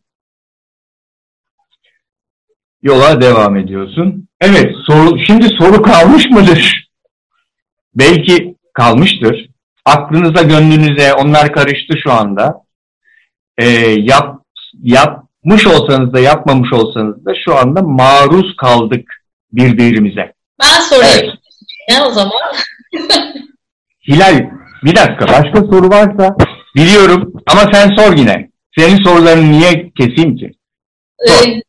yola 2.83 3.21
devam 3.21 3.57
ediyorsun. 3.57 4.27
Evet, 4.41 4.75
soru, 4.87 5.19
şimdi 5.27 5.47
soru 5.47 5.81
kalmış 5.81 6.25
mıdır? 6.29 6.89
Belki 7.95 8.55
kalmıştır. 8.73 9.49
Aklınıza, 9.85 10.43
gönlünüze 10.43 11.13
onlar 11.13 11.53
karıştı 11.53 11.97
şu 12.03 12.11
anda. 12.11 12.63
Ee, 13.57 13.65
yap, 13.99 14.39
yapmış 14.81 15.67
olsanız 15.67 16.13
da 16.13 16.19
yapmamış 16.19 16.73
olsanız 16.73 17.25
da 17.25 17.33
şu 17.45 17.55
anda 17.55 17.81
maruz 17.81 18.55
kaldık 18.55 19.23
birbirimize. 19.51 20.33
Ben 20.61 20.79
sorayım. 20.79 21.23
Evet. 21.23 21.33
Ne 21.89 22.03
o 22.03 22.11
zaman? 22.11 22.31
Hilal, 24.07 24.49
bir 24.83 24.95
dakika. 24.95 25.27
Başka 25.27 25.59
soru 25.59 25.89
varsa 25.89 26.35
biliyorum 26.75 27.33
ama 27.47 27.73
sen 27.73 27.95
sor 27.95 28.17
yine. 28.17 28.49
Senin 28.77 29.03
sorularını 29.03 29.51
niye 29.51 29.91
keseyim 29.97 30.35
ki? 30.35 30.51
Sor. 31.27 31.47
Ee, 31.47 31.62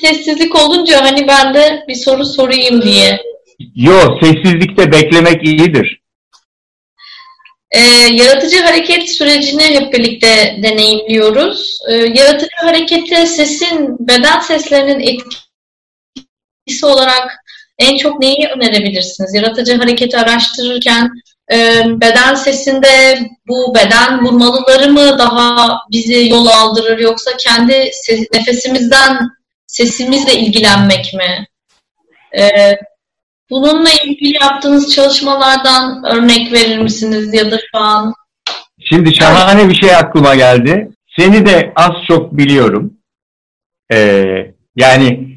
sessizlik 0.00 0.56
olunca 0.56 1.02
hani 1.04 1.28
ben 1.28 1.54
de 1.54 1.84
bir 1.88 1.94
soru 1.94 2.24
sorayım 2.24 2.82
diye. 2.82 3.22
Yo, 3.74 4.18
sessizlikte 4.22 4.92
beklemek 4.92 5.44
iyidir. 5.44 6.00
Ee, 7.70 7.80
yaratıcı 8.12 8.62
hareket 8.62 9.10
sürecini 9.10 9.62
hep 9.62 9.92
birlikte 9.92 10.58
deneyimliyoruz. 10.62 11.78
Ee, 11.88 11.94
yaratıcı 11.94 12.56
harekete 12.56 13.26
sesin, 13.26 13.96
beden 14.00 14.40
seslerinin 14.40 15.00
etkisi 15.00 16.86
olarak 16.86 17.36
en 17.78 17.96
çok 17.96 18.20
neyi 18.20 18.48
önerebilirsiniz? 18.56 19.34
Yaratıcı 19.34 19.76
hareketi 19.76 20.18
araştırırken 20.18 21.10
e, 21.52 21.82
beden 21.86 22.34
sesinde 22.34 23.18
bu 23.48 23.74
beden 23.74 24.24
vurmalıları 24.24 24.92
mı 24.92 25.18
daha 25.18 25.78
bizi 25.92 26.28
yol 26.28 26.46
aldırır 26.46 26.98
yoksa 26.98 27.30
kendi 27.36 27.90
ses, 27.92 28.26
nefesimizden 28.34 29.18
sesimizle 29.70 30.34
ilgilenmek 30.34 31.14
mi? 31.14 31.46
Ee, 32.38 32.76
bununla 33.50 33.90
ilgili 34.04 34.34
yaptığınız 34.42 34.94
çalışmalardan 34.94 36.04
örnek 36.04 36.52
verir 36.52 36.78
misiniz 36.78 37.34
ya 37.34 37.50
da 37.50 37.58
şu 37.70 37.78
an? 37.78 38.14
Şimdi 38.80 39.14
şahane 39.14 39.68
bir 39.68 39.74
şey 39.74 39.96
aklıma 39.96 40.34
geldi. 40.34 40.88
Seni 41.18 41.46
de 41.46 41.72
az 41.76 41.92
çok 42.08 42.36
biliyorum. 42.36 42.92
Ee, 43.92 44.24
yani 44.76 45.36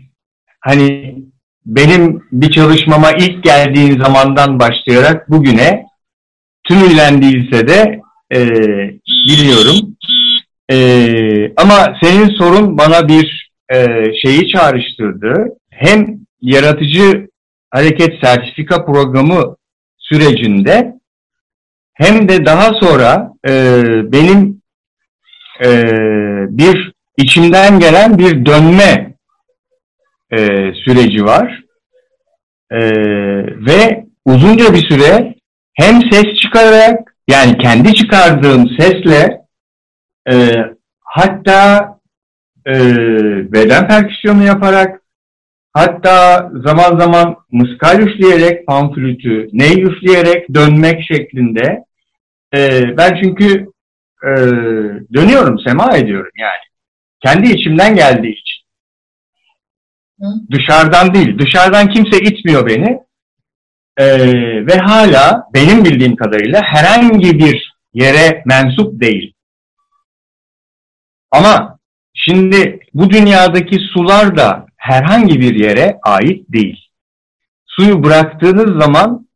hani 0.62 1.16
benim 1.66 2.24
bir 2.32 2.52
çalışmama 2.52 3.12
ilk 3.12 3.44
geldiğin 3.44 4.04
zamandan 4.04 4.60
başlayarak 4.60 5.30
bugüne 5.30 5.86
tümüyle 6.68 7.22
değilse 7.22 7.68
de 7.68 8.02
e, 8.34 8.40
biliyorum. 9.28 9.96
E, 10.72 10.78
ama 11.58 11.96
senin 12.04 12.30
sorun 12.30 12.78
bana 12.78 13.08
bir 13.08 13.43
e, 13.74 13.88
şeyi 14.22 14.48
çağrıştırdı. 14.48 15.58
Hem 15.70 16.20
yaratıcı 16.42 17.28
hareket 17.72 18.20
sertifika 18.24 18.86
programı 18.86 19.56
sürecinde 19.98 20.94
hem 21.94 22.30
de 22.30 22.46
daha 22.46 22.74
sonra 22.74 23.34
e, 23.50 23.52
benim 24.12 24.62
e, 25.66 25.84
bir 26.50 26.94
içimden 27.18 27.80
gelen 27.80 28.18
bir 28.18 28.46
dönme 28.46 29.14
e, 30.32 30.38
süreci 30.86 31.26
var. 31.26 31.64
E, 32.72 32.80
ve 33.66 34.06
uzunca 34.26 34.74
bir 34.74 34.90
süre 34.90 35.36
hem 35.74 36.12
ses 36.12 36.36
çıkararak 36.42 37.16
yani 37.30 37.58
kendi 37.58 37.94
çıkardığım 37.94 38.70
sesle 38.80 39.42
e, 40.32 40.52
hatta 41.04 41.93
e, 42.68 42.74
beden 43.52 43.88
perküsyonu 43.88 44.44
yaparak 44.44 45.02
hatta 45.74 46.52
zaman 46.54 47.00
zaman 47.00 47.36
mıskal 47.52 48.00
üfleyerek, 48.00 48.68
panflütü, 48.68 49.50
ney 49.54 49.84
üfleyerek 49.84 50.54
dönmek 50.54 51.04
şeklinde 51.04 51.86
e, 52.56 52.84
ben 52.98 53.20
çünkü 53.24 53.68
e, 54.24 54.32
dönüyorum, 55.14 55.60
sema 55.60 55.98
ediyorum 55.98 56.32
yani. 56.36 56.64
Kendi 57.20 57.52
içimden 57.52 57.96
geldiği 57.96 58.32
için. 58.34 58.64
Hı? 60.20 60.26
Dışarıdan 60.52 61.14
değil. 61.14 61.40
Dışarıdan 61.40 61.90
kimse 61.90 62.20
itmiyor 62.20 62.68
beni. 62.68 63.00
E, 63.98 64.06
ve 64.68 64.78
hala 64.78 65.44
benim 65.54 65.86
bildiğim 65.86 66.16
kadarıyla 66.16 66.62
herhangi 66.64 67.40
bir 67.40 67.74
yere 67.94 68.44
mensup 68.46 69.02
değil. 69.02 69.34
Ama 71.32 71.73
Şimdi 72.14 72.80
bu 72.94 73.10
dünyadaki 73.10 73.80
sular 73.80 74.38
da 74.38 74.66
herhangi 74.78 75.40
bir 75.40 75.56
yere 75.56 76.00
ait 76.04 76.54
değil. 76.54 76.90
Suyu 77.66 78.04
bıraktığınız 78.04 78.84
zaman 78.84 79.28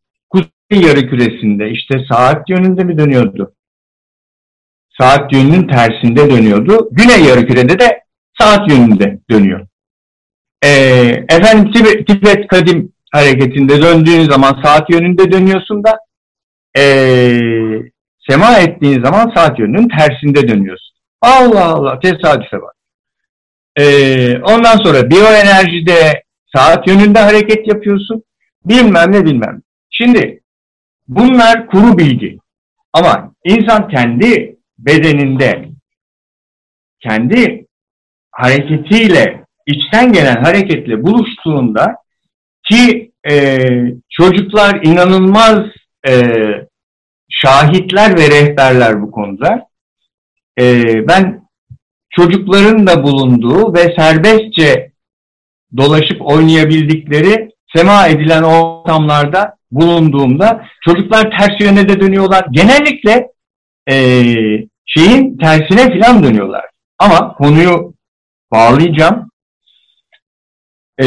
yarı 0.71 1.09
küresinde 1.09 1.69
işte 1.69 2.05
saat 2.11 2.49
yönünde 2.49 2.83
mi 2.83 2.97
dönüyordu? 2.97 3.53
Saat 4.99 5.33
yönünün 5.33 5.67
tersinde 5.67 6.29
dönüyordu. 6.29 6.89
Güney 6.91 7.23
yarı 7.23 7.47
kürede 7.47 7.79
de 7.79 8.03
saat 8.39 8.71
yönünde 8.71 9.19
dönüyor. 9.29 9.67
Ee, 10.63 10.69
efendim 11.29 11.71
Tibet, 11.71 12.07
Tibet 12.07 12.47
Kadim 12.47 12.93
hareketinde 13.11 13.81
döndüğün 13.81 14.23
zaman 14.23 14.61
saat 14.63 14.89
yönünde 14.89 15.31
dönüyorsun 15.31 15.83
da 15.83 15.99
ee, 16.77 17.39
sema 18.29 18.57
ettiğin 18.57 19.03
zaman 19.03 19.31
saat 19.35 19.59
yönünün 19.59 19.89
tersinde 19.89 20.47
dönüyorsun. 20.47 20.96
Allah 21.21 21.65
Allah 21.65 21.99
tesadüfe 21.99 22.61
bak. 22.61 22.75
Ee, 23.79 24.37
ondan 24.37 24.77
sonra 24.77 25.09
biyoenerjide 25.09 26.23
saat 26.55 26.87
yönünde 26.87 27.19
hareket 27.19 27.67
yapıyorsun. 27.67 28.23
Bilmem 28.65 29.11
ne 29.11 29.25
bilmem. 29.25 29.61
Şimdi 29.89 30.41
bunlar 31.07 31.67
kuru 31.67 31.97
bilgi. 31.97 32.37
Ama 32.93 33.33
insan 33.43 33.87
kendi 33.89 34.57
bedeninde 34.77 35.69
kendi 36.99 37.65
hareketiyle 38.31 39.45
içten 39.65 40.13
gelen 40.13 40.43
hareketle 40.43 41.03
buluştuğunda 41.03 41.95
ki 42.69 43.11
e, 43.29 43.59
çocuklar 44.09 44.79
inanılmaz 44.83 45.59
e, 46.07 46.13
şahitler 47.29 48.17
ve 48.19 48.29
rehberler 48.31 49.01
bu 49.01 49.11
konuda. 49.11 49.67
E, 50.59 50.63
ben 51.07 51.47
çocukların 52.09 52.87
da 52.87 53.03
bulunduğu 53.03 53.73
ve 53.73 53.95
serbestçe 53.97 54.91
dolaşıp 55.77 56.21
oynayabildikleri 56.21 57.49
sema 57.75 58.07
edilen 58.07 58.43
ortamlarda 58.43 59.57
bulunduğumda 59.71 60.65
çocuklar 60.85 61.37
ters 61.37 61.61
yöne 61.61 61.89
de 61.89 61.99
dönüyorlar. 61.99 62.47
Genellikle 62.51 63.31
e, 63.89 63.95
şeyin 64.85 65.37
tersine 65.37 65.93
filan 65.93 66.23
dönüyorlar. 66.23 66.65
Ama 66.99 67.33
konuyu 67.33 67.93
bağlayacağım. 68.51 69.29
E, 70.99 71.05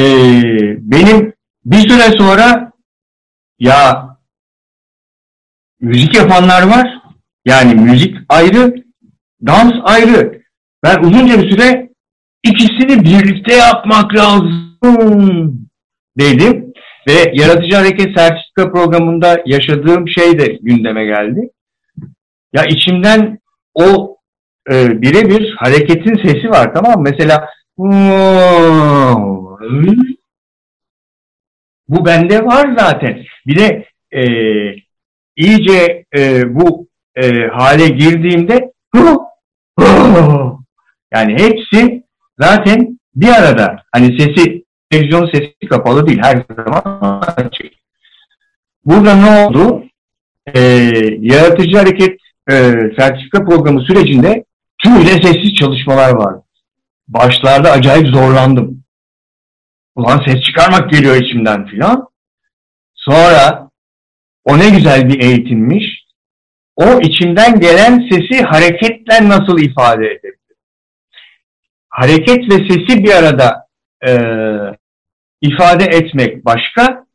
benim 0.78 1.32
bir 1.64 1.88
süre 1.88 2.18
sonra 2.18 2.72
ya 3.58 4.10
müzik 5.80 6.16
yapanlar 6.16 6.62
var. 6.62 7.00
Yani 7.44 7.74
müzik 7.74 8.16
ayrı, 8.28 8.74
dans 9.46 9.72
ayrı. 9.84 10.40
Ben 10.84 10.98
uzunca 11.02 11.42
bir 11.42 11.50
süre 11.50 11.88
ikisini 12.42 13.04
birlikte 13.04 13.54
yapmak 13.54 14.14
lazım 14.14 15.68
dedim. 16.18 16.72
Ve 17.08 17.32
Yaratıcı 17.34 17.76
Hareket 17.76 18.18
Sertifika 18.18 18.72
programında 18.72 19.42
yaşadığım 19.46 20.08
şey 20.08 20.38
de 20.38 20.58
gündeme 20.62 21.04
geldi. 21.04 21.50
Ya 22.52 22.64
içimden 22.64 23.38
o 23.74 24.16
e, 24.70 25.02
birebir 25.02 25.54
hareketin 25.58 26.28
sesi 26.28 26.50
var 26.50 26.74
tamam 26.74 26.92
mı? 26.92 27.04
Mesela 27.10 27.48
bu 31.88 32.06
bende 32.06 32.44
var 32.44 32.74
zaten. 32.78 33.24
Bir 33.46 33.56
de 33.58 33.84
e, 34.12 34.22
iyice 35.36 36.04
e, 36.16 36.54
bu 36.54 36.88
e, 37.16 37.46
hale 37.46 37.88
girdiğimde 37.88 38.72
yani 41.14 41.32
hepsi 41.32 42.04
zaten 42.38 43.00
bir 43.14 43.28
arada. 43.28 43.82
Hani 43.92 44.20
sesi, 44.20 44.64
televizyon 44.90 45.30
sesi 45.30 45.68
kapalı 45.70 46.06
değil. 46.06 46.18
Her 46.22 46.44
zaman 46.56 47.20
açık. 47.36 47.72
Burada 48.84 49.14
ne 49.14 49.46
oldu? 49.46 49.84
Ee, 50.54 50.60
yaratıcı 51.20 51.76
hareket 51.78 52.20
e, 52.50 52.54
sertifika 52.98 53.44
programı 53.44 53.80
sürecinde 53.80 54.44
tümüyle 54.82 55.10
sessiz 55.10 55.54
çalışmalar 55.54 56.10
vardı. 56.10 56.42
Başlarda 57.08 57.70
acayip 57.72 58.06
zorlandım. 58.06 58.84
Ulan 59.96 60.22
ses 60.26 60.42
çıkarmak 60.42 60.90
geliyor 60.90 61.16
içimden 61.16 61.66
filan. 61.66 62.08
Sonra 62.94 63.70
o 64.44 64.58
ne 64.58 64.70
güzel 64.70 65.08
bir 65.08 65.20
eğitimmiş. 65.20 65.99
O 66.80 67.00
içimden 67.00 67.60
gelen 67.60 68.08
sesi 68.10 68.42
hareketle 68.42 69.28
nasıl 69.28 69.58
ifade 69.58 70.06
edebilir? 70.06 70.40
hareket 71.90 72.50
ve 72.50 72.68
sesi 72.68 73.04
bir 73.04 73.14
arada 73.14 73.66
e, 74.06 74.12
ifade 75.40 75.84
etmek 75.84 76.44
başka. 76.44 77.06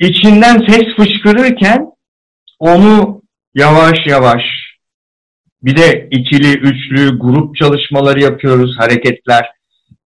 İçinden 0.00 0.66
ses 0.68 0.96
fışkırırken 0.96 1.86
onu 2.58 3.22
yavaş 3.54 3.98
yavaş 4.06 4.42
bir 5.62 5.76
de 5.76 6.08
ikili, 6.10 6.52
üçlü, 6.52 7.18
grup 7.18 7.56
çalışmaları 7.56 8.20
yapıyoruz, 8.20 8.78
hareketler. 8.78 9.50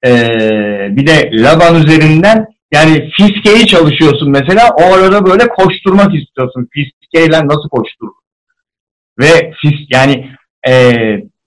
Ee, 0.05 0.87
bir 0.89 1.07
de 1.07 1.29
Laban 1.33 1.75
üzerinden 1.75 2.45
yani 2.73 3.11
fiskeyi 3.17 3.67
çalışıyorsun 3.67 4.31
mesela 4.31 4.69
o 4.77 4.83
arada 4.93 5.25
böyle 5.25 5.47
koşturmak 5.47 6.15
istiyorsun. 6.15 6.69
Fiskeyle 6.73 7.47
nasıl 7.47 7.69
koşturur? 7.69 8.13
Ve 9.19 9.53
fis, 9.61 9.87
yani 9.89 10.29
e, 10.67 10.93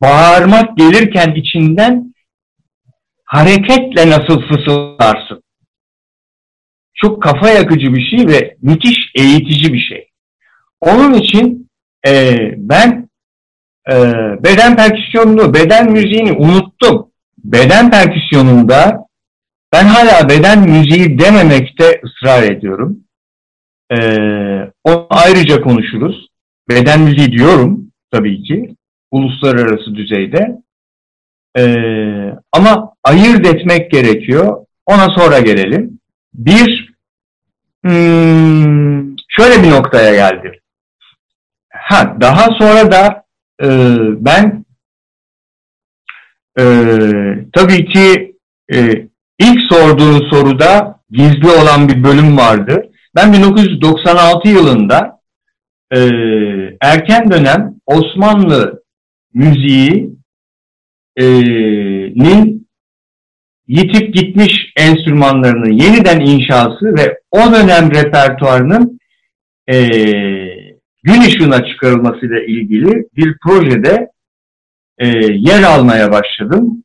bağırmak 0.02 0.76
gelirken 0.76 1.34
içinden 1.34 2.14
hareketle 3.24 4.10
nasıl 4.10 4.40
fısıldarsın? 4.40 5.42
Çok 6.94 7.22
kafa 7.22 7.48
yakıcı 7.48 7.94
bir 7.94 8.10
şey 8.10 8.26
ve 8.28 8.56
müthiş 8.62 8.98
eğitici 9.14 9.72
bir 9.72 9.80
şey. 9.80 10.08
Onun 10.80 11.14
için 11.14 11.70
e, 12.06 12.36
ben 12.56 13.08
e, 13.90 13.94
beden 14.44 14.76
perküsyonunu, 14.76 15.54
beden 15.54 15.92
müziğini 15.92 16.32
unuttum. 16.32 17.10
Beden 17.38 17.90
perküsyonunda 17.90 19.05
ben 19.72 19.84
hala 19.84 20.28
beden 20.28 20.70
müziği 20.70 21.18
dememekte 21.18 22.00
ısrar 22.04 22.42
ediyorum. 22.42 22.98
E, 23.90 23.98
onu 24.84 25.06
ayrıca 25.10 25.60
konuşuruz. 25.60 26.28
Beden 26.68 27.00
müziği 27.00 27.32
diyorum 27.32 27.92
tabii 28.10 28.42
ki 28.42 28.76
uluslararası 29.10 29.94
düzeyde. 29.94 30.62
Ee, 31.58 32.32
ama 32.52 32.94
ayırt 33.04 33.46
etmek 33.46 33.90
gerekiyor. 33.90 34.66
Ona 34.86 35.08
sonra 35.18 35.40
gelelim. 35.40 36.00
Bir, 36.34 36.94
hmm, 37.84 39.16
şöyle 39.28 39.62
bir 39.62 39.70
noktaya 39.70 40.14
geldi. 40.14 40.60
Ha, 41.72 42.16
daha 42.20 42.44
sonra 42.58 42.92
da 42.92 43.24
e, 43.62 43.68
ben 44.24 44.64
e, 46.58 46.64
tabii 47.52 47.86
ki 47.86 48.36
e, 48.74 49.05
ilk 49.39 49.61
sorduğun 49.72 50.30
soruda 50.30 51.01
gizli 51.11 51.49
olan 51.49 51.89
bir 51.89 52.05
bölüm 52.05 52.37
vardı. 52.37 52.91
Ben 53.16 53.32
1996 53.32 54.49
yılında 54.49 55.20
e, 55.95 55.99
erken 56.80 57.30
dönem 57.30 57.74
Osmanlı 57.87 58.82
müziğinin 59.34 60.18
e, 61.18 61.24
yitip 63.68 64.14
gitmiş 64.14 64.72
enstrümanlarının 64.76 65.72
yeniden 65.72 66.20
inşası 66.20 66.95
ve 66.99 67.18
o 67.30 67.39
dönem 67.39 67.91
repertuarının 67.91 68.99
e, 69.68 69.89
gün 71.03 71.20
ışığına 71.20 71.66
çıkarılmasıyla 71.66 72.41
ilgili 72.41 73.09
bir 73.16 73.37
projede 73.47 74.09
e, 74.99 75.07
yer 75.32 75.62
almaya 75.62 76.12
başladım. 76.12 76.84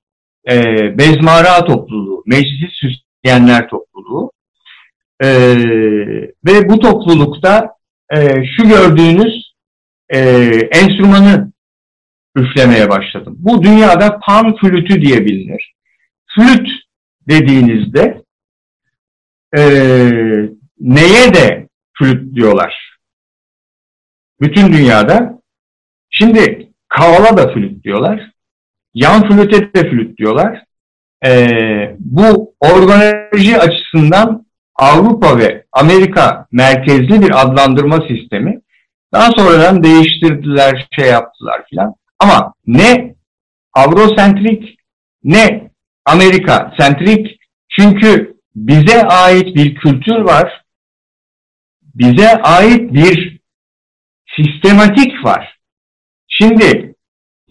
E, 0.49 0.57
Bezmara 0.97 1.65
topluluğu, 1.65 2.23
Meclisi 2.25 2.67
Süsleyenler 2.73 3.69
topluluğu 3.69 4.31
e, 5.23 5.29
ve 6.45 6.69
bu 6.69 6.79
toplulukta 6.79 7.75
e, 8.13 8.45
şu 8.57 8.67
gördüğünüz 8.69 9.53
e, 10.09 10.19
enstrümanı 10.71 11.51
üflemeye 12.35 12.89
başladım. 12.89 13.35
Bu 13.37 13.63
dünyada 13.63 14.19
pan 14.19 14.55
flütü 14.55 15.01
diye 15.01 15.25
bilinir. 15.25 15.73
Flüt 16.35 16.67
dediğinizde 17.27 18.23
e, 19.57 19.61
neye 20.79 21.33
de 21.33 21.67
flüt 21.97 22.35
diyorlar. 22.35 22.97
Bütün 24.41 24.73
dünyada. 24.73 25.41
Şimdi 26.09 26.71
kavala 26.87 27.37
da 27.37 27.53
flüt 27.53 27.83
diyorlar. 27.83 28.30
Yan 28.93 29.29
flüte 29.29 29.73
de 29.73 29.89
flüt 29.89 30.17
diyorlar. 30.17 30.63
E, 31.25 31.47
bu 31.99 32.55
organoloji 32.59 33.57
açısından 33.57 34.45
Avrupa 34.75 35.37
ve 35.37 35.65
Amerika 35.71 36.47
merkezli 36.51 37.21
bir 37.21 37.41
adlandırma 37.41 38.07
sistemi. 38.07 38.61
Daha 39.13 39.31
sonradan 39.31 39.83
değiştirdiler, 39.83 40.87
şey 40.99 41.09
yaptılar 41.09 41.63
filan. 41.69 41.93
Ama 42.19 42.53
ne 42.67 43.15
Avrosentrik 43.73 44.77
ne 45.23 45.71
Amerika 46.05 46.73
sentrik 46.79 47.39
çünkü 47.69 48.37
bize 48.55 49.03
ait 49.03 49.55
bir 49.55 49.75
kültür 49.75 50.15
var. 50.15 50.61
bize 51.81 52.41
ait 52.41 52.93
bir 52.93 53.41
sistematik 54.35 55.25
var. 55.25 55.59
Şimdi 56.27 56.90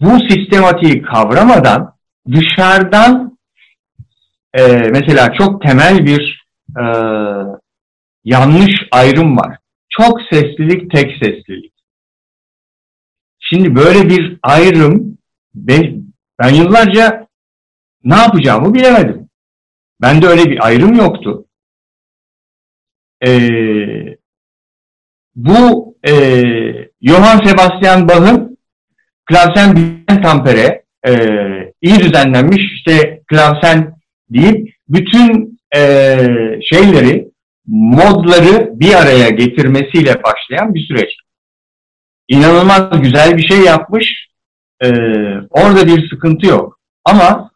bu 0.01 0.19
sistematiği 0.29 1.01
kavramadan 1.01 1.95
dışarıdan 2.31 3.37
e, 4.53 4.77
mesela 4.77 5.33
çok 5.39 5.61
temel 5.61 6.05
bir 6.05 6.45
e, 6.77 6.83
yanlış 8.23 8.73
ayrım 8.91 9.37
var. 9.37 9.57
Çok 9.89 10.21
seslilik, 10.31 10.91
tek 10.91 11.11
seslilik. 11.11 11.73
Şimdi 13.39 13.75
böyle 13.75 14.09
bir 14.09 14.39
ayrım 14.43 15.17
ben, 15.55 16.53
yıllarca 16.53 17.27
ne 18.03 18.15
yapacağımı 18.15 18.73
bilemedim. 18.73 19.29
Bende 20.01 20.27
öyle 20.27 20.45
bir 20.45 20.65
ayrım 20.65 20.93
yoktu. 20.93 21.45
Ee, 23.27 24.17
bu 25.35 25.95
e, 26.07 26.13
Johann 27.01 27.45
Sebastian 27.45 28.09
Bach'ın 28.09 28.50
Klavsen 29.25 30.03
Tampere 30.23 30.83
e, 31.07 31.13
iyi 31.81 31.99
düzenlenmiş 31.99 32.61
işte 32.73 33.21
klavsen 33.27 33.95
deyip 34.29 34.75
bütün 34.89 35.59
e, 35.75 35.79
şeyleri 36.61 37.31
modları 37.67 38.79
bir 38.79 38.93
araya 38.93 39.29
getirmesiyle 39.29 40.23
başlayan 40.23 40.73
bir 40.73 40.87
süreç. 40.87 41.09
İnanılmaz 42.27 43.01
güzel 43.01 43.37
bir 43.37 43.47
şey 43.47 43.59
yapmış. 43.59 44.27
E, 44.83 44.87
orada 45.49 45.87
bir 45.87 46.09
sıkıntı 46.09 46.47
yok. 46.47 46.79
Ama 47.05 47.51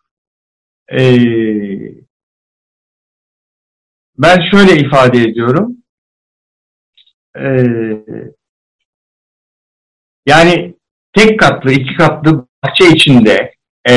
e, 0.91 0.99
ben 4.17 4.49
şöyle 4.51 4.77
ifade 4.79 5.21
ediyorum. 5.21 5.77
E, 7.37 7.45
yani 10.25 10.75
tek 11.15 11.39
katlı, 11.39 11.71
iki 11.71 11.95
katlı 11.95 12.47
bahçe 12.63 12.87
içinde 12.95 13.53
e, 13.85 13.93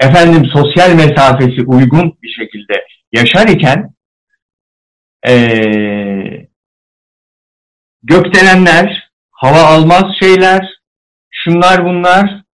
efendim 0.00 0.44
sosyal 0.52 0.94
mesafesi 0.94 1.62
uygun 1.66 2.18
bir 2.22 2.28
şekilde 2.28 2.86
yaşar 3.12 3.48
iken 3.48 3.94
e, 5.28 5.34
gökdelenler, 8.02 9.10
hava 9.30 9.62
almaz 9.62 10.04
şeyler, 10.20 10.78
şunlar 11.30 11.84
bunlar 11.84 12.44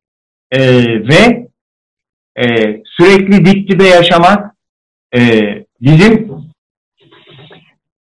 e, 0.50 0.60
ve 0.84 1.48
e, 2.36 2.44
sürekli 2.84 3.46
dip 3.46 3.70
dibe 3.70 3.84
yaşamak 3.84 4.54
e, 5.16 5.20
bizim 5.80 6.34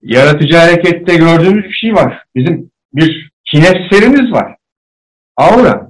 yaratıcı 0.02 0.56
harekette 0.56 1.16
gördüğümüz 1.16 1.64
bir 1.64 1.72
şey 1.72 1.94
var. 1.94 2.22
Bizim 2.34 2.70
bir 2.92 3.30
kinesferimiz 3.44 4.32
var. 4.32 4.56
Aura. 5.36 5.85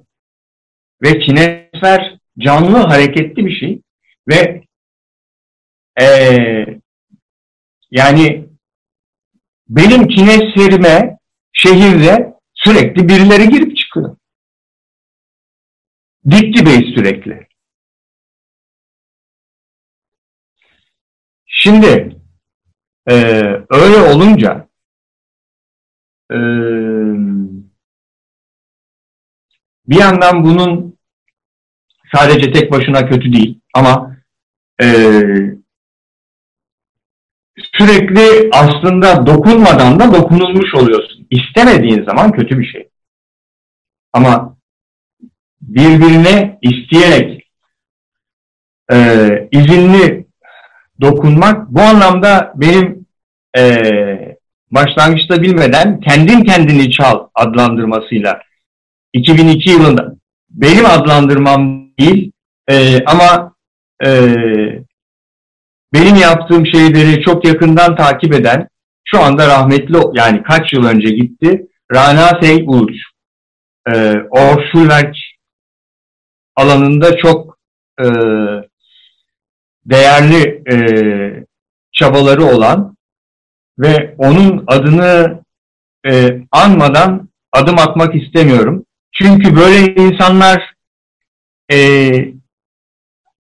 Ve 1.02 1.18
kinesfer 1.18 2.18
canlı, 2.38 2.78
hareketli 2.78 3.46
bir 3.46 3.60
şey. 3.60 3.82
Ve 4.28 4.66
ee, 6.00 6.66
yani 7.90 8.48
benim 9.68 10.08
kinesferime 10.08 11.18
şehirde 11.52 12.34
sürekli 12.54 13.08
birileri 13.08 13.48
girip 13.48 13.76
çıkıyor. 13.76 14.16
Dip 16.30 16.56
dibeyiz 16.56 16.94
sürekli. 16.94 17.48
Şimdi 21.46 22.16
e, 23.08 23.14
öyle 23.70 23.96
olunca 24.14 24.68
e, 26.30 26.36
bir 29.88 29.96
yandan 29.96 30.44
bunun 30.44 30.96
sadece 32.14 32.52
tek 32.52 32.72
başına 32.72 33.06
kötü 33.06 33.32
değil 33.32 33.60
ama 33.74 34.16
e, 34.82 34.86
sürekli 37.72 38.50
aslında 38.52 39.26
dokunmadan 39.26 40.00
da 40.00 40.14
dokunulmuş 40.14 40.74
oluyorsun. 40.74 41.26
İstemediğin 41.30 42.04
zaman 42.04 42.32
kötü 42.32 42.58
bir 42.58 42.66
şey. 42.66 42.88
Ama 44.12 44.56
birbirine 45.60 46.58
isteyerek 46.62 47.50
e, 48.92 48.96
izinli 49.52 50.26
dokunmak 51.00 51.70
bu 51.70 51.80
anlamda 51.80 52.52
benim 52.56 53.06
e, 53.58 53.62
başlangıçta 54.70 55.42
bilmeden 55.42 56.00
kendin 56.00 56.40
kendini 56.40 56.90
çal 56.90 57.28
adlandırmasıyla 57.34 58.40
2002 59.12 59.70
yılında 59.70 60.14
benim 60.50 60.86
adlandırmam 60.86 61.90
değil 61.98 62.32
e, 62.68 63.04
ama 63.04 63.54
e, 64.06 64.08
benim 65.92 66.16
yaptığım 66.16 66.66
şeyleri 66.66 67.22
çok 67.22 67.44
yakından 67.44 67.96
takip 67.96 68.34
eden 68.34 68.68
şu 69.04 69.20
anda 69.20 69.46
rahmetli 69.46 69.98
yani 70.14 70.42
kaç 70.42 70.72
yıl 70.72 70.84
önce 70.84 71.10
gitti 71.10 71.66
Rana 71.94 72.40
Sey 72.42 72.64
Uluç 72.66 72.96
e, 73.88 74.14
Orşulverk 74.30 75.16
alanında 76.56 77.16
çok 77.16 77.58
e, 78.00 78.06
değerli 79.84 80.62
e, 80.72 80.76
çabaları 81.92 82.44
olan 82.44 82.96
ve 83.78 84.14
onun 84.18 84.64
adını 84.66 85.42
e, 86.10 86.40
anmadan 86.50 87.28
adım 87.52 87.78
atmak 87.78 88.14
istemiyorum. 88.14 88.85
Çünkü 89.22 89.56
böyle 89.56 89.94
insanlar 89.94 90.74
e, 91.72 91.78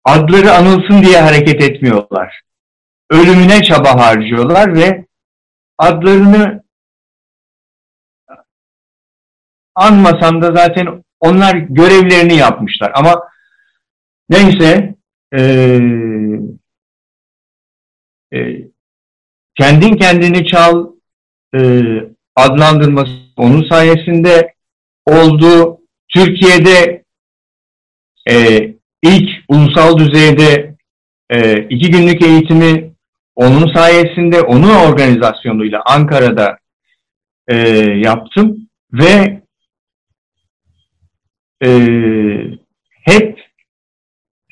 adları 0.05 0.53
anılsın 0.53 1.03
diye 1.03 1.21
hareket 1.21 1.62
etmiyorlar. 1.62 2.43
Ölümüne 3.11 3.62
çaba 3.62 3.99
harcıyorlar 3.99 4.75
ve 4.75 5.07
adlarını 5.79 6.62
anmasan 9.75 10.43
da 10.43 10.53
zaten 10.53 11.05
onlar 11.21 11.55
görevlerini 11.55 12.37
yapmışlar. 12.37 12.93
Ama 12.95 13.23
neyse 14.29 14.95
e, 15.33 15.41
e, 18.35 18.39
kendin 19.55 19.97
kendini 19.97 20.47
çal 20.47 20.93
e, 21.55 21.83
adlandırması 22.37 23.12
onun 23.37 23.68
sayesinde 23.68 24.55
oldu. 25.07 25.81
Türkiye'de 26.15 27.05
e, 28.31 28.35
ilk 29.03 29.29
ulusal 29.49 29.99
düzeyde 29.99 30.77
e, 31.31 31.55
iki 31.63 31.91
günlük 31.91 32.23
eğitimi 32.23 32.91
onun 33.37 33.75
sayesinde, 33.75 34.41
onun 34.41 34.75
organizasyonuyla 34.75 35.83
Ankara'da 35.87 36.59
e, 37.49 37.57
yaptım 38.05 38.69
ve 38.93 39.43
e, 41.65 41.71
hep 42.91 43.41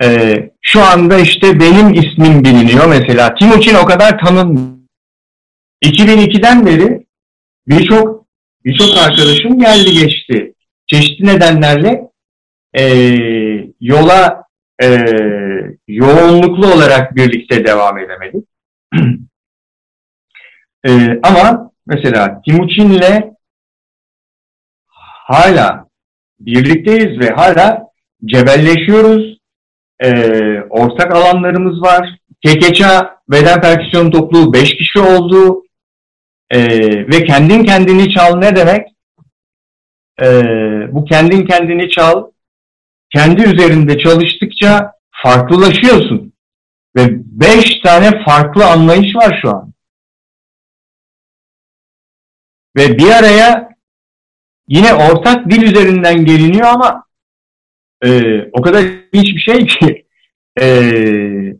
e, 0.02 0.36
şu 0.60 0.82
anda 0.82 1.18
işte 1.18 1.60
benim 1.60 1.94
ismim 1.94 2.44
biliniyor 2.44 2.88
mesela. 2.88 3.34
Timuçin 3.34 3.74
o 3.74 3.84
kadar 3.84 4.18
tanınmıyor. 4.18 4.78
2002'den 5.84 6.66
beri 6.66 7.06
birçok 7.68 8.17
birçok 8.68 8.98
arkadaşım 8.98 9.58
geldi 9.58 9.92
geçti. 9.92 10.54
Çeşitli 10.86 11.26
nedenlerle 11.26 12.02
e, 12.78 12.84
yola 13.80 14.42
e, 14.82 15.04
yoğunluklu 15.88 16.72
olarak 16.74 17.16
birlikte 17.16 17.64
devam 17.64 17.98
edemedik. 17.98 18.48
e, 20.86 21.20
ama 21.22 21.72
mesela 21.86 22.42
Timuçin'le 22.42 23.32
hala 25.26 25.88
birlikteyiz 26.40 27.20
ve 27.20 27.28
hala 27.30 27.82
cebelleşiyoruz. 28.24 29.38
E, 30.00 30.10
ortak 30.60 31.14
alanlarımız 31.14 31.82
var. 31.82 32.18
Kekeça 32.40 33.18
beden 33.28 33.60
perküsyon 33.60 34.10
topluluğu 34.10 34.52
5 34.52 34.76
kişi 34.76 34.98
oldu. 34.98 35.62
E, 36.50 36.60
ve 37.08 37.24
kendin 37.24 37.64
kendini 37.64 38.14
çal 38.14 38.36
ne 38.36 38.56
demek? 38.56 38.88
E, 40.22 40.26
bu 40.92 41.04
kendin 41.04 41.46
kendini 41.46 41.90
çal 41.90 42.24
kendi 43.10 43.42
üzerinde 43.42 43.98
çalıştıkça 43.98 44.92
farklılaşıyorsun. 45.10 46.32
Ve 46.96 47.08
beş 47.24 47.80
tane 47.84 48.24
farklı 48.24 48.66
anlayış 48.66 49.16
var 49.16 49.38
şu 49.42 49.50
an. 49.50 49.72
Ve 52.76 52.98
bir 52.98 53.10
araya 53.10 53.68
yine 54.68 54.94
ortak 54.94 55.50
dil 55.50 55.62
üzerinden 55.62 56.24
geliniyor 56.24 56.66
ama 56.66 57.04
e, 58.04 58.42
o 58.52 58.62
kadar 58.62 58.84
hiçbir 59.12 59.40
şey 59.40 59.66
ki 59.66 60.06
e, 60.60 60.66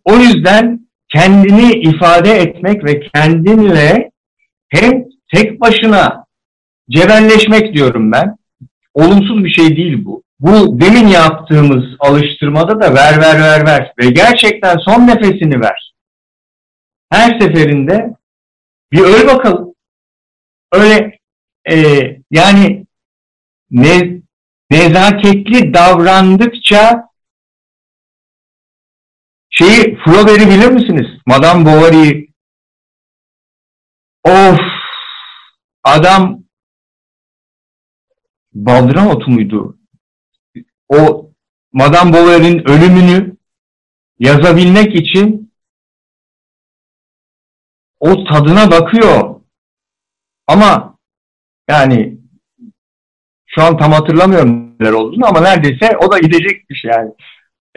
o 0.04 0.16
yüzden 0.16 0.88
kendini 1.08 1.72
ifade 1.72 2.30
etmek 2.30 2.84
ve 2.84 3.00
kendinle 3.00 4.10
hem 4.68 5.04
tek 5.34 5.60
başına 5.60 6.24
cebelleşmek 6.90 7.74
diyorum 7.74 8.12
ben. 8.12 8.36
Olumsuz 8.94 9.44
bir 9.44 9.50
şey 9.50 9.76
değil 9.76 10.04
bu. 10.04 10.22
Bu 10.40 10.80
demin 10.80 11.06
yaptığımız 11.06 11.84
alıştırmada 12.00 12.80
da 12.80 12.94
ver 12.94 13.20
ver 13.20 13.40
ver 13.40 13.66
ver 13.66 13.92
ve 13.98 14.10
gerçekten 14.10 14.76
son 14.76 15.06
nefesini 15.06 15.60
ver. 15.60 15.94
Her 17.10 17.40
seferinde 17.40 18.14
bir 18.92 19.00
öl 19.00 19.26
bakalım. 19.26 19.74
Öyle 20.72 21.18
e, 21.70 21.76
yani 22.30 22.86
ne, 23.70 24.20
nezaketli 24.70 25.74
davrandıkça 25.74 27.08
şeyi 29.50 29.98
Flaubert'i 30.04 30.48
bilir 30.48 30.68
misiniz? 30.68 31.06
Madame 31.26 31.66
Bovary'i 31.66 32.27
of 34.24 34.58
adam 35.84 36.44
baldıran 38.52 39.06
otu 39.06 39.30
muydu? 39.30 39.78
O 40.88 41.30
Madame 41.72 42.12
Bovary'nin 42.12 42.68
ölümünü 42.68 43.36
yazabilmek 44.18 44.94
için 44.94 45.52
o 48.00 48.24
tadına 48.24 48.70
bakıyor. 48.70 49.40
Ama 50.46 50.98
yani 51.68 52.18
şu 53.46 53.62
an 53.62 53.78
tam 53.78 53.92
hatırlamıyorum 53.92 54.76
neler 54.80 54.92
olduğunu 54.92 55.26
ama 55.26 55.40
neredeyse 55.40 55.96
o 55.96 56.12
da 56.12 56.18
gidecekmiş 56.18 56.84
yani. 56.84 57.12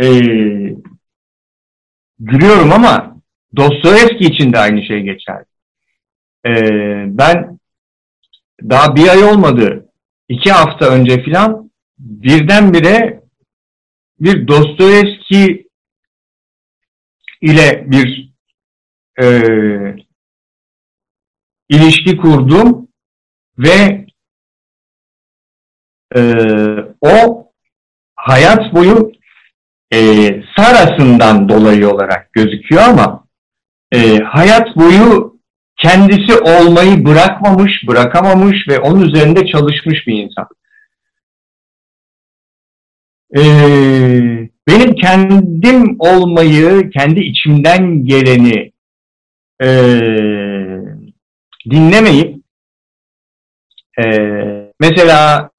Ee, 0.02 0.76
gülüyorum 2.20 2.72
ama 2.72 3.18
Dostoyevski 3.56 4.24
için 4.26 4.54
de 4.54 4.60
aynı 4.60 4.86
şey 4.86 5.02
geçer. 5.02 5.44
Ee, 6.46 7.06
ben 7.08 7.60
daha 8.70 8.96
bir 8.96 9.08
ay 9.08 9.24
olmadı, 9.24 9.90
iki 10.30 10.52
hafta 10.52 10.90
önce 10.90 11.24
filan 11.24 11.72
birdenbire 12.00 13.24
bir 14.20 14.48
Dostoyevski 14.48 15.68
ile 17.42 17.92
bir 17.92 18.32
e, 19.22 19.26
ilişki 21.70 22.18
kurdum 22.18 22.88
ve 23.58 24.06
e, 26.16 26.22
o 27.02 27.48
hayat 28.16 28.74
boyu 28.74 29.12
e, 29.94 29.98
Saras'ından 30.58 31.50
dolayı 31.50 31.90
olarak 31.90 32.34
gözüküyor 32.34 32.82
ama 32.82 33.26
e, 33.92 34.18
hayat 34.18 34.76
boyu 34.76 35.31
kendisi 35.82 36.40
olmayı 36.40 37.06
bırakmamış, 37.06 37.72
bırakamamış 37.88 38.68
ve 38.68 38.80
onun 38.80 39.02
üzerinde 39.02 39.46
çalışmış 39.46 40.08
bir 40.08 40.24
insan. 40.24 40.48
E, 43.38 43.42
benim 44.68 44.96
kendim 44.96 45.96
olmayı, 46.00 46.90
kendi 46.90 47.20
içimden 47.20 48.06
geleni 48.06 48.72
e, 49.64 49.68
dinlemeyip 51.70 52.42
e, 54.00 54.04
mesela 54.80 55.50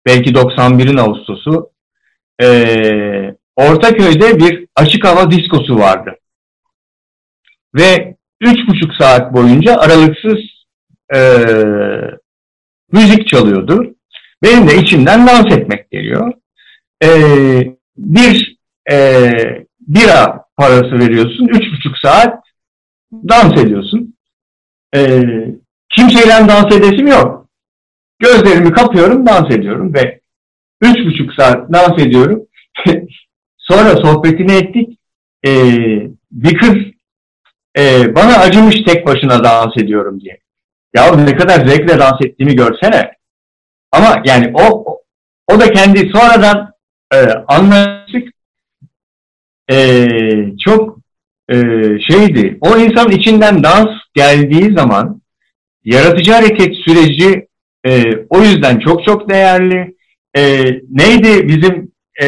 belki 0.07 0.31
91'in 0.31 0.97
Ağustos'u 0.97 1.71
e, 2.43 2.47
Ortaköy'de 3.57 4.39
bir 4.39 4.67
açık 4.77 5.05
hava 5.05 5.31
diskosu 5.31 5.79
vardı. 5.79 6.15
Ve 7.75 8.17
üç 8.41 8.69
buçuk 8.69 8.95
saat 8.95 9.35
boyunca 9.35 9.77
aralıksız 9.77 10.39
e, 11.15 11.21
müzik 12.93 13.29
çalıyordu. 13.29 13.95
Benim 14.43 14.69
de 14.69 14.77
içimden 14.77 15.27
dans 15.27 15.57
etmek 15.57 15.91
geliyor. 15.91 16.33
E, 17.05 17.09
bir 17.97 18.57
e, 18.93 19.31
bira 19.81 20.45
parası 20.57 20.99
veriyorsun. 20.99 21.49
Üç 21.49 21.73
buçuk 21.73 21.99
saat 21.99 22.45
dans 23.13 23.63
ediyorsun. 23.63 24.15
E, 24.97 25.23
kimseyle 25.97 26.49
dans 26.49 26.77
edesim 26.77 27.07
yok. 27.07 27.49
Gözlerimi 28.19 28.73
kapıyorum, 28.73 29.27
dans 29.27 29.51
ediyorum 29.51 29.95
ve 29.95 30.21
üç 30.81 31.07
buçuk 31.07 31.35
saat 31.35 31.73
dans 31.73 31.99
ediyorum. 31.99 32.47
Sonra 33.59 33.97
sohbetini 33.97 34.53
ettik. 34.53 34.99
E, 35.47 35.51
bir 36.31 36.59
kız 36.59 36.77
e, 37.79 38.15
bana 38.15 38.39
acımış 38.39 38.83
tek 38.87 39.07
başına 39.07 39.45
dans 39.45 39.77
ediyorum 39.77 40.21
diye. 40.21 40.39
Ya 40.95 41.17
ne 41.17 41.37
kadar 41.37 41.67
zevkle 41.67 41.99
dans 41.99 42.21
ettiğimi 42.21 42.57
görsene. 42.57 43.13
Ama 43.93 44.23
yani 44.25 44.53
o 44.55 44.85
o 45.49 45.61
da 45.61 45.73
kendi 45.73 46.11
sonradan 46.11 46.73
e, 47.15 47.17
anlaştık 47.49 48.29
e, 49.71 50.07
çok 50.65 50.99
e, 51.49 51.57
şeydi. 52.11 52.59
O 52.61 52.77
insan 52.77 53.11
içinden 53.11 53.63
dans 53.63 53.91
geldiği 54.15 54.75
zaman 54.77 55.21
yaratıcı 55.85 56.33
hareket 56.33 56.77
süreci 56.77 57.49
e, 57.87 58.03
o 58.31 58.41
yüzden 58.41 58.79
çok 58.79 59.05
çok 59.05 59.31
değerli. 59.31 59.97
E, 60.37 60.65
neydi 60.91 61.49
bizim 61.49 61.93
e, 62.23 62.27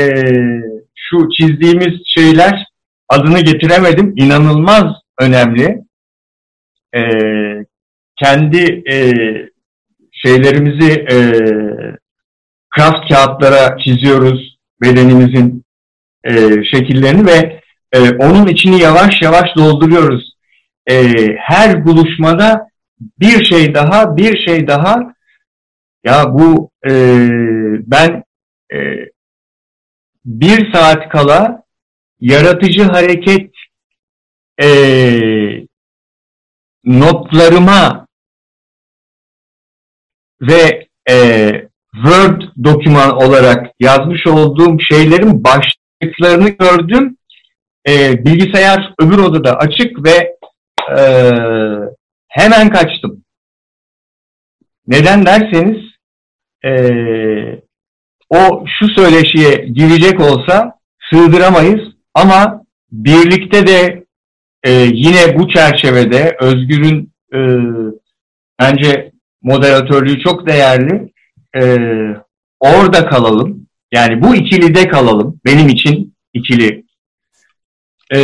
şu 0.94 1.28
çizdiğimiz 1.36 2.02
şeyler 2.06 2.64
adını 3.08 3.40
getiremedim. 3.40 4.14
İnanılmaz 4.16 4.84
önemli. 5.20 5.78
E, 6.96 7.00
kendi 8.16 8.82
e, 8.90 9.12
şeylerimizi 10.12 10.92
e, 10.92 11.16
kraft 12.70 13.08
kağıtlara 13.08 13.78
çiziyoruz 13.78 14.58
bedenimizin 14.82 15.64
e, 16.24 16.32
şekillerini 16.64 17.26
ve 17.26 17.60
e, 17.92 18.10
onun 18.10 18.46
içini 18.46 18.80
yavaş 18.80 19.22
yavaş 19.22 19.56
dolduruyoruz. 19.56 20.32
E, 20.90 21.04
her 21.38 21.84
buluşmada 21.84 22.68
bir 23.00 23.44
şey 23.44 23.74
daha, 23.74 24.16
bir 24.16 24.46
şey 24.46 24.68
daha. 24.68 25.14
Ya 26.04 26.24
bu 26.28 26.70
e, 26.88 26.92
ben 27.86 28.24
e, 28.72 28.76
bir 30.24 30.72
saat 30.72 31.08
kala 31.08 31.62
yaratıcı 32.20 32.82
hareket 32.82 33.50
e, 34.62 34.68
notlarıma 36.84 38.06
ve 40.40 40.86
e, 41.10 41.50
Word 41.94 42.42
doküman 42.64 43.16
olarak 43.16 43.66
yazmış 43.80 44.26
olduğum 44.26 44.76
şeylerin 44.80 45.44
başlıklarını 45.44 46.48
gördüm. 46.48 47.16
E, 47.88 48.24
bilgisayar 48.24 48.94
öbür 49.00 49.18
odada 49.18 49.56
açık 49.56 50.04
ve 50.04 50.36
e, 50.98 51.02
hemen 52.36 52.70
kaçtım. 52.70 53.24
Neden 54.86 55.26
derseniz 55.26 55.76
e, 56.64 56.70
o 58.30 58.64
şu 58.78 58.88
söyleşiye 58.88 59.54
girecek 59.54 60.20
olsa 60.20 60.78
sığdıramayız 61.10 61.80
ama 62.14 62.64
birlikte 62.92 63.66
de 63.66 64.04
e, 64.64 64.70
yine 64.92 65.38
bu 65.38 65.48
çerçevede 65.48 66.36
Özgür'ün 66.40 67.12
e, 67.34 67.38
bence 68.60 69.12
moderatörlüğü 69.42 70.20
çok 70.20 70.46
değerli 70.46 71.12
e, 71.56 71.62
orada 72.60 73.06
kalalım. 73.06 73.66
Yani 73.92 74.22
bu 74.22 74.34
ikilide 74.34 74.88
kalalım. 74.88 75.40
Benim 75.44 75.68
için 75.68 76.14
ikili. 76.32 76.84
E, 78.10 78.18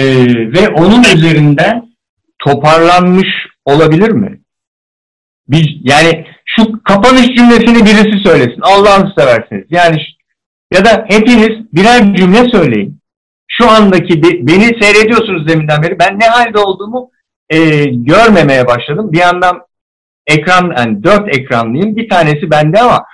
ve 0.53 0.69
onun 0.69 1.03
üzerinden 1.03 1.93
toparlanmış 2.39 3.29
olabilir 3.65 4.11
mi? 4.11 4.41
Bir, 5.49 5.81
yani 5.83 6.27
şu 6.45 6.83
kapanış 6.83 7.27
cümlesini 7.27 7.85
birisi 7.85 8.29
söylesin. 8.29 8.61
Allah'ını 8.61 9.13
seversiniz. 9.19 9.67
Yani 9.71 10.03
ya 10.73 10.85
da 10.85 11.05
hepiniz 11.09 11.73
birer 11.73 12.15
cümle 12.15 12.49
söyleyin. 12.51 13.03
Şu 13.49 13.71
andaki 13.71 14.23
beni 14.23 14.83
seyrediyorsunuz 14.83 15.49
deminden 15.49 15.83
beri. 15.83 15.99
Ben 15.99 16.19
ne 16.21 16.27
halde 16.27 16.59
olduğumu 16.59 17.11
e, 17.51 17.85
görmemeye 17.85 18.67
başladım. 18.67 19.13
Bir 19.13 19.19
yandan 19.19 19.63
ekran, 20.27 20.75
yani 20.77 21.05
dört 21.05 21.37
ekranlıyım. 21.37 21.97
Bir 21.97 22.09
tanesi 22.09 22.51
bende 22.51 22.81
ama 22.81 23.05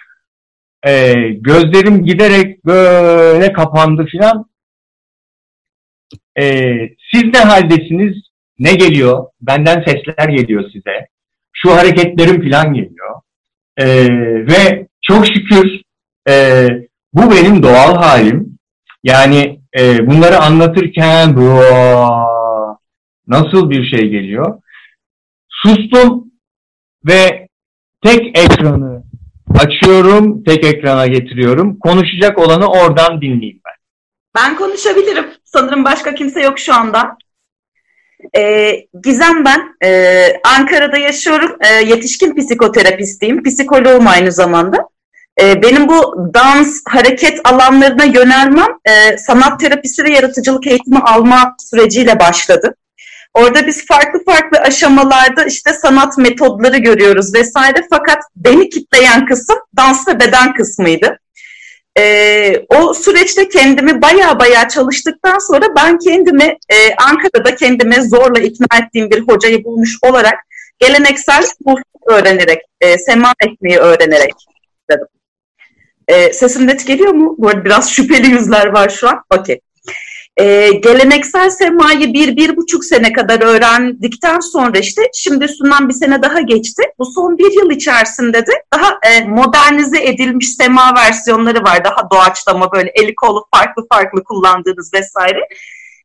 e, 0.87 1.15
gözlerim 1.31 2.05
giderek 2.05 2.65
böyle 2.65 3.53
kapandı 3.53 4.07
filan. 4.07 4.51
E, 6.41 6.73
siz 7.15 7.25
ne 7.25 7.39
haldesiniz? 7.39 8.28
Ne 8.59 8.75
geliyor? 8.75 9.27
Benden 9.41 9.85
sesler 9.87 10.29
geliyor 10.29 10.65
size. 10.73 11.09
Şu 11.53 11.75
hareketlerim 11.75 12.41
filan 12.41 12.75
geliyor. 12.75 13.21
E, 13.77 13.87
ve 14.47 14.87
çok 15.03 15.27
şükür 15.27 15.83
e, 16.29 16.67
bu 17.13 17.31
benim 17.31 17.63
doğal 17.63 17.95
halim. 17.97 18.59
Yani 19.03 19.61
e, 19.79 20.07
bunları 20.07 20.39
anlatırken 20.39 21.37
bu 21.37 21.61
nasıl 23.27 23.71
bir 23.71 23.85
şey 23.85 24.09
geliyor? 24.09 24.63
Sustum 25.49 26.25
ve 27.07 27.49
tek 28.05 28.39
ekranı 28.39 29.03
açıyorum, 29.59 30.45
tek 30.45 30.65
ekrana 30.65 31.07
getiriyorum. 31.07 31.79
Konuşacak 31.79 32.39
olanı 32.39 32.67
oradan 32.67 33.21
dinleyeyim 33.21 33.61
ben. 33.65 33.75
Ben 34.35 34.57
konuşabilirim. 34.57 35.27
Sanırım 35.45 35.85
başka 35.85 36.15
kimse 36.15 36.41
yok 36.41 36.59
şu 36.59 36.75
anda. 36.75 37.17
Ee, 38.37 38.87
Gizem 39.03 39.45
ben. 39.45 39.77
Ee, 39.85 40.41
Ankara'da 40.45 40.97
yaşıyorum. 40.99 41.57
Ee, 41.61 41.75
yetişkin 41.75 42.35
psikoterapistiyim. 42.35 43.43
Psikoloğum 43.43 44.07
aynı 44.07 44.33
zamanda. 44.33 44.89
Ee, 45.41 45.63
benim 45.63 45.89
bu 45.89 46.17
dans, 46.35 46.81
hareket 46.89 47.41
alanlarına 47.45 48.05
yönelmem 48.05 48.69
e, 48.85 49.19
sanat 49.19 49.61
terapisi 49.61 50.05
ve 50.05 50.11
yaratıcılık 50.11 50.67
eğitimi 50.67 50.99
alma 50.99 51.57
süreciyle 51.71 52.21
başladı. 52.21 52.75
Orada 53.35 53.67
biz 53.67 53.87
farklı 53.87 54.25
farklı 54.25 54.59
aşamalarda 54.59 55.45
işte 55.45 55.73
sanat 55.73 56.19
metodları 56.19 56.79
görüyoruz 56.79 57.35
vesaire. 57.35 57.87
Fakat 57.91 58.19
beni 58.37 58.69
kitleyen 58.69 59.27
kısım 59.27 59.57
dans 59.77 60.09
ve 60.09 60.21
beden 60.21 60.55
kısmıydı. 60.55 61.19
Ee, 61.99 62.67
o 62.69 62.95
süreçte 62.95 63.49
kendimi 63.49 64.03
baya 64.03 64.39
baya 64.39 64.69
çalıştıktan 64.69 65.39
sonra 65.39 65.67
ben 65.77 65.99
kendimi 65.99 66.45
e, 66.45 66.95
Ankara'da 66.95 67.57
kendime 67.57 68.03
zorla 68.03 68.41
ikna 68.41 68.67
ettiğim 68.83 69.11
bir 69.11 69.29
hocayı 69.29 69.65
bulmuş 69.65 69.99
olarak 70.03 70.35
geleneksel 70.79 71.45
öğrenerek, 72.07 72.59
e, 72.81 72.99
sema 72.99 73.33
etmeyi 73.47 73.79
öğrenerek 73.79 74.35
dedim. 74.91 75.07
E, 76.09 76.33
sesim 76.33 76.67
net 76.67 76.87
geliyor 76.87 77.13
mu? 77.13 77.35
Bu 77.39 77.49
arada 77.49 77.65
biraz 77.65 77.91
şüpheli 77.91 78.31
yüzler 78.31 78.67
var 78.67 78.89
şu 78.89 79.09
an. 79.09 79.25
Okey. 79.39 79.61
E, 80.39 80.71
geleneksel 80.73 81.51
semayı 81.51 82.13
bir, 82.15 82.37
bir 82.37 82.57
buçuk 82.57 82.85
sene 82.85 83.13
kadar 83.13 83.43
öğrendikten 83.43 84.41
sonra 84.41 84.79
işte 84.79 85.03
şimdi 85.15 85.45
üstünden 85.45 85.89
bir 85.89 85.95
sene 85.95 86.23
daha 86.23 86.41
geçti. 86.41 86.83
Bu 86.99 87.05
son 87.05 87.39
bir 87.39 87.53
yıl 87.53 87.71
içerisinde 87.71 88.47
de 88.47 88.53
daha 88.75 88.99
e, 89.03 89.25
modernize 89.25 90.05
edilmiş 90.05 90.55
sema 90.55 90.95
versiyonları 90.95 91.65
var. 91.65 91.85
Daha 91.85 92.11
doğaçlama 92.11 92.73
böyle 92.73 92.91
eli 92.95 93.15
kolu 93.15 93.47
farklı 93.55 93.87
farklı 93.93 94.25
kullandığınız 94.25 94.95
vesaire. 94.95 95.41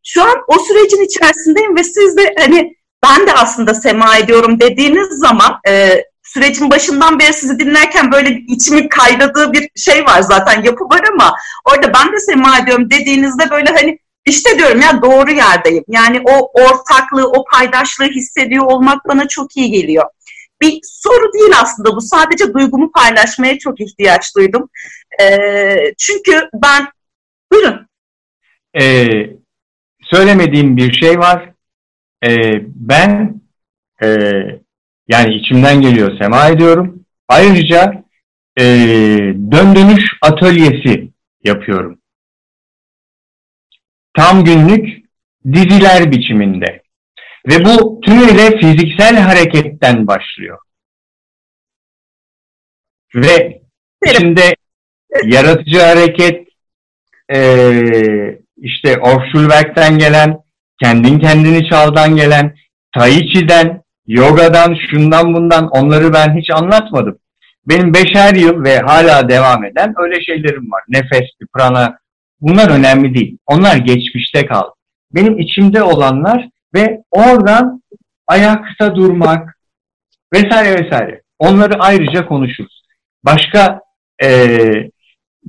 Şu 0.04 0.24
an 0.24 0.36
o 0.48 0.60
sürecin 0.60 1.06
içerisindeyim 1.06 1.76
ve 1.76 1.84
siz 1.84 2.18
de 2.18 2.36
hani 2.40 2.76
ben 3.04 3.28
de 3.28 3.34
aslında 3.34 3.74
sema 3.74 4.18
ediyorum 4.18 4.60
dediğiniz 4.60 5.08
zaman 5.20 5.60
e, 5.68 6.04
sürecin 6.24 6.70
başından 6.70 7.20
beri 7.20 7.34
sizi 7.34 7.60
dinlerken 7.60 8.12
böyle 8.12 8.30
içimi 8.48 8.90
kaynadığı 8.90 9.54
bir 9.54 9.70
şey 9.76 10.06
var 10.06 10.22
zaten 10.22 10.64
yapı 10.64 10.84
var 10.84 11.02
ama 11.14 11.36
orada 11.66 11.94
ben 11.94 12.14
de 12.14 12.20
sema 12.20 12.58
ediyorum 12.58 12.90
dediğinizde 12.90 13.50
böyle 13.50 13.70
hani 13.70 14.00
işte 14.26 14.58
diyorum 14.58 14.82
ya 14.82 15.02
doğru 15.02 15.32
yerdeyim. 15.32 15.84
Yani 15.88 16.22
o 16.30 16.52
ortaklığı, 16.62 17.30
o 17.30 17.46
paydaşlığı 17.54 18.06
hissediyor 18.06 18.66
olmak 18.66 19.08
bana 19.08 19.28
çok 19.28 19.58
iyi 19.58 19.72
geliyor. 19.72 20.06
Bir 20.62 20.80
soru 20.84 21.34
değil 21.34 21.52
aslında 21.62 21.96
bu. 21.96 22.02
Sadece 22.02 22.54
duygumu 22.54 22.92
paylaşmaya 22.92 23.60
çok 23.60 23.82
ihtiyaç 23.82 24.36
duydum. 24.36 24.70
Ee, 25.22 25.94
çünkü 25.98 26.50
ben... 26.54 26.88
Buyurun. 27.52 27.88
Ee, 28.80 29.06
söylemediğim 30.02 30.78
bir 30.78 30.94
şey 30.94 31.20
var. 31.20 31.50
Ee, 32.26 32.52
ben 32.66 33.42
e, 34.04 34.08
yani 35.08 35.36
içimden 35.36 35.82
geliyor 35.82 36.18
sema 36.22 36.48
ediyorum. 36.48 37.06
Ayrıca 37.28 38.04
e, 38.60 38.64
dön 39.52 39.76
dönüş 39.76 40.04
atölyesi 40.22 41.10
yapıyorum 41.44 42.03
tam 44.14 44.44
günlük 44.44 45.04
diziler 45.54 46.12
biçiminde. 46.12 46.84
Ve 47.48 47.66
bu 47.66 48.02
tümüyle 48.02 48.58
fiziksel 48.58 49.18
hareketten 49.18 50.08
başlıyor. 50.08 50.58
Ve 53.16 53.62
içinde 54.06 54.56
yaratıcı 55.26 55.82
hareket, 55.82 56.48
e, 57.34 57.40
işte 58.58 58.98
Orfschulwerk'ten 58.98 59.98
gelen, 59.98 60.38
kendin 60.84 61.20
kendini 61.20 61.70
çaldan 61.70 62.16
gelen, 62.16 62.56
Tai 62.92 63.28
Chi'den, 63.28 63.84
yogadan, 64.08 64.78
şundan 64.90 65.34
bundan 65.34 65.68
onları 65.68 66.14
ben 66.14 66.38
hiç 66.38 66.50
anlatmadım. 66.50 67.20
Benim 67.66 67.94
beşer 67.94 68.36
yıl 68.36 68.64
ve 68.64 68.80
hala 68.80 69.30
devam 69.30 69.66
eden 69.66 69.94
öyle 69.98 70.22
şeylerim 70.22 70.72
var. 70.72 70.84
Nefesti, 70.90 71.46
prana, 71.54 72.00
Bunlar 72.44 72.70
önemli 72.70 73.16
değil. 73.16 73.38
Onlar 73.46 73.76
geçmişte 73.76 74.46
kaldı. 74.46 74.74
Benim 75.12 75.40
içimde 75.40 75.84
olanlar 75.84 76.50
ve 76.74 77.04
oradan 77.12 77.84
ayakta 78.28 78.96
durmak 78.96 79.58
vesaire 80.34 80.86
vesaire. 80.86 81.22
Onları 81.40 81.80
ayrıca 81.80 82.26
konuşuruz. 82.26 82.84
Başka 83.24 83.82
e, 84.24 84.58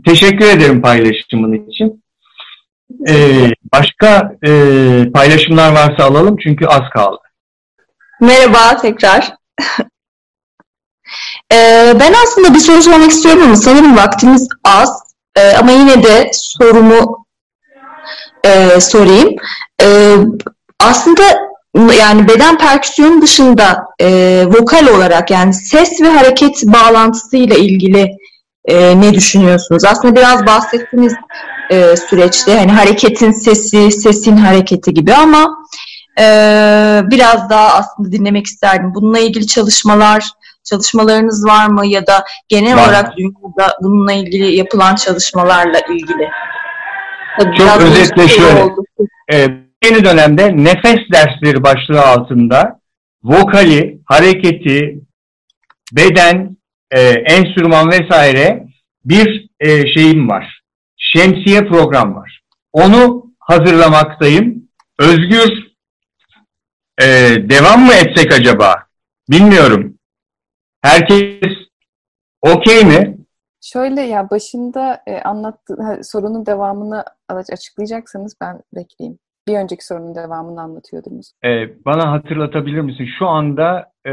teşekkür 0.07 0.45
ederim 0.45 0.83
paylaşımın 0.83 1.69
için. 1.69 2.05
E, 3.09 3.15
başka 3.73 4.33
e, 4.47 4.51
paylaşımlar 5.15 5.73
varsa 5.73 6.05
alalım 6.05 6.37
çünkü 6.43 6.67
az 6.67 6.91
kaldı. 6.91 7.21
Merhaba 8.21 8.77
tekrar. 8.77 9.35
ee, 11.53 11.95
ben 12.01 12.13
aslında 12.25 12.55
bir 12.55 12.61
soru 12.61 12.83
sormak 12.83 13.11
istiyorum 13.11 13.43
ama 13.43 13.57
sanırım 13.57 13.97
vaktimiz 13.97 14.49
az. 14.65 15.04
E, 15.37 15.57
ama 15.57 15.71
yine 15.73 16.03
de 16.03 16.31
sorumu 16.33 17.27
e, 18.45 18.81
sorayım. 18.81 19.37
E, 19.83 20.17
aslında 20.81 21.23
yani 21.99 22.29
beden 22.29 22.59
perküsyon 22.59 23.23
dışında 23.23 23.87
e, 24.01 24.43
vokal 24.47 24.87
olarak 24.87 25.31
yani 25.31 25.55
ses 25.55 26.01
ve 26.01 26.09
hareket 26.09 26.63
bağlantısıyla 26.67 27.57
ilgili 27.57 28.11
e, 28.65 29.01
ne 29.01 29.15
düşünüyorsunuz? 29.15 29.85
Aslında 29.85 30.17
biraz 30.17 30.47
bahsettiniz 30.47 31.15
e, 31.71 31.97
süreçte 31.97 32.59
hani 32.59 32.73
hareketin 32.73 33.33
sesi, 33.33 33.91
sesin 33.91 34.37
hareketi 34.37 34.95
gibi 34.95 35.15
ama 35.15 35.57
e, 36.21 36.25
biraz 37.05 37.51
daha 37.51 37.75
aslında 37.75 38.13
dinlemek 38.13 38.47
isterdim. 38.47 38.93
Bununla 38.95 39.19
ilgili 39.19 39.47
çalışmalar 39.47 40.25
çalışmalarınız 40.65 41.47
var 41.47 41.67
mı 41.67 41.87
ya 41.87 42.07
da 42.07 42.25
genel 42.49 42.77
var. 42.77 42.83
olarak 42.83 43.17
dünyada 43.17 43.77
bununla 43.83 44.13
ilgili 44.13 44.57
yapılan 44.57 44.95
çalışmalarla 44.95 45.81
ilgili? 45.81 46.31
Tabii 47.39 47.57
Çok 47.57 47.81
özetle 47.81 48.29
şöyle. 48.29 48.67
E, 49.33 49.65
yeni 49.85 50.05
dönemde 50.05 50.57
nefes 50.57 50.99
dersleri 51.13 51.63
başlığı 51.63 52.03
altında 52.03 52.81
vokali, 53.25 53.99
hareketi, 54.07 55.01
beden, 55.93 56.57
e, 56.91 57.01
enstrüman 57.11 57.91
vesaire 57.91 58.67
bir 59.05 59.49
e, 59.61 59.95
şeyim 59.95 60.29
var. 60.29 60.63
Şemsiye 60.97 61.61
program 61.61 62.15
var. 62.15 62.41
Onu 62.73 63.27
hazırlamaktayım. 63.39 64.69
Özgür 64.99 65.53
e, 67.01 67.07
devam 67.51 67.81
mı 67.81 67.93
etsek 67.95 68.33
acaba? 68.33 68.87
Bilmiyorum. 69.31 69.94
Herkes 70.85 71.59
okey 72.43 72.85
mi? 72.85 73.17
Şöyle 73.61 74.01
ya 74.01 74.31
başında 74.31 75.03
e, 75.07 75.21
anlattı 75.21 75.77
sorunun 76.03 76.47
devamını 76.47 77.05
açıklayacaksanız 77.29 78.37
ben 78.41 78.61
bekleyeyim. 78.77 79.19
Bir 79.49 79.59
önceki 79.59 79.87
sorunun 79.87 80.15
devamını 80.15 80.61
anlatıyordunuz. 80.61 81.33
Ee, 81.45 81.85
bana 81.85 82.13
hatırlatabilir 82.13 82.81
misin? 82.81 83.09
Şu 83.19 83.27
anda 83.27 83.93
e, 84.07 84.13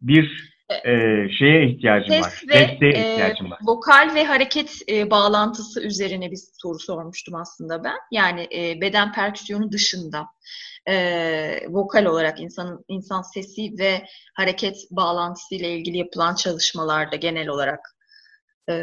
bir 0.00 0.55
e, 0.70 0.92
şeye 1.38 1.68
ihtiyacım 1.68 2.08
Ses 2.14 2.22
var. 2.26 2.42
ve 2.48 2.54
Desteğe 2.54 2.92
e, 2.92 3.12
ihtiyacım 3.12 3.50
var. 3.50 3.58
vokal 3.66 4.14
ve 4.14 4.24
hareket 4.24 4.78
e, 4.88 5.10
bağlantısı 5.10 5.82
üzerine 5.86 6.30
bir 6.30 6.38
soru 6.62 6.78
sormuştum 6.78 7.34
aslında 7.34 7.84
ben. 7.84 7.96
Yani 8.12 8.48
e, 8.54 8.80
beden 8.80 9.12
perküsyonu 9.12 9.72
dışında 9.72 10.26
e, 10.88 10.94
vokal 11.68 12.04
olarak 12.04 12.40
insanın 12.40 12.84
insan 12.88 13.22
sesi 13.22 13.78
ve 13.78 14.02
hareket 14.34 14.76
bağlantısı 14.90 15.54
ile 15.54 15.76
ilgili 15.76 15.98
yapılan 15.98 16.34
çalışmalarda 16.34 17.16
genel 17.16 17.48
olarak 17.48 17.80
e, 18.70 18.74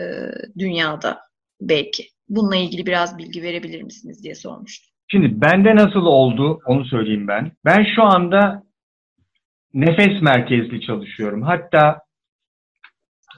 dünyada 0.59 1.19
belki. 1.61 2.03
Bununla 2.29 2.55
ilgili 2.55 2.86
biraz 2.86 3.17
bilgi 3.17 3.43
verebilir 3.43 3.81
misiniz 3.84 4.23
diye 4.23 4.36
sormuştum. 4.36 4.93
Şimdi 5.11 5.41
bende 5.41 5.75
nasıl 5.75 6.05
oldu 6.05 6.59
onu 6.65 6.86
söyleyeyim 6.86 7.27
ben. 7.27 7.51
Ben 7.65 7.86
şu 7.95 8.03
anda 8.03 8.63
nefes 9.74 10.21
merkezli 10.21 10.82
çalışıyorum. 10.82 11.41
Hatta 11.41 11.99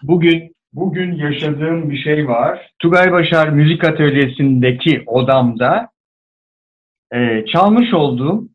bugün 0.04 0.56
bugün 0.74 1.16
yaşadığım 1.16 1.90
bir 1.90 1.98
şey 1.98 2.28
var. 2.28 2.72
Tugay 2.80 3.12
Başar 3.12 3.50
Müzik 3.50 3.84
Atölyesi'ndeki 3.84 5.04
odamda 5.06 5.90
e, 7.14 7.46
çalmış 7.46 7.94
olduğum 7.94 8.50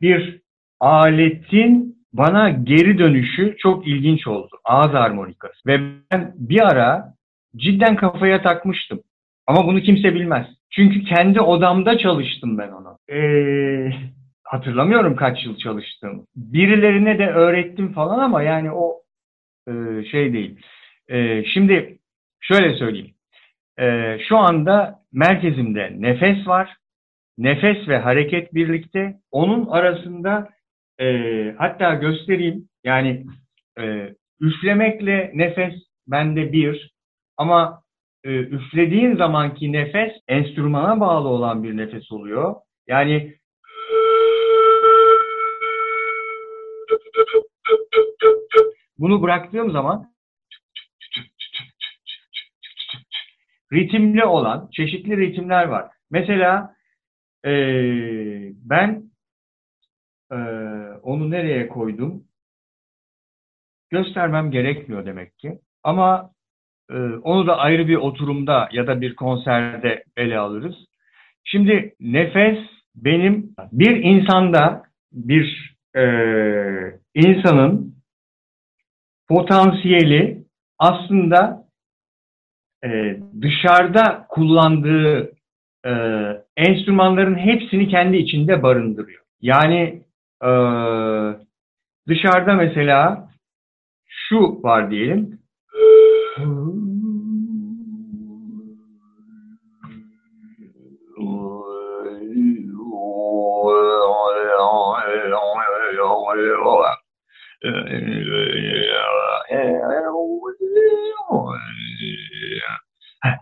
bir 0.00 0.40
aletin 0.80 2.00
bana 2.12 2.50
geri 2.50 2.98
dönüşü 2.98 3.56
çok 3.58 3.86
ilginç 3.86 4.26
oldu. 4.26 4.60
Ağız 4.64 4.92
harmonikası. 4.92 5.66
Ve 5.66 5.80
ben 6.12 6.34
bir 6.36 6.68
ara 6.68 7.14
cidden 7.56 7.96
kafaya 7.96 8.42
takmıştım. 8.42 9.00
Ama 9.46 9.66
bunu 9.66 9.80
kimse 9.80 10.14
bilmez. 10.14 10.46
Çünkü 10.70 11.04
kendi 11.04 11.40
odamda 11.40 11.98
çalıştım 11.98 12.58
ben 12.58 12.68
onu. 12.68 12.98
Ee, 13.12 13.90
hatırlamıyorum 14.50 15.16
kaç 15.16 15.44
yıl 15.44 15.56
çalıştım. 15.56 16.26
Birilerine 16.36 17.18
de 17.18 17.26
öğrettim 17.26 17.92
falan 17.92 18.18
ama 18.18 18.42
yani 18.42 18.72
o 18.72 19.02
e, 19.68 20.04
şey 20.04 20.32
değil. 20.32 20.60
E, 21.08 21.44
şimdi 21.44 21.98
şöyle 22.40 22.76
söyleyeyim. 22.76 23.14
E, 23.78 24.16
şu 24.28 24.38
anda 24.38 25.00
merkezimde 25.12 25.96
nefes 25.98 26.46
var. 26.46 26.76
Nefes 27.38 27.88
ve 27.88 27.98
hareket 27.98 28.54
birlikte. 28.54 29.16
Onun 29.30 29.66
arasında 29.66 30.48
e, 31.00 31.06
hatta 31.58 31.94
göstereyim. 31.94 32.68
Yani 32.84 33.24
e, 33.80 34.14
üflemekle 34.40 35.30
nefes 35.34 35.74
bende 36.06 36.52
bir. 36.52 36.90
Ama 37.36 37.82
e, 38.24 38.30
üflediğin 38.30 39.16
zamanki 39.16 39.72
nefes 39.72 40.12
enstrümana 40.28 41.00
bağlı 41.00 41.28
olan 41.28 41.62
bir 41.64 41.76
nefes 41.76 42.12
oluyor. 42.12 42.54
Yani 42.88 43.39
bunu 49.00 49.22
bıraktığım 49.22 49.70
zaman 49.70 50.12
ritimli 53.72 54.24
olan 54.24 54.68
çeşitli 54.72 55.16
ritimler 55.16 55.64
var. 55.64 55.90
Mesela 56.10 56.74
e, 57.44 57.52
ben 58.64 59.02
e, 60.32 60.36
onu 61.02 61.30
nereye 61.30 61.68
koydum? 61.68 62.24
Göstermem 63.90 64.50
gerekmiyor 64.50 65.06
demek 65.06 65.38
ki. 65.38 65.58
Ama 65.82 66.30
e, 66.90 66.94
onu 67.22 67.46
da 67.46 67.58
ayrı 67.58 67.88
bir 67.88 67.96
oturumda 67.96 68.68
ya 68.72 68.86
da 68.86 69.00
bir 69.00 69.14
konserde 69.14 70.04
ele 70.16 70.38
alırız. 70.38 70.76
Şimdi 71.44 71.94
nefes 72.00 72.58
benim 72.94 73.54
bir 73.72 73.96
insanda 73.96 74.82
bir 75.12 75.76
e, 75.96 76.02
insanın 77.14 77.89
potansiyeli 79.30 80.44
aslında 80.78 81.64
e, 82.84 83.18
dışarıda 83.42 84.26
kullandığı 84.28 85.32
e, 85.86 85.92
enstrümanların 86.56 87.38
hepsini 87.38 87.88
kendi 87.88 88.16
içinde 88.16 88.62
barındırıyor. 88.62 89.22
Yani 89.40 90.02
e, 90.42 90.50
dışarıda 92.08 92.54
mesela 92.54 93.28
şu 94.06 94.62
var 94.62 94.90
diyelim. 94.90 95.40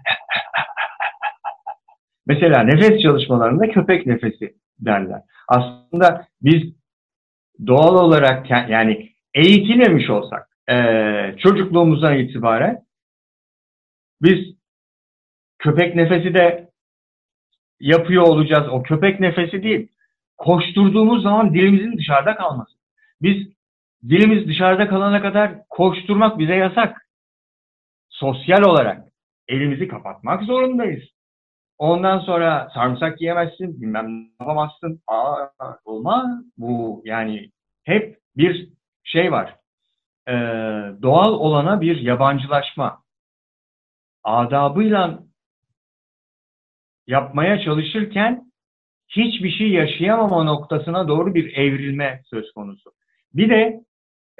Mesela 2.26 2.62
nefes 2.62 3.02
çalışmalarında 3.02 3.68
köpek 3.68 4.06
nefesi 4.06 4.54
derler. 4.78 5.22
Aslında 5.48 6.26
biz 6.42 6.62
doğal 7.66 7.94
olarak 7.94 8.50
yani 8.50 9.12
eğitilmemiş 9.34 10.10
olsak 10.10 10.48
çocukluğumuzdan 11.38 12.18
itibaren 12.18 12.82
biz 14.22 14.54
köpek 15.58 15.94
nefesi 15.94 16.34
de 16.34 16.70
yapıyor 17.80 18.22
olacağız. 18.22 18.68
O 18.68 18.82
köpek 18.82 19.20
nefesi 19.20 19.62
değil. 19.62 19.88
Koşturduğumuz 20.36 21.22
zaman 21.22 21.54
dilimizin 21.54 21.98
dışarıda 21.98 22.36
kalması. 22.36 22.72
Biz 23.22 23.57
dilimiz 24.02 24.48
dışarıda 24.48 24.88
kalana 24.88 25.22
kadar 25.22 25.68
koşturmak 25.68 26.38
bize 26.38 26.54
yasak. 26.54 27.08
Sosyal 28.08 28.62
olarak 28.62 29.08
elimizi 29.48 29.88
kapatmak 29.88 30.42
zorundayız. 30.42 31.04
Ondan 31.78 32.18
sonra 32.18 32.70
sarımsak 32.74 33.20
yiyemezsin, 33.20 33.80
bilmem 33.80 34.20
ne 34.20 34.28
yapamazsın. 34.40 35.00
Aa, 35.06 35.46
olmaz. 35.84 36.44
Bu 36.56 37.02
yani 37.04 37.50
hep 37.84 38.18
bir 38.36 38.68
şey 39.04 39.32
var. 39.32 39.56
Ee, 40.28 40.32
doğal 41.02 41.32
olana 41.32 41.80
bir 41.80 42.00
yabancılaşma. 42.00 43.02
Adabıyla 44.24 45.18
yapmaya 47.06 47.60
çalışırken 47.64 48.52
hiçbir 49.08 49.50
şey 49.50 49.70
yaşayamama 49.70 50.44
noktasına 50.44 51.08
doğru 51.08 51.34
bir 51.34 51.56
evrilme 51.56 52.22
söz 52.24 52.52
konusu. 52.52 52.90
Bir 53.34 53.50
de 53.50 53.80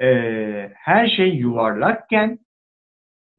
e, 0.01 0.71
her 0.75 1.07
şey 1.07 1.29
yuvarlakken 1.35 2.39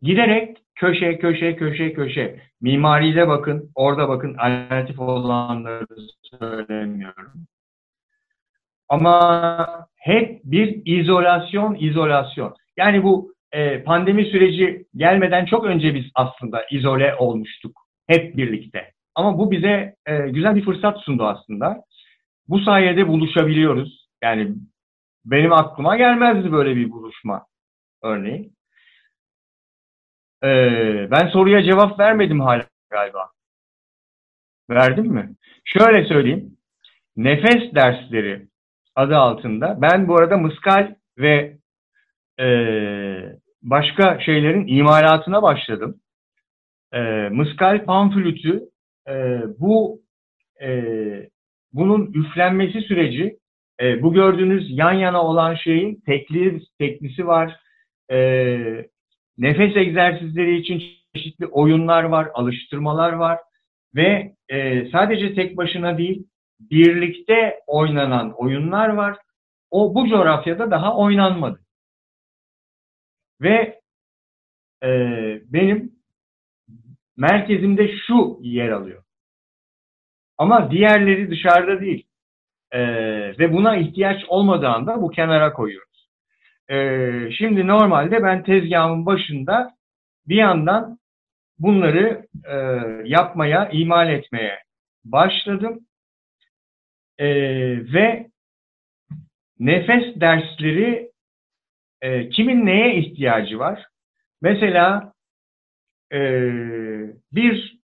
giderek 0.03 0.57
köşe 0.75 1.19
köşe 1.19 1.57
köşe 1.57 1.93
köşe 1.93 2.41
mimaride 2.61 3.29
bakın 3.29 3.71
orada 3.75 4.09
bakın 4.09 4.35
alternatif 4.35 5.01
olanları 5.01 5.87
söylemiyorum. 6.23 7.47
Ama 8.89 9.87
hep 9.97 10.41
bir 10.45 10.83
izolasyon 10.85 11.77
izolasyon. 11.81 12.55
Yani 12.77 13.03
bu 13.03 13.35
e, 13.53 13.83
pandemi 13.83 14.25
süreci 14.25 14.87
gelmeden 14.97 15.45
çok 15.45 15.65
önce 15.65 15.95
biz 15.95 16.05
aslında 16.15 16.65
izole 16.71 17.15
olmuştuk 17.15 17.81
hep 18.07 18.37
birlikte. 18.37 18.93
Ama 19.15 19.39
bu 19.39 19.51
bize 19.51 19.95
e, 20.07 20.19
güzel 20.19 20.57
bir 20.57 20.65
fırsat 20.65 20.99
sundu 20.99 21.25
aslında. 21.25 21.83
Bu 22.49 22.59
sayede 22.59 23.09
buluşabiliyoruz. 23.09 24.09
Yani 24.23 24.55
benim 25.25 25.53
aklıma 25.53 25.97
gelmezdi 25.97 26.53
böyle 26.53 26.77
bir 26.77 26.91
buluşma 26.91 27.47
örneğin. 28.03 28.57
Ee, 30.45 31.09
ben 31.11 31.29
soruya 31.29 31.63
cevap 31.63 32.01
vermedim 32.01 32.41
hala 32.41 32.67
galiba. 32.91 33.31
Verdim 34.71 35.07
mi? 35.07 35.35
Şöyle 35.65 36.05
söyleyeyim. 36.05 36.57
Nefes 37.17 37.75
dersleri 37.75 38.49
adı 38.97 39.17
altında. 39.17 39.83
Ben 39.83 40.09
bu 40.09 40.17
arada 40.17 40.37
mıskal 40.37 40.95
ve 41.19 41.57
e, 42.41 42.47
başka 43.63 44.21
şeylerin 44.21 44.67
imalatına 44.67 45.43
başladım. 45.43 46.01
E, 46.93 47.01
mıskal 47.29 47.85
panflütü 47.85 48.63
e, 49.09 49.43
bu 49.59 50.03
e, 50.63 50.83
bunun 51.73 52.13
üflenmesi 52.13 52.81
süreci 52.81 53.40
e, 53.81 54.03
bu 54.03 54.13
gördüğünüz 54.13 54.79
yan 54.79 54.93
yana 54.93 55.23
olan 55.23 55.55
şeyin 55.55 56.03
tekli, 56.07 56.63
teklisi 56.79 57.27
var. 57.27 57.61
E, 58.11 58.19
nefes 59.39 59.77
egzersizleri 59.77 60.57
için 60.57 60.83
çeşitli 61.15 61.47
oyunlar 61.47 62.05
var, 62.05 62.29
alıştırmalar 62.35 63.13
var 63.13 63.39
ve 63.95 64.35
e, 64.49 64.89
sadece 64.91 65.35
tek 65.35 65.57
başına 65.57 65.99
değil 65.99 66.27
birlikte 66.61 67.61
oynanan 67.67 68.33
oyunlar 68.37 68.89
var. 68.89 69.19
O 69.71 69.95
bu 69.95 70.09
coğrafyada 70.09 70.71
daha 70.71 70.97
oynanmadı. 70.97 71.61
Ve 73.41 73.81
e, 74.83 74.89
benim 75.45 75.93
merkezimde 77.17 77.97
şu 78.07 78.39
yer 78.43 78.69
alıyor. 78.69 79.05
Ama 80.39 80.71
diğerleri 80.71 81.31
dışarıda 81.31 81.81
değil. 81.81 82.10
Ee, 82.73 83.39
ve 83.39 83.53
buna 83.53 83.77
ihtiyaç 83.77 84.25
olmadığında 84.29 85.03
bu 85.03 85.11
kenara 85.11 85.53
koyuyoruz. 85.53 86.09
e, 86.69 86.77
şimdi 87.39 87.67
normalde 87.67 88.23
ben 88.23 88.43
tezgahımın 88.43 89.07
başında 89.07 89.75
bir 90.29 90.37
yandan 90.37 90.99
bunları 91.59 92.27
e, 92.45 92.57
yapmaya, 93.09 93.69
imal 93.69 94.11
etmeye 94.11 94.59
başladım. 95.05 95.87
E, 97.19 97.27
ve 97.93 98.27
nefes 99.59 100.21
dersleri 100.21 101.11
e, 102.03 102.29
kimin 102.29 102.67
neye 102.67 102.95
ihtiyacı 102.97 103.59
var? 103.59 103.87
Mesela 104.43 105.13
e, 106.13 106.21
bir 107.33 107.79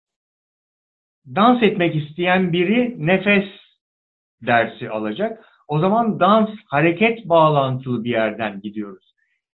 dans 1.26 1.62
etmek 1.62 1.96
isteyen 1.96 2.52
biri 2.52 3.06
nefes 3.06 3.63
dersi 4.46 4.90
alacak. 4.90 5.44
O 5.68 5.78
zaman 5.78 6.20
dans 6.20 6.50
hareket 6.66 7.28
bağlantılı 7.28 8.04
bir 8.04 8.10
yerden 8.10 8.60
gidiyoruz. 8.60 9.14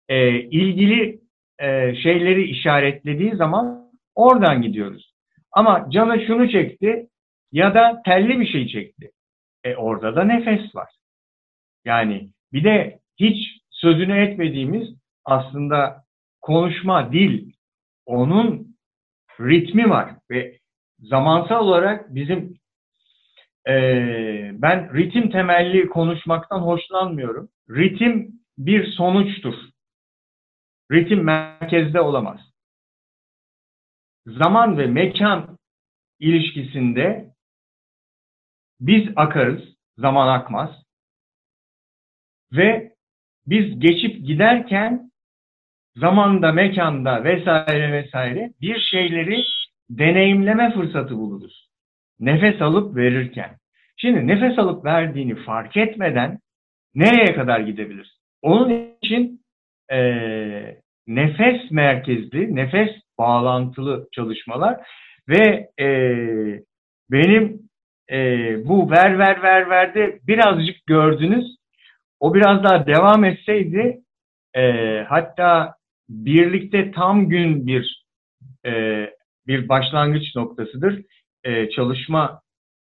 E, 0.09 0.39
ilgili 0.39 1.19
e, 1.59 1.95
şeyleri 1.95 2.43
işaretlediği 2.43 3.35
zaman 3.35 3.91
oradan 4.15 4.61
gidiyoruz. 4.61 5.13
Ama 5.51 5.87
canı 5.89 6.25
şunu 6.27 6.49
çekti 6.49 7.07
ya 7.51 7.73
da 7.73 8.01
telli 8.05 8.39
bir 8.39 8.47
şey 8.47 8.67
çekti. 8.67 9.11
E, 9.63 9.75
orada 9.75 10.15
da 10.15 10.23
nefes 10.23 10.75
var. 10.75 10.89
Yani 11.85 12.29
bir 12.53 12.63
de 12.63 12.99
hiç 13.19 13.61
sözünü 13.69 14.19
etmediğimiz 14.21 14.89
aslında 15.25 16.03
konuşma, 16.41 17.11
dil, 17.11 17.51
onun 18.05 18.75
ritmi 19.39 19.89
var 19.89 20.15
ve 20.31 20.59
zamansal 20.99 21.65
olarak 21.65 22.15
bizim 22.15 22.57
e, 23.69 24.51
ben 24.53 24.93
ritim 24.93 25.31
temelli 25.31 25.89
konuşmaktan 25.89 26.59
hoşlanmıyorum. 26.59 27.49
Ritim 27.69 28.31
bir 28.57 28.91
sonuçtur. 28.91 29.53
Ritim 30.91 31.23
merkezde 31.23 32.01
olamaz. 32.01 32.39
Zaman 34.25 34.77
ve 34.77 34.87
mekan 34.87 35.57
ilişkisinde 36.19 37.33
biz 38.79 39.09
akarız, 39.15 39.61
zaman 39.97 40.27
akmaz. 40.27 40.69
Ve 42.51 42.93
biz 43.47 43.79
geçip 43.79 44.25
giderken 44.25 45.11
zamanda, 45.95 46.51
mekanda 46.51 47.23
vesaire 47.23 47.91
vesaire 47.91 48.53
bir 48.61 48.79
şeyleri 48.79 49.43
deneyimleme 49.89 50.73
fırsatı 50.73 51.17
buluruz. 51.17 51.69
Nefes 52.19 52.61
alıp 52.61 52.95
verirken. 52.95 53.58
Şimdi 54.01 54.27
nefes 54.27 54.59
alıp 54.59 54.85
verdiğini 54.85 55.35
fark 55.35 55.77
etmeden 55.77 56.39
nereye 56.95 57.35
kadar 57.35 57.59
gidebilir? 57.59 58.17
Onun 58.41 58.95
için 59.01 59.41
e, 59.91 59.99
nefes 61.07 61.71
merkezli, 61.71 62.55
nefes 62.55 62.89
bağlantılı 63.17 64.07
çalışmalar 64.11 64.81
ve 65.29 65.69
e, 65.79 65.87
benim 67.11 67.69
e, 68.11 68.17
bu 68.65 68.91
ver 68.91 69.19
ver 69.19 69.43
ver 69.43 69.69
verde 69.69 70.19
birazcık 70.27 70.85
gördünüz. 70.87 71.55
O 72.19 72.33
biraz 72.33 72.63
daha 72.63 72.87
devam 72.87 73.25
etseydi 73.25 73.99
e, 74.55 74.63
hatta 75.09 75.75
birlikte 76.09 76.91
tam 76.91 77.29
gün 77.29 77.67
bir 77.67 78.05
e, 78.65 79.05
bir 79.47 79.69
başlangıç 79.69 80.35
noktasıdır. 80.35 81.01
E, 81.43 81.69
çalışma 81.69 82.41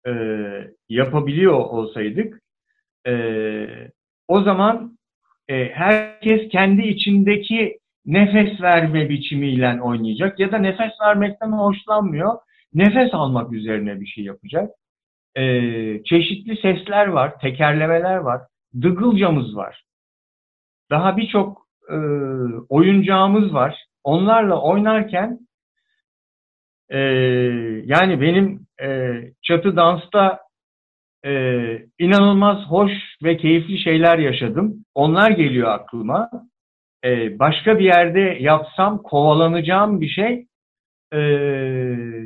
e, 0.07 0.11
yapabiliyor 0.89 1.53
olsaydık 1.53 2.41
e, 3.07 3.13
o 4.27 4.41
zaman 4.41 4.97
e, 5.47 5.69
herkes 5.69 6.49
kendi 6.49 6.81
içindeki 6.81 7.79
nefes 8.05 8.61
verme 8.61 9.09
biçimiyle 9.09 9.81
oynayacak 9.81 10.39
ya 10.39 10.51
da 10.51 10.57
nefes 10.57 10.91
vermekten 11.01 11.51
hoşlanmıyor. 11.51 12.37
Nefes 12.73 13.13
almak 13.13 13.53
üzerine 13.53 13.99
bir 14.01 14.05
şey 14.05 14.23
yapacak. 14.23 14.71
E, 15.35 15.43
çeşitli 16.03 16.57
sesler 16.61 17.07
var, 17.07 17.39
tekerlemeler 17.39 18.17
var, 18.17 18.41
dıgılcamız 18.81 19.55
var. 19.55 19.83
Daha 20.91 21.17
birçok 21.17 21.67
e, 21.89 21.97
oyuncağımız 22.69 23.53
var. 23.53 23.85
Onlarla 24.03 24.61
oynarken 24.61 25.39
e, 26.89 26.99
yani 27.85 28.21
benim 28.21 28.66
e, 28.81 29.13
çatı 29.43 29.75
dansta 29.75 30.39
e, 31.25 31.31
inanılmaz 31.99 32.57
hoş 32.57 32.91
ve 33.23 33.37
keyifli 33.37 33.79
şeyler 33.79 34.17
yaşadım. 34.17 34.85
Onlar 34.95 35.31
geliyor 35.31 35.71
aklıma. 35.71 36.29
E, 37.05 37.39
başka 37.39 37.79
bir 37.79 37.85
yerde 37.85 38.37
yapsam 38.39 39.01
kovalanacağım 39.01 40.01
bir 40.01 40.09
şey 40.09 40.47
e, 41.13 41.19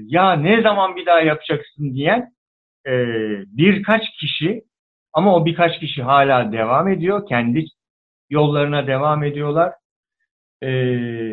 ya 0.06 0.34
ne 0.34 0.62
zaman 0.62 0.96
bir 0.96 1.06
daha 1.06 1.22
yapacaksın 1.22 1.94
diyen 1.94 2.32
e, 2.88 2.92
birkaç 3.46 4.02
kişi 4.20 4.62
ama 5.14 5.36
o 5.36 5.46
birkaç 5.46 5.80
kişi 5.80 6.04
hala 6.04 6.52
devam 6.52 6.88
ediyor. 6.88 7.28
Kendi 7.28 7.66
yollarına 8.30 8.88
devam 8.88 9.24
ediyorlar. 9.24 9.74
E, 10.62 10.70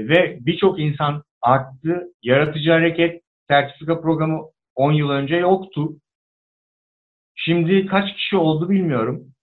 ve 0.08 0.38
birçok 0.40 0.80
insan 0.80 1.22
arttı. 1.42 2.02
Yaratıcı 2.22 2.70
hareket 2.70 3.22
sertifika 3.48 4.00
programı 4.00 4.40
10 4.78 4.92
yıl 4.92 5.10
önce 5.10 5.36
yoktu. 5.36 5.88
Şimdi 7.34 7.86
kaç 7.86 8.14
kişi 8.14 8.36
oldu 8.36 8.70
bilmiyorum. 8.70 9.34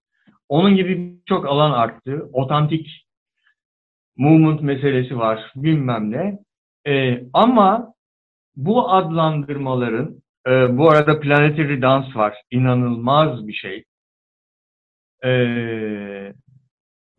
Onun 0.49 0.75
gibi 0.75 0.97
birçok 0.97 1.45
alan 1.45 1.71
arttı. 1.71 2.29
Otantik 2.33 3.07
movement 4.17 4.61
meselesi 4.61 5.17
var 5.17 5.51
bilmem 5.55 6.11
ne. 6.11 6.39
Ee, 6.87 7.23
ama 7.33 7.93
bu 8.55 8.89
adlandırmaların 8.91 10.21
e, 10.47 10.77
bu 10.77 10.89
arada 10.89 11.19
planetary 11.19 11.81
dans 11.81 12.15
var. 12.15 12.41
İnanılmaz 12.51 13.47
bir 13.47 13.53
şey. 13.53 13.83
Ee, 15.25 16.33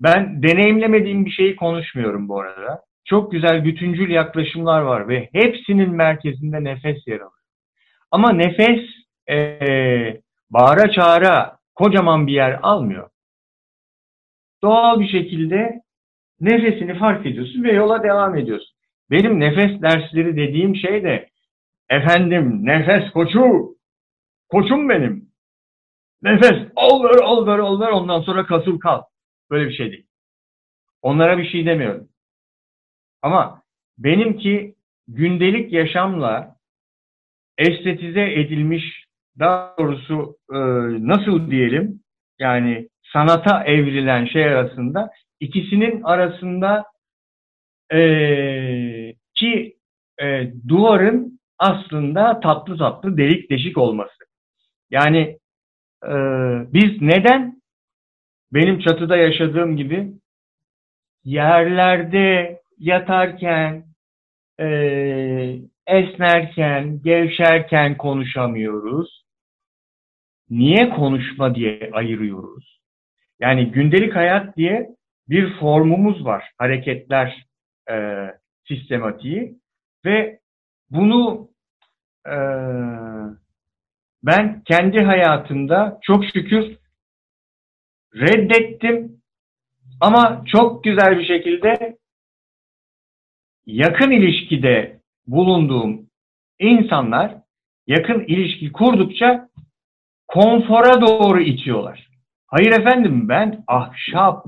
ben 0.01 0.43
deneyimlemediğim 0.43 1.25
bir 1.27 1.31
şeyi 1.31 1.57
konuşmuyorum 1.57 2.29
bu 2.29 2.41
arada. 2.41 2.83
Çok 3.05 3.33
güzel 3.33 3.65
bütüncül 3.65 4.11
yaklaşımlar 4.11 4.83
var 4.83 5.09
ve 5.09 5.29
hepsinin 5.33 5.91
merkezinde 5.91 6.65
nefes 6.65 7.07
yer 7.07 7.21
alıyor. 7.21 7.36
Ama 8.11 8.33
nefes 8.33 8.81
e, 9.31 9.37
bağıra 10.51 10.91
çağıra 10.91 11.59
kocaman 11.75 12.27
bir 12.27 12.33
yer 12.33 12.59
almıyor. 12.63 13.11
Doğal 14.63 15.01
bir 15.01 15.09
şekilde 15.09 15.83
nefesini 16.41 16.99
fark 16.99 17.27
ediyorsun 17.27 17.65
ve 17.65 17.73
yola 17.73 18.03
devam 18.03 18.37
ediyorsun. 18.37 18.77
Benim 19.11 19.41
nefes 19.41 19.83
dersleri 19.83 20.37
dediğim 20.37 20.77
şey 20.77 21.05
de 21.05 21.29
efendim 21.91 22.67
nefes 22.67 23.11
koçu, 23.11 23.77
koçum 24.49 24.89
benim. 24.89 25.29
Nefes 26.23 26.69
al 26.77 27.05
ver 27.05 27.23
al 27.23 27.47
ver 27.47 27.59
al 27.59 27.81
ver 27.81 27.89
ondan 27.89 28.21
sonra 28.21 28.47
kasıl 28.47 28.79
kal. 28.79 29.03
Böyle 29.51 29.69
bir 29.69 29.75
şey 29.75 29.93
değil. 29.93 30.07
Onlara 31.03 31.39
bir 31.39 31.49
şey 31.49 31.67
demiyorum. 31.67 32.09
Ama 33.23 33.63
benimki 33.99 34.75
gündelik 35.09 35.73
yaşamla 35.73 36.56
estetize 37.59 38.33
edilmiş 38.33 39.05
daha 39.39 39.75
doğrusu 39.79 40.37
e, 40.53 40.57
nasıl 41.09 41.51
diyelim 41.51 42.01
yani 42.39 42.89
sanata 43.13 43.65
evrilen 43.65 44.27
şey 44.27 44.45
arasında 44.45 45.11
ikisinin 45.41 46.03
arasında 46.03 46.85
e, 47.93 47.99
ki 49.35 49.77
e, 50.23 50.53
duvarın 50.69 51.41
aslında 51.59 52.41
tatlı 52.41 52.79
tatlı 52.79 53.17
delik 53.17 53.51
deşik 53.51 53.79
olması. 53.79 54.25
Yani 54.91 55.39
e, 56.05 56.13
biz 56.73 57.03
neden 57.03 57.63
benim 58.53 58.79
çatıda 58.79 59.17
yaşadığım 59.17 59.77
gibi 59.77 60.13
yerlerde 61.25 62.61
yatarken, 62.79 63.85
e, 64.61 64.67
esnerken, 65.87 67.03
gevşerken 67.03 67.97
konuşamıyoruz. 67.97 69.25
Niye 70.51 70.91
konuşma 70.91 71.55
diye 71.55 71.91
ayırıyoruz? 71.93 72.81
Yani 73.41 73.73
gündelik 73.73 74.17
hayat 74.17 74.57
diye 74.57 74.89
bir 75.29 75.59
formumuz 75.59 76.25
var. 76.25 76.51
Hareketler 76.59 77.47
e, 77.91 78.27
sistematiği 78.69 79.59
ve 80.05 80.41
bunu 80.91 81.49
e, 82.27 82.37
ben 84.23 84.63
kendi 84.65 85.01
hayatımda 85.01 85.99
çok 86.03 86.25
şükür 86.25 86.77
reddettim 88.15 89.23
ama 90.01 90.43
çok 90.47 90.85
güzel 90.85 91.19
bir 91.19 91.25
şekilde 91.25 91.97
yakın 93.67 94.11
ilişkide 94.11 94.96
bulunduğum 95.27 96.07
insanlar 96.59 97.35
yakın 97.87 98.21
ilişki 98.21 98.73
kurdukça 98.73 99.49
konfora 100.29 101.01
doğru 101.01 101.41
itiyorlar. 101.41 102.09
Hayır 102.47 102.73
efendim 102.73 103.29
ben 103.29 103.65
ahşap, 103.67 104.47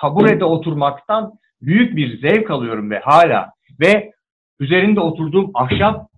taburede 0.00 0.44
oturmaktan 0.44 1.32
büyük 1.60 1.96
bir 1.96 2.20
zevk 2.20 2.50
alıyorum 2.50 2.90
ve 2.90 2.98
hala 2.98 3.52
ve 3.80 4.12
üzerinde 4.60 5.00
oturduğum 5.00 5.50
ahşap 5.54 6.10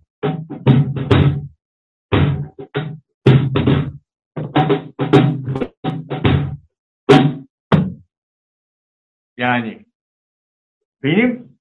yani 9.36 9.86
benim 11.02 11.57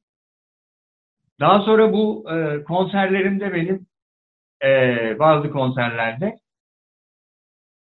Daha 1.39 1.60
sonra 1.60 1.93
bu 1.93 2.26
e, 2.32 2.64
konserlerimde 2.64 3.53
benim 3.53 3.88
e, 4.64 4.70
bazı 5.20 5.51
konserlerde 5.51 6.39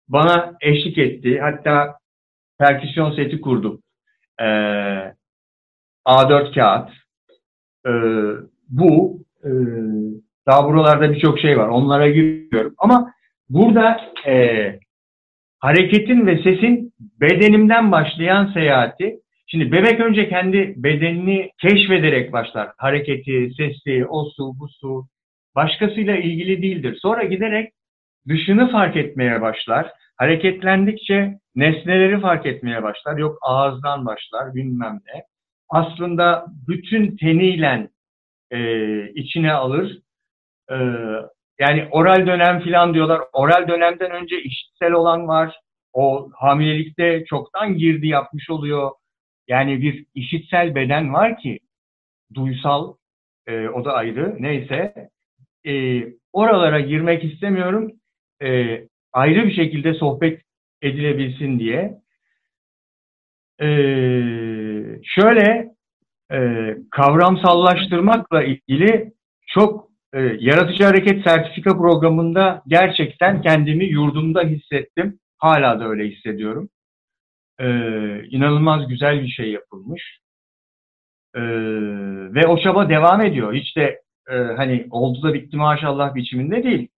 bana 0.09 0.57
eşlik 0.61 0.99
etti. 0.99 1.41
Hatta 1.41 1.99
perküsyon 2.59 3.17
seti 3.17 3.41
kurdum. 3.41 3.83
E, 4.41 4.45
A4 6.07 6.55
kağıt. 6.55 6.91
E, 7.87 7.91
bu 8.69 9.23
e, 9.45 9.51
daha 10.47 10.65
buralarda 10.65 11.13
birçok 11.13 11.39
şey 11.39 11.59
var. 11.59 11.69
Onlara 11.69 12.09
giriyorum. 12.09 12.75
Ama 12.79 13.13
burada 13.51 14.01
e, 14.27 14.35
hareketin 15.59 16.27
ve 16.27 16.43
sesin 16.43 16.93
bedenimden 17.21 17.93
başlayan 17.93 18.53
seyahati 18.53 19.21
Şimdi 19.51 19.73
bebek 19.73 20.01
önce 20.01 20.29
kendi 20.29 20.75
bedenini 20.77 21.51
keşfederek 21.59 22.33
başlar. 22.33 22.73
Hareketi, 22.77 23.51
sesi, 23.57 24.07
o 24.07 24.25
su, 24.25 24.53
bu 24.59 24.69
su. 24.69 25.07
Başkasıyla 25.57 26.17
ilgili 26.17 26.63
değildir. 26.63 26.99
Sonra 27.03 27.25
giderek 27.25 27.73
dışını 28.29 28.71
fark 28.71 28.97
etmeye 28.97 29.41
başlar. 29.41 29.93
Hareketlendikçe 30.17 31.39
nesneleri 31.55 32.21
fark 32.21 32.47
etmeye 32.47 32.83
başlar. 32.83 33.19
Yok 33.19 33.39
ağızdan 33.43 34.07
başlar 34.07 34.55
bilmem 34.55 35.01
ne. 35.07 35.23
Aslında 35.69 36.47
bütün 36.69 37.17
teniyle 37.17 37.89
e, 38.51 38.61
içine 39.11 39.53
alır. 39.53 39.99
E, 40.71 40.77
yani 41.61 41.89
oral 41.91 42.27
dönem 42.27 42.61
falan 42.61 42.95
diyorlar. 42.95 43.21
Oral 43.33 43.69
dönemden 43.69 44.11
önce 44.11 44.43
işitsel 44.43 44.93
olan 44.93 45.29
var. 45.29 45.57
O 45.93 46.31
hamilelikte 46.35 47.25
çoktan 47.25 47.77
girdi 47.77 48.09
yapmış 48.09 48.51
oluyor. 48.51 48.91
Yani 49.49 49.83
bir 49.83 50.07
işitsel 50.15 50.75
beden 50.75 51.13
var 51.15 51.39
ki 51.39 51.59
duysal 52.35 52.95
e, 53.47 53.69
o 53.69 53.85
da 53.85 53.93
ayrı 53.93 54.37
neyse 54.39 54.95
e, 55.67 56.03
oralara 56.33 56.81
girmek 56.81 57.25
istemiyorum 57.25 57.93
e, 58.43 58.81
ayrı 59.13 59.47
bir 59.47 59.55
şekilde 59.55 59.95
sohbet 59.95 60.43
edilebilsin 60.83 61.59
diye 61.59 61.95
e, 63.61 63.69
şöyle 65.05 65.71
e, 66.33 66.39
kavramsallaştırmakla 66.91 68.43
ilgili 68.43 69.13
çok 69.47 69.90
e, 70.15 70.21
yaratıcı 70.21 70.85
hareket 70.85 71.25
sertifika 71.25 71.79
programında 71.79 72.63
gerçekten 72.67 73.43
kendimi 73.43 73.85
yurdumda 73.85 74.43
hissettim. 74.43 75.19
Hala 75.39 75.81
da 75.81 75.89
öyle 75.89 76.09
hissediyorum 76.09 76.69
e, 77.61 77.67
inanılmaz 78.25 78.89
güzel 78.89 79.23
bir 79.23 79.29
şey 79.29 79.51
yapılmış. 79.51 80.21
E, 81.35 81.41
ve 82.35 82.47
o 82.47 82.59
çaba 82.59 82.89
devam 82.89 83.21
ediyor. 83.21 83.55
Hiç 83.55 83.77
de 83.77 84.03
e, 84.31 84.35
hani 84.35 84.87
oldu 84.91 85.23
da 85.23 85.35
bitti 85.35 85.57
maşallah 85.57 86.15
biçiminde 86.15 86.63
değil. 86.63 86.89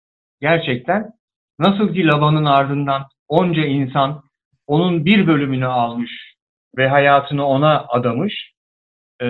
Gerçekten 0.41 1.13
nasıl 1.59 1.95
ki 1.95 2.07
lavanın 2.07 2.45
ardından 2.45 3.03
onca 3.29 3.65
insan 3.65 4.23
onun 4.67 5.05
bir 5.05 5.27
bölümünü 5.27 5.67
almış 5.67 6.35
ve 6.77 6.89
hayatını 6.89 7.47
ona 7.47 7.87
adamış. 7.89 8.53
E, 9.23 9.27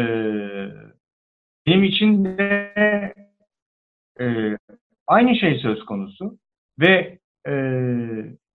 benim 1.67 1.85
için 1.85 2.25
de 2.25 3.15
e, 4.23 4.57
aynı 5.07 5.37
şey 5.37 5.59
söz 5.59 5.85
konusu 5.85 6.39
ve 6.81 7.19
e, 7.49 7.53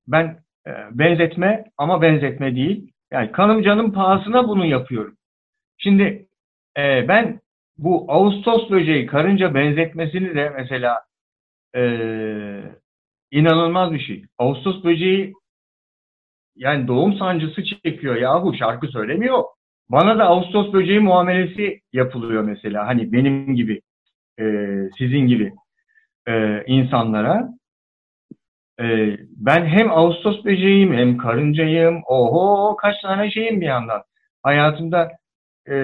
ben 0.07 0.47
ee, 0.67 0.71
benzetme 0.91 1.65
ama 1.79 2.03
benzetme 2.03 2.57
değil. 2.57 2.93
Yani 3.13 3.33
kanım 3.33 3.63
canım 3.63 3.93
pahasına 3.93 4.49
bunu 4.49 4.67
yapıyorum. 4.67 5.17
Şimdi 5.79 6.27
e, 6.79 7.09
ben 7.09 7.41
bu 7.79 8.05
Ağustos 8.09 8.71
böceği 8.71 9.07
karınca 9.07 9.55
benzetmesini 9.55 10.35
de 10.35 10.51
mesela 10.51 11.03
e, 11.77 11.83
inanılmaz 13.31 13.93
bir 13.93 14.01
şey. 14.01 14.25
Ağustos 14.39 14.85
böceği 14.85 15.35
yani 16.57 16.89
doğum 16.89 17.15
sancısı 17.19 17.65
çekiyor 17.65 18.17
yahu 18.17 18.55
şarkı 18.59 18.87
söylemiyor. 18.89 19.45
Bana 19.91 20.19
da 20.19 20.25
Ağustos 20.25 20.73
böceği 20.73 21.01
muamelesi 21.01 21.81
yapılıyor 21.93 22.43
mesela. 22.43 22.87
Hani 22.87 23.13
benim 23.13 23.57
gibi, 23.57 23.81
e, 24.41 24.45
sizin 24.99 25.27
gibi 25.27 25.53
e, 26.29 26.65
insanlara. 26.67 27.57
Ee, 28.81 29.17
ben 29.37 29.67
hem 29.67 29.91
Ağustos 29.91 30.45
böceğiyim 30.45 30.93
hem 30.93 31.17
karıncayım. 31.17 32.03
Oho 32.07 32.77
kaç 32.77 33.03
tane 33.03 33.31
şeyim 33.31 33.61
bir 33.61 33.67
yandan. 33.67 34.03
Hayatımda 34.43 35.13
e, 35.69 35.75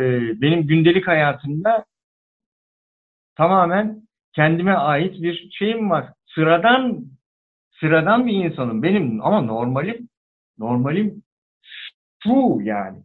benim 0.41 0.66
gündelik 0.66 1.09
hayatımda 1.09 1.85
tamamen 3.37 4.03
kendime 4.33 4.73
ait 4.73 5.23
bir 5.23 5.51
şeyim 5.53 5.91
var. 5.91 6.07
Sıradan 6.27 7.05
sıradan 7.81 8.27
bir 8.27 8.33
insanım. 8.33 8.83
Benim 8.83 9.24
ama 9.24 9.41
normalim 9.41 10.09
normalim 10.59 11.23
şu 12.24 12.59
yani. 12.62 12.99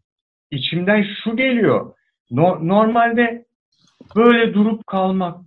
İçimden 0.51 1.05
şu 1.23 1.37
geliyor. 1.37 1.95
No, 2.31 2.67
normalde 2.67 3.45
böyle 4.15 4.53
durup 4.53 4.87
kalmak. 4.87 5.37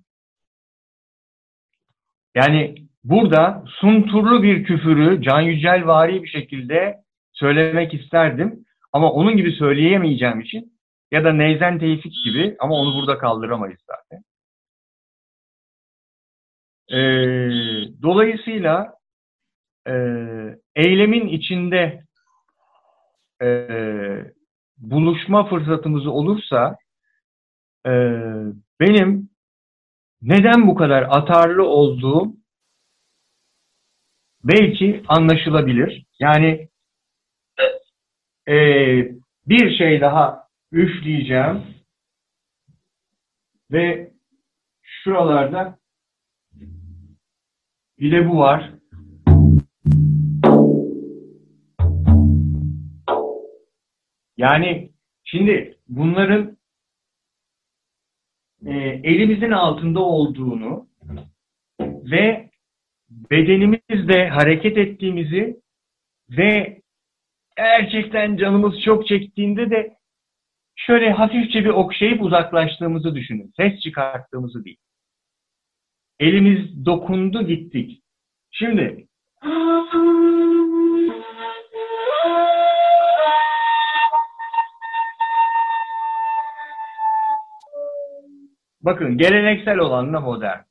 Yani 2.35 2.75
burada 3.05 3.65
sunturlu 3.67 4.43
bir 4.43 4.65
küfürü 4.65 5.23
Can 5.23 5.41
Yücel 5.41 5.87
vari 5.87 6.23
bir 6.23 6.29
şekilde 6.29 6.97
söylemek 7.33 7.95
isterdim. 7.95 8.65
Ama 8.93 9.13
onun 9.13 9.37
gibi 9.37 9.53
söyleyemeyeceğim 9.53 10.41
için 10.41 10.73
ya 11.11 11.25
da 11.25 11.33
Neyzen 11.33 11.79
Tevfik 11.79 12.15
gibi 12.25 12.57
ama 12.59 12.75
onu 12.75 12.95
burada 12.95 13.19
kaldıramayız 13.19 13.81
zaten. 13.87 14.25
Ee, 16.93 18.03
dolayısıyla 18.03 18.95
e, 19.89 19.93
eylemin 20.77 21.29
içinde 21.29 22.05
e, 23.43 23.69
buluşma 24.79 25.49
fırsatımız 25.49 26.07
olursa 26.07 26.77
e, 27.87 27.91
benim 28.81 29.31
neden 30.23 30.67
bu 30.67 30.75
kadar 30.75 31.03
atarlı 31.03 31.67
olduğum 31.67 32.33
belki 34.45 35.03
anlaşılabilir. 35.09 36.07
Yani 36.19 36.69
e, 38.49 38.57
bir 39.47 39.77
şey 39.79 40.01
daha 40.01 40.49
üfleyeceğim 40.73 41.65
ve 43.71 44.13
şuralarda 44.83 45.79
bir 47.99 48.13
de 48.13 48.29
bu 48.29 48.39
var. 48.39 48.71
Yani 54.37 54.91
şimdi 55.25 55.79
bunların 55.89 56.60
e, 58.67 58.73
elimizin 59.05 59.51
altında 59.51 60.01
olduğunu 60.01 60.89
ve 61.81 62.51
bedenimizle 63.11 64.29
hareket 64.29 64.79
ettiğimizi 64.79 65.61
ve 66.31 66.81
gerçekten 67.57 68.37
canımız 68.37 68.83
çok 68.85 69.07
çektiğinde 69.07 69.71
de 69.71 69.97
şöyle 70.77 71.11
hafifçe 71.11 71.65
bir 71.65 71.71
okşayıp 71.71 72.23
uzaklaştığımızı 72.23 73.15
düşünün. 73.15 73.53
Ses 73.57 73.81
çıkarttığımızı 73.81 74.65
değil. 74.65 74.79
elimiz 76.21 76.87
dokundu 76.87 77.47
gittik. 77.47 78.03
Şimdi 78.51 79.07
bakın 88.83 89.19
geleneksel 89.19 89.79
olanla 89.79 90.21
modern. 90.21 90.70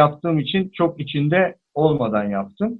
Yaptığım 0.00 0.38
için 0.38 0.68
çok 0.68 1.00
içinde 1.00 1.56
olmadan 1.74 2.24
yaptım. 2.24 2.78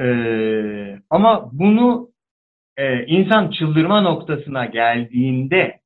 Ee, 0.00 0.98
ama 1.10 1.50
bunu 1.52 2.10
e, 2.76 3.06
insan 3.06 3.50
çıldırma 3.50 4.00
noktasına 4.00 4.64
geldiğinde 4.66 5.80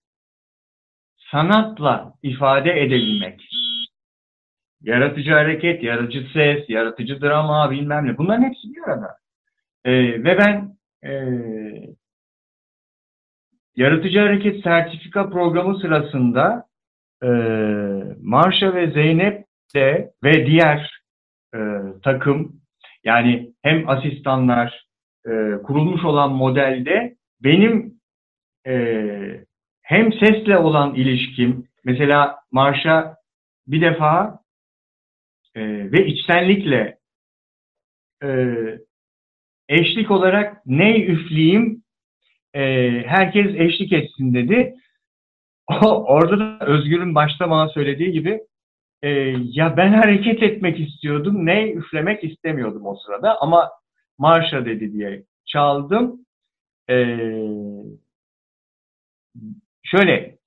sanatla 1.30 2.14
ifade 2.22 2.80
edebilmek, 2.82 3.48
yaratıcı 4.80 5.32
hareket, 5.32 5.82
yaratıcı 5.82 6.28
ses, 6.32 6.64
yaratıcı 6.68 7.20
drama 7.20 7.70
bilmem 7.70 8.06
ne 8.06 8.18
bunların 8.18 8.42
hepsi 8.42 8.74
bir 8.74 8.82
arada. 8.82 9.16
Ee, 9.84 10.24
ve 10.24 10.38
ben 10.38 10.76
e, 11.10 11.12
Yaratıcı 13.76 14.18
Hareket 14.18 14.62
Sertifika 14.62 15.30
Programı 15.30 15.80
sırasında 15.80 16.66
e, 17.22 17.28
Marşa 18.22 18.74
ve 18.74 18.90
Zeynep 18.90 19.45
de 19.74 20.10
ve 20.24 20.46
diğer 20.46 21.00
e, 21.54 21.58
takım 22.02 22.60
yani 23.04 23.52
hem 23.62 23.88
asistanlar 23.88 24.86
e, 25.26 25.30
kurulmuş 25.62 26.04
olan 26.04 26.32
modelde 26.32 27.16
benim 27.40 28.00
e, 28.66 28.74
hem 29.82 30.12
sesle 30.12 30.58
olan 30.58 30.94
ilişkim 30.94 31.68
mesela 31.84 32.38
Marşa 32.52 33.16
bir 33.66 33.80
defa 33.80 34.40
e, 35.54 35.62
ve 35.92 36.06
içtenlikle 36.06 36.98
e, 38.22 38.28
eşlik 39.68 40.10
olarak 40.10 40.66
ne 40.66 41.00
üfleyeyim 41.00 41.82
e, 42.54 42.62
herkes 43.06 43.46
eşlik 43.54 43.92
etsin 43.92 44.34
dedi. 44.34 44.74
Orada 45.84 46.38
da 46.38 46.66
Özgür'ün 46.66 47.14
başta 47.14 47.50
bana 47.50 47.68
söylediği 47.68 48.12
gibi 48.12 48.40
e, 49.02 49.08
ya 49.42 49.76
ben 49.76 49.92
hareket 49.92 50.42
etmek 50.42 50.80
istiyordum, 50.80 51.46
ne 51.46 51.70
üflemek 51.72 52.24
istemiyordum 52.24 52.86
o 52.86 52.96
sırada 52.96 53.40
ama 53.40 53.70
marşa 54.18 54.64
dedi 54.64 54.92
diye 54.92 55.22
çaldım. 55.46 56.20
E, 56.90 56.96
şöyle, 59.82 60.38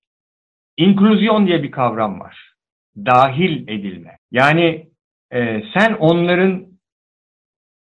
inklüzyon 0.77 1.47
diye 1.47 1.63
bir 1.63 1.71
kavram 1.71 2.19
var. 2.19 2.53
Dahil 2.97 3.67
edilme. 3.67 4.17
Yani 4.31 4.89
e, 5.33 5.63
sen 5.73 5.93
onların 5.93 6.67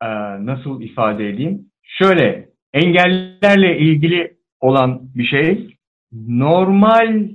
e, 0.03 0.07
nasıl 0.45 0.81
ifade 0.81 1.29
edeyim? 1.29 1.71
Şöyle, 1.83 2.49
engellerle 2.73 3.77
ilgili 3.77 4.37
olan 4.59 5.01
bir 5.15 5.25
şey 5.25 5.77
normal 6.11 7.29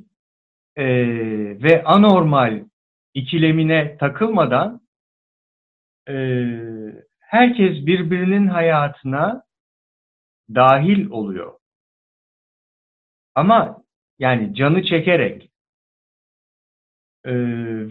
e, 0.77 0.87
ve 1.63 1.85
anormal 1.85 2.65
ikilemine 3.15 3.97
takılmadan 3.97 4.81
e, 6.09 6.15
herkes 7.21 7.87
birbirinin 7.87 8.47
hayatına 8.47 9.43
dahil 10.55 11.11
oluyor. 11.11 11.59
Ama 13.35 13.83
yani 14.19 14.55
canı 14.55 14.85
çekerek 14.85 15.51
e, 17.25 17.33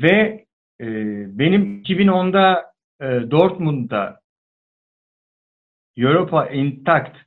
ve 0.02 0.45
e, 0.82 0.86
benim 1.40 1.82
2010'da 1.84 2.74
e, 3.02 3.32
Dortmund'da 3.32 4.20
Europa 5.98 6.48
Intact 6.48 7.18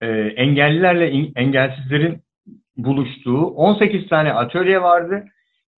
e, 0.00 0.06
engellilerle 0.16 1.30
engelsizlerin 1.36 2.22
buluştuğu 2.76 3.46
18 3.46 4.08
tane 4.08 4.32
atölye 4.32 4.82
vardı 4.82 5.24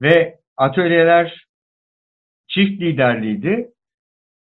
ve 0.02 0.43
atölyeler 0.56 1.46
çift 2.48 2.82
liderliydi. 2.82 3.70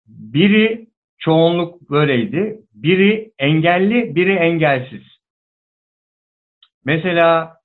Biri 0.07 0.87
çoğunluk 1.17 1.89
böyleydi. 1.89 2.59
Biri 2.73 3.31
engelli, 3.39 4.15
biri 4.15 4.33
engelsiz. 4.33 5.03
Mesela 6.85 7.57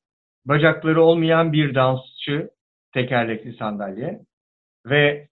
bacakları 0.44 1.02
olmayan 1.02 1.52
bir 1.52 1.74
dansçı 1.74 2.50
tekerlekli 2.92 3.56
sandalye 3.56 4.20
ve 4.86 5.28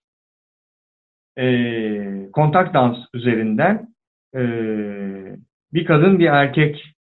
e, 1.38 2.30
kontak 2.32 2.74
dans 2.74 2.98
üzerinden 3.14 3.94
e, 4.34 4.40
bir 5.72 5.84
kadın 5.84 6.18
bir 6.18 6.26
erkek 6.26 6.94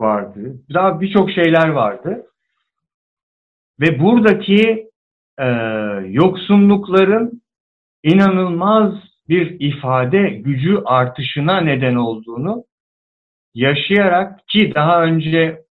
vardı. 0.00 0.60
Daha 0.74 1.00
birçok 1.00 1.30
şeyler 1.30 1.68
vardı. 1.68 2.26
Ve 3.80 4.00
buradaki 4.00 4.89
e, 5.40 5.46
yoksunlukların 6.06 7.42
inanılmaz 8.02 8.94
bir 9.28 9.56
ifade 9.60 10.28
gücü 10.28 10.78
artışına 10.84 11.60
neden 11.60 11.94
olduğunu 11.94 12.64
yaşayarak 13.54 14.48
ki 14.48 14.72
daha 14.74 15.02
önce 15.02 15.62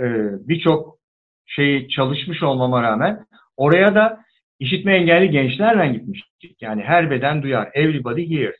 e, 0.00 0.04
birçok 0.48 0.98
şeyi 1.46 1.88
çalışmış 1.88 2.42
olmama 2.42 2.82
rağmen 2.82 3.26
oraya 3.56 3.94
da 3.94 4.20
işitme 4.58 4.96
engelli 4.96 5.30
gençlerle 5.30 5.92
gitmiştik. 5.92 6.62
Yani 6.62 6.82
her 6.82 7.10
beden 7.10 7.42
duyar. 7.42 7.70
Everybody 7.74 8.36
hears. 8.36 8.56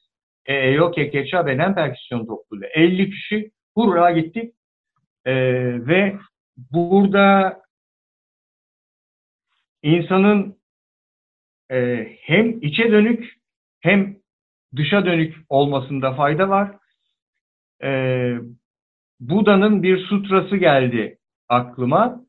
EEO 0.47 0.91
KKÇ 0.91 1.47
beden 1.47 1.75
perküsyon 1.75 2.27
topluluğu. 2.27 2.65
50 2.75 3.11
kişi 3.11 3.51
hurra 3.75 4.11
gittik. 4.11 4.55
Ee, 5.25 5.35
ve 5.87 6.17
burada 6.73 7.61
insanın 9.87 10.59
e, 11.71 12.07
hem 12.21 12.63
içe 12.63 12.91
dönük 12.93 13.37
hem 13.81 14.17
dışa 14.77 15.07
dönük 15.07 15.37
olmasında 15.49 16.15
fayda 16.15 16.49
var. 16.49 16.77
Ee, 17.83 18.37
Buda'nın 19.21 19.83
bir 19.83 20.07
sutrası 20.07 20.57
geldi 20.57 21.19
aklıma. 21.49 22.27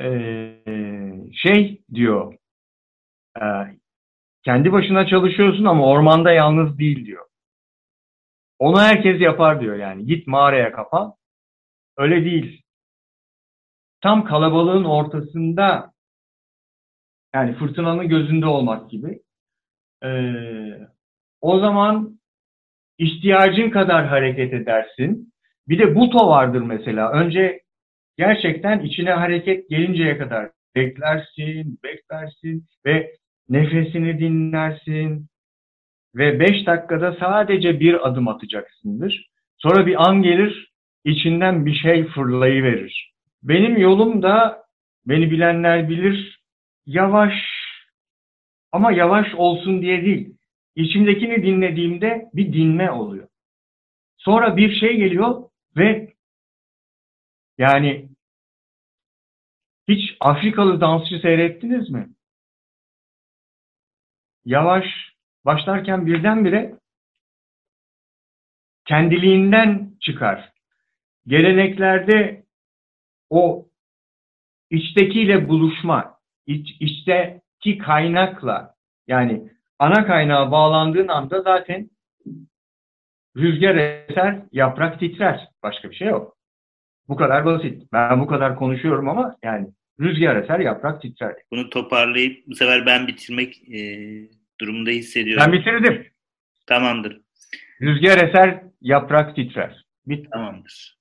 Ee, 0.00 0.60
şey 1.32 1.82
diyor, 1.94 2.34
e, 3.36 3.44
kendi 4.42 4.72
başına 4.72 5.06
çalışıyorsun 5.06 5.64
ama 5.64 5.86
ormanda 5.86 6.32
yalnız 6.32 6.78
değil 6.78 7.06
diyor. 7.06 7.26
Onu 8.58 8.80
herkes 8.80 9.20
yapar 9.20 9.60
diyor 9.60 9.76
yani. 9.76 10.06
Git 10.06 10.26
mağaraya 10.26 10.72
kapan. 10.72 11.14
Öyle 11.96 12.24
değil. 12.24 12.62
Tam 14.00 14.24
kalabalığın 14.24 14.84
ortasında 14.84 15.93
yani 17.34 17.54
fırtınanın 17.54 18.08
gözünde 18.08 18.46
olmak 18.46 18.90
gibi 18.90 19.20
Ee, 20.04 20.78
o 21.40 21.58
zaman 21.58 22.20
ihtiyacın 22.98 23.70
kadar 23.70 24.06
hareket 24.06 24.52
edersin. 24.52 25.32
Bir 25.68 25.78
de 25.78 25.94
buto 25.94 26.28
vardır 26.28 26.62
mesela. 26.62 27.12
Önce 27.12 27.60
gerçekten 28.16 28.80
içine 28.80 29.10
hareket 29.10 29.70
gelinceye 29.70 30.18
kadar 30.18 30.50
beklersin, 30.76 31.78
beklersin 31.84 32.66
ve 32.86 33.16
nefesini 33.48 34.18
dinlersin 34.18 35.26
ve 36.14 36.40
5 36.40 36.66
dakikada 36.66 37.16
sadece 37.20 37.80
bir 37.80 38.08
adım 38.08 38.28
atacaksındır. 38.28 39.26
Sonra 39.58 39.86
bir 39.86 40.08
an 40.08 40.22
gelir, 40.22 40.72
içinden 41.04 41.66
bir 41.66 41.74
şey 41.74 42.06
fırlayıverir. 42.06 43.12
Benim 43.42 43.76
yolum 43.76 44.22
da 44.22 44.64
beni 45.06 45.30
bilenler 45.30 45.88
bilir 45.88 46.43
yavaş 46.86 47.32
ama 48.72 48.92
yavaş 48.92 49.34
olsun 49.34 49.82
diye 49.82 50.04
değil. 50.04 50.36
İçimdekini 50.76 51.42
dinlediğimde 51.42 52.30
bir 52.34 52.52
dinme 52.52 52.90
oluyor. 52.90 53.28
Sonra 54.16 54.56
bir 54.56 54.80
şey 54.80 54.96
geliyor 54.96 55.50
ve 55.76 56.14
yani 57.58 58.08
hiç 59.88 60.16
Afrikalı 60.20 60.80
dansçı 60.80 61.18
seyrettiniz 61.18 61.90
mi? 61.90 62.08
Yavaş 64.44 64.84
başlarken 65.44 66.06
birdenbire 66.06 66.78
kendiliğinden 68.84 69.96
çıkar. 70.00 70.52
Geleneklerde 71.26 72.44
o 73.30 73.68
içtekiyle 74.70 75.48
buluşma, 75.48 76.13
iç, 76.46 76.76
içteki 76.80 77.78
kaynakla 77.78 78.74
yani 79.06 79.52
ana 79.78 80.06
kaynağa 80.06 80.50
bağlandığın 80.50 81.08
anda 81.08 81.42
zaten 81.42 81.90
rüzgar 83.36 83.74
eser, 83.74 84.42
yaprak 84.52 85.00
titrer. 85.00 85.48
Başka 85.62 85.90
bir 85.90 85.94
şey 85.94 86.08
yok. 86.08 86.36
Bu 87.08 87.16
kadar 87.16 87.44
basit. 87.44 87.92
Ben 87.92 88.20
bu 88.20 88.26
kadar 88.26 88.56
konuşuyorum 88.56 89.08
ama 89.08 89.36
yani 89.42 89.68
rüzgar 90.00 90.36
eser, 90.36 90.58
yaprak 90.58 91.02
titrer. 91.02 91.34
Bunu 91.50 91.70
toparlayıp 91.70 92.46
bu 92.46 92.54
sefer 92.54 92.86
ben 92.86 93.06
bitirmek 93.06 93.68
e, 93.68 93.78
durumunda 94.60 94.90
hissediyorum. 94.90 95.44
Ben 95.46 95.52
bitirdim. 95.52 96.06
Tamamdır. 96.66 97.20
Rüzgar 97.80 98.28
eser, 98.28 98.62
yaprak 98.80 99.36
titrer. 99.36 99.84
Bit 100.06 100.32
Tamamdır. 100.32 100.98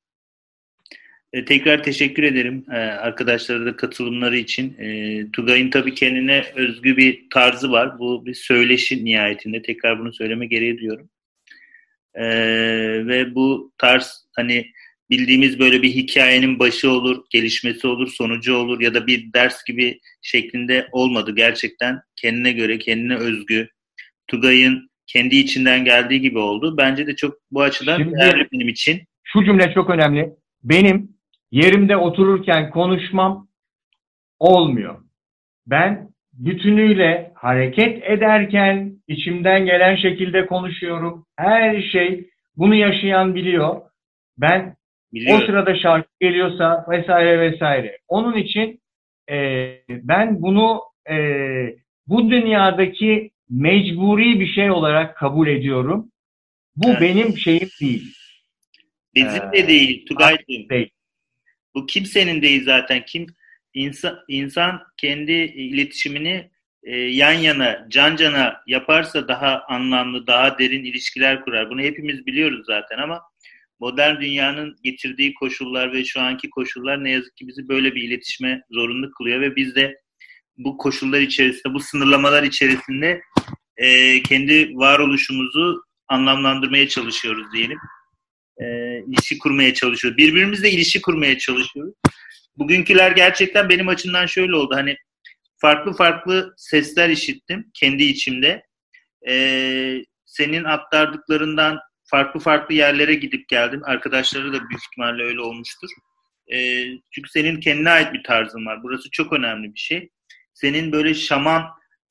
E, 1.34 1.46
tekrar 1.46 1.84
teşekkür 1.84 2.24
ederim 2.24 2.66
e, 2.72 2.78
arkadaşlara 2.78 3.66
da 3.66 3.76
katılımları 3.76 4.38
için. 4.38 4.78
E, 4.80 5.32
Tugay'ın 5.32 5.70
tabii 5.70 5.94
kendine 5.94 6.44
özgü 6.56 6.98
bir 6.98 7.30
tarzı 7.30 7.72
var. 7.72 8.00
Bu 8.00 8.26
bir 8.26 8.34
söyleşi 8.34 9.06
nihayetinde. 9.06 9.62
Tekrar 9.62 10.00
bunu 10.00 10.14
söyleme 10.14 10.46
gereği 10.46 10.78
duyuyorum. 10.78 11.10
E, 12.14 12.26
ve 13.08 13.36
bu 13.36 13.74
tarz 13.78 14.28
hani 14.36 14.72
bildiğimiz 15.10 15.60
böyle 15.60 15.82
bir 15.82 15.90
hikayenin 15.90 16.60
başı 16.60 16.92
olur, 16.92 17.24
gelişmesi 17.30 17.88
olur, 17.88 18.08
sonucu 18.08 18.56
olur 18.56 18.82
ya 18.82 18.94
da 18.94 19.08
bir 19.08 19.34
ders 19.34 19.64
gibi 19.64 20.00
şeklinde 20.22 20.88
olmadı. 20.92 21.36
Gerçekten 21.36 22.02
kendine 22.16 22.52
göre, 22.52 22.80
kendine 22.80 23.16
özgü. 23.16 23.70
Tugay'ın 24.28 24.90
kendi 25.08 25.36
içinden 25.36 25.86
geldiği 25.86 26.22
gibi 26.22 26.40
oldu. 26.40 26.78
Bence 26.78 27.08
de 27.08 27.16
çok 27.16 27.38
bu 27.52 27.62
açıdan 27.62 27.98
Şimdi, 27.98 28.16
değerli 28.16 28.48
benim 28.54 28.70
için. 28.70 29.02
Şu 29.24 29.46
cümle 29.46 29.74
çok 29.74 29.90
önemli. 29.90 30.30
Benim 30.64 31.13
yerimde 31.54 31.98
otururken 31.98 32.70
konuşmam 32.70 33.48
olmuyor. 34.40 34.96
Ben 35.68 36.10
bütünüyle 36.34 37.32
hareket 37.36 38.04
ederken 38.04 38.94
içimden 39.08 39.66
gelen 39.66 39.96
şekilde 39.96 40.46
konuşuyorum. 40.46 41.26
Her 41.38 41.82
şey 41.82 42.30
bunu 42.58 42.76
yaşayan 42.76 43.36
biliyor. 43.36 43.82
Ben 44.38 44.76
Biliyorum. 45.14 45.44
o 45.44 45.46
sırada 45.46 45.76
şarkı 45.76 46.10
geliyorsa 46.22 46.86
vesaire 46.90 47.40
vesaire. 47.40 47.98
Onun 48.08 48.38
için 48.38 48.82
e, 49.32 49.36
ben 49.90 50.42
bunu 50.42 50.82
e, 51.10 51.16
bu 52.08 52.32
dünyadaki 52.32 53.32
mecburi 53.50 54.40
bir 54.40 54.48
şey 54.48 54.72
olarak 54.72 55.18
kabul 55.18 55.48
ediyorum. 55.48 56.12
Bu 56.76 56.90
evet. 56.90 57.02
benim 57.02 57.38
şeyim 57.38 57.70
değil. 57.82 58.16
Bizim 59.16 59.52
de 59.54 59.68
değil 59.68 60.06
Tugay'cığım. 60.06 60.70
Değil. 60.70 60.90
Bu 61.76 61.86
kimsenin 61.86 62.42
değil 62.42 62.66
zaten. 62.66 63.06
Kim 63.06 63.28
insan, 63.74 64.20
insan 64.28 64.84
kendi 64.98 65.32
iletişimini 65.32 66.52
e, 66.84 66.98
yan 66.98 67.34
yana, 67.34 67.86
can 67.90 68.16
cana 68.16 68.62
yaparsa 68.68 69.28
daha 69.28 69.64
anlamlı, 69.68 70.28
daha 70.28 70.60
derin 70.60 70.84
ilişkiler 70.84 71.42
kurar. 71.42 71.70
Bunu 71.70 71.82
hepimiz 71.82 72.26
biliyoruz 72.26 72.66
zaten 72.68 72.98
ama 72.98 73.22
modern 73.80 74.22
dünyanın 74.22 74.76
getirdiği 74.84 75.34
koşullar 75.34 75.94
ve 75.94 76.06
şu 76.06 76.22
anki 76.22 76.50
koşullar 76.50 77.04
ne 77.04 77.12
yazık 77.12 77.38
ki 77.38 77.48
bizi 77.48 77.70
böyle 77.70 77.96
bir 77.96 78.04
iletişime 78.04 78.62
zorunlu 78.72 79.12
kılıyor 79.12 79.42
ve 79.42 79.56
biz 79.56 79.76
de 79.76 79.96
bu 80.58 80.78
koşullar 80.78 81.22
içerisinde, 81.22 81.74
bu 81.74 81.80
sınırlamalar 81.80 82.44
içerisinde 82.44 83.22
e, 83.78 84.22
kendi 84.24 84.76
varoluşumuzu 84.76 85.84
anlamlandırmaya 86.08 86.88
çalışıyoruz 86.88 87.54
diyelim. 87.54 87.78
E, 88.62 88.66
ilişki 89.08 89.38
kurmaya 89.38 89.74
çalışıyoruz. 89.74 90.18
Birbirimizle 90.18 90.72
ilişki 90.72 91.02
kurmaya 91.02 91.38
çalışıyoruz. 91.38 91.94
Bugünküler 92.58 93.12
gerçekten 93.12 93.70
benim 93.70 93.88
açımdan 93.88 94.26
şöyle 94.26 94.56
oldu. 94.56 94.76
Hani 94.76 94.96
farklı 95.58 95.94
farklı 95.94 96.54
sesler 96.58 97.10
işittim 97.10 97.72
kendi 97.74 98.04
içimde. 98.04 98.64
E, 99.30 99.36
senin 100.26 100.64
aktardıklarından 100.64 101.80
farklı 102.06 102.40
farklı 102.40 102.76
yerlere 102.76 103.14
gidip 103.14 103.48
geldim. 103.48 103.82
Arkadaşları 103.86 104.54
da 104.54 104.60
büyük 104.60 104.84
ihtimalle 104.84 105.24
öyle 105.24 105.42
olmuştur. 105.42 105.90
E, 106.54 106.86
çünkü 107.12 107.30
senin 107.30 107.60
kendine 107.60 107.90
ait 107.90 108.14
bir 108.14 108.24
tarzın 108.24 108.66
var. 108.66 108.84
Burası 108.84 109.10
çok 109.12 109.34
önemli 109.34 109.74
bir 109.74 109.80
şey. 109.80 110.10
Senin 110.54 110.92
böyle 110.92 111.14
şaman 111.14 111.64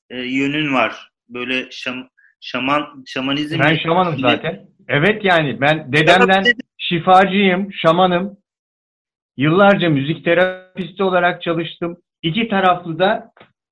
e, 0.09 0.17
yönün 0.17 0.73
var. 0.73 1.11
Böyle 1.29 1.67
şam, 1.71 2.09
şaman 2.41 3.03
şamanizm. 3.07 3.59
Ben 3.59 3.75
şamanım 3.75 4.19
zaten. 4.19 4.69
Evet 4.87 5.25
yani 5.25 5.61
ben 5.61 5.93
dedemden 5.93 6.43
şifacıyım, 6.77 7.73
şamanım. 7.73 8.37
Yıllarca 9.37 9.89
müzik 9.89 10.25
terapisti 10.25 11.03
olarak 11.03 11.41
çalıştım. 11.41 11.97
İki 12.21 12.47
taraflı 12.47 12.99
da 12.99 13.31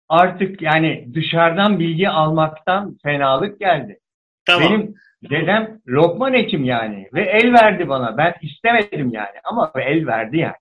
artık 0.10 0.62
yani 0.62 1.08
dışarıdan 1.14 1.80
bilgi 1.80 2.10
almaktan 2.10 2.98
fenalık 3.04 3.60
geldi. 3.60 4.00
Tamam. 4.46 4.70
Benim 4.70 4.94
dedem 5.30 5.80
Lokman 5.88 6.34
Hekim 6.34 6.64
yani 6.64 7.10
ve 7.14 7.22
el 7.22 7.54
verdi 7.54 7.90
bana. 7.90 8.18
Ben 8.18 8.34
istemedim 8.42 9.10
yani 9.14 9.36
ama 9.44 9.72
el 9.76 10.08
verdi 10.08 10.38
yani. 10.38 10.56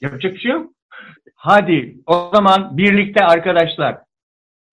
Yapacak 0.00 0.34
bir 0.34 0.40
şey 0.40 0.50
yok. 0.50 0.72
Hadi 1.34 1.96
o 2.06 2.30
zaman 2.34 2.76
birlikte 2.76 3.24
arkadaşlar 3.24 3.98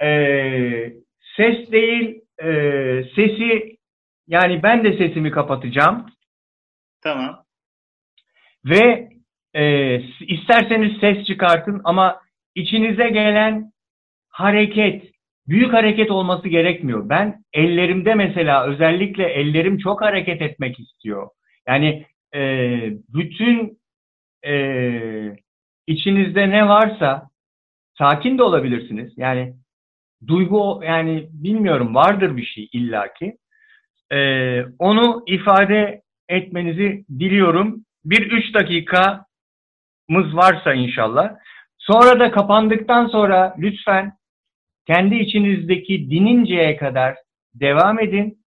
ee, 0.01 0.93
ses 1.37 1.71
değil 1.71 2.21
e, 2.43 2.47
sesi 3.15 3.76
yani 4.27 4.63
ben 4.63 4.83
de 4.83 4.97
sesimi 4.97 5.31
kapatacağım. 5.31 6.05
Tamam. 7.01 7.43
Ve 8.65 9.09
e, 9.53 9.95
isterseniz 10.19 10.99
ses 10.99 11.25
çıkartın 11.25 11.81
ama 11.83 12.21
içinize 12.55 13.09
gelen 13.09 13.71
hareket, 14.29 15.11
büyük 15.47 15.73
hareket 15.73 16.11
olması 16.11 16.47
gerekmiyor. 16.47 17.09
Ben 17.09 17.43
ellerimde 17.53 18.15
mesela 18.15 18.65
özellikle 18.65 19.23
ellerim 19.23 19.77
çok 19.77 20.01
hareket 20.01 20.41
etmek 20.41 20.79
istiyor. 20.79 21.29
Yani 21.67 22.05
e, 22.35 22.41
bütün 23.13 23.79
e, 24.45 24.55
içinizde 25.87 26.49
ne 26.49 26.67
varsa 26.67 27.29
sakin 27.97 28.37
de 28.37 28.43
olabilirsiniz. 28.43 29.13
Yani 29.17 29.53
duygu 30.27 30.81
yani 30.83 31.27
bilmiyorum 31.31 31.95
vardır 31.95 32.37
bir 32.37 32.45
şey 32.45 32.69
illaki. 32.73 33.37
Ee, 34.11 34.65
onu 34.79 35.23
ifade 35.27 36.01
etmenizi 36.29 37.05
diliyorum. 37.19 37.85
Bir 38.05 38.31
üç 38.31 38.53
dakikamız 38.53 39.25
varsa 40.35 40.73
inşallah. 40.73 41.35
Sonra 41.77 42.19
da 42.19 42.31
kapandıktan 42.31 43.07
sonra 43.07 43.55
lütfen 43.57 44.17
kendi 44.87 45.15
içinizdeki 45.15 46.09
dininceye 46.09 46.77
kadar 46.77 47.15
devam 47.53 47.99
edin. 47.99 48.43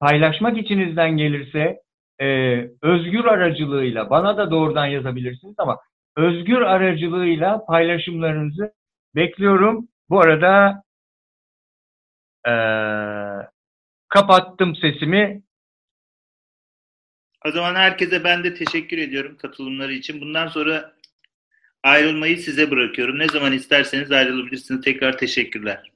Paylaşmak 0.00 0.58
içinizden 0.58 1.16
gelirse 1.16 1.80
e, 2.20 2.26
özgür 2.82 3.24
aracılığıyla 3.24 4.10
bana 4.10 4.36
da 4.36 4.50
doğrudan 4.50 4.86
yazabilirsiniz 4.86 5.54
ama 5.58 5.78
özgür 6.16 6.60
aracılığıyla 6.60 7.64
paylaşımlarınızı 7.66 8.72
bekliyorum. 9.14 9.88
Bu 10.10 10.20
arada 10.20 10.82
e, 12.46 12.52
kapattım 14.10 14.76
sesimi. 14.76 15.42
O 17.46 17.50
zaman 17.50 17.74
herkese 17.74 18.24
ben 18.24 18.44
de 18.44 18.54
teşekkür 18.54 18.98
ediyorum 18.98 19.36
katılımları 19.36 19.92
için. 19.92 20.20
Bundan 20.20 20.48
sonra 20.48 20.94
ayrılmayı 21.82 22.38
size 22.38 22.70
bırakıyorum. 22.70 23.18
Ne 23.18 23.28
zaman 23.28 23.52
isterseniz 23.52 24.12
ayrılabilirsiniz. 24.12 24.80
Tekrar 24.80 25.18
teşekkürler. 25.18 25.92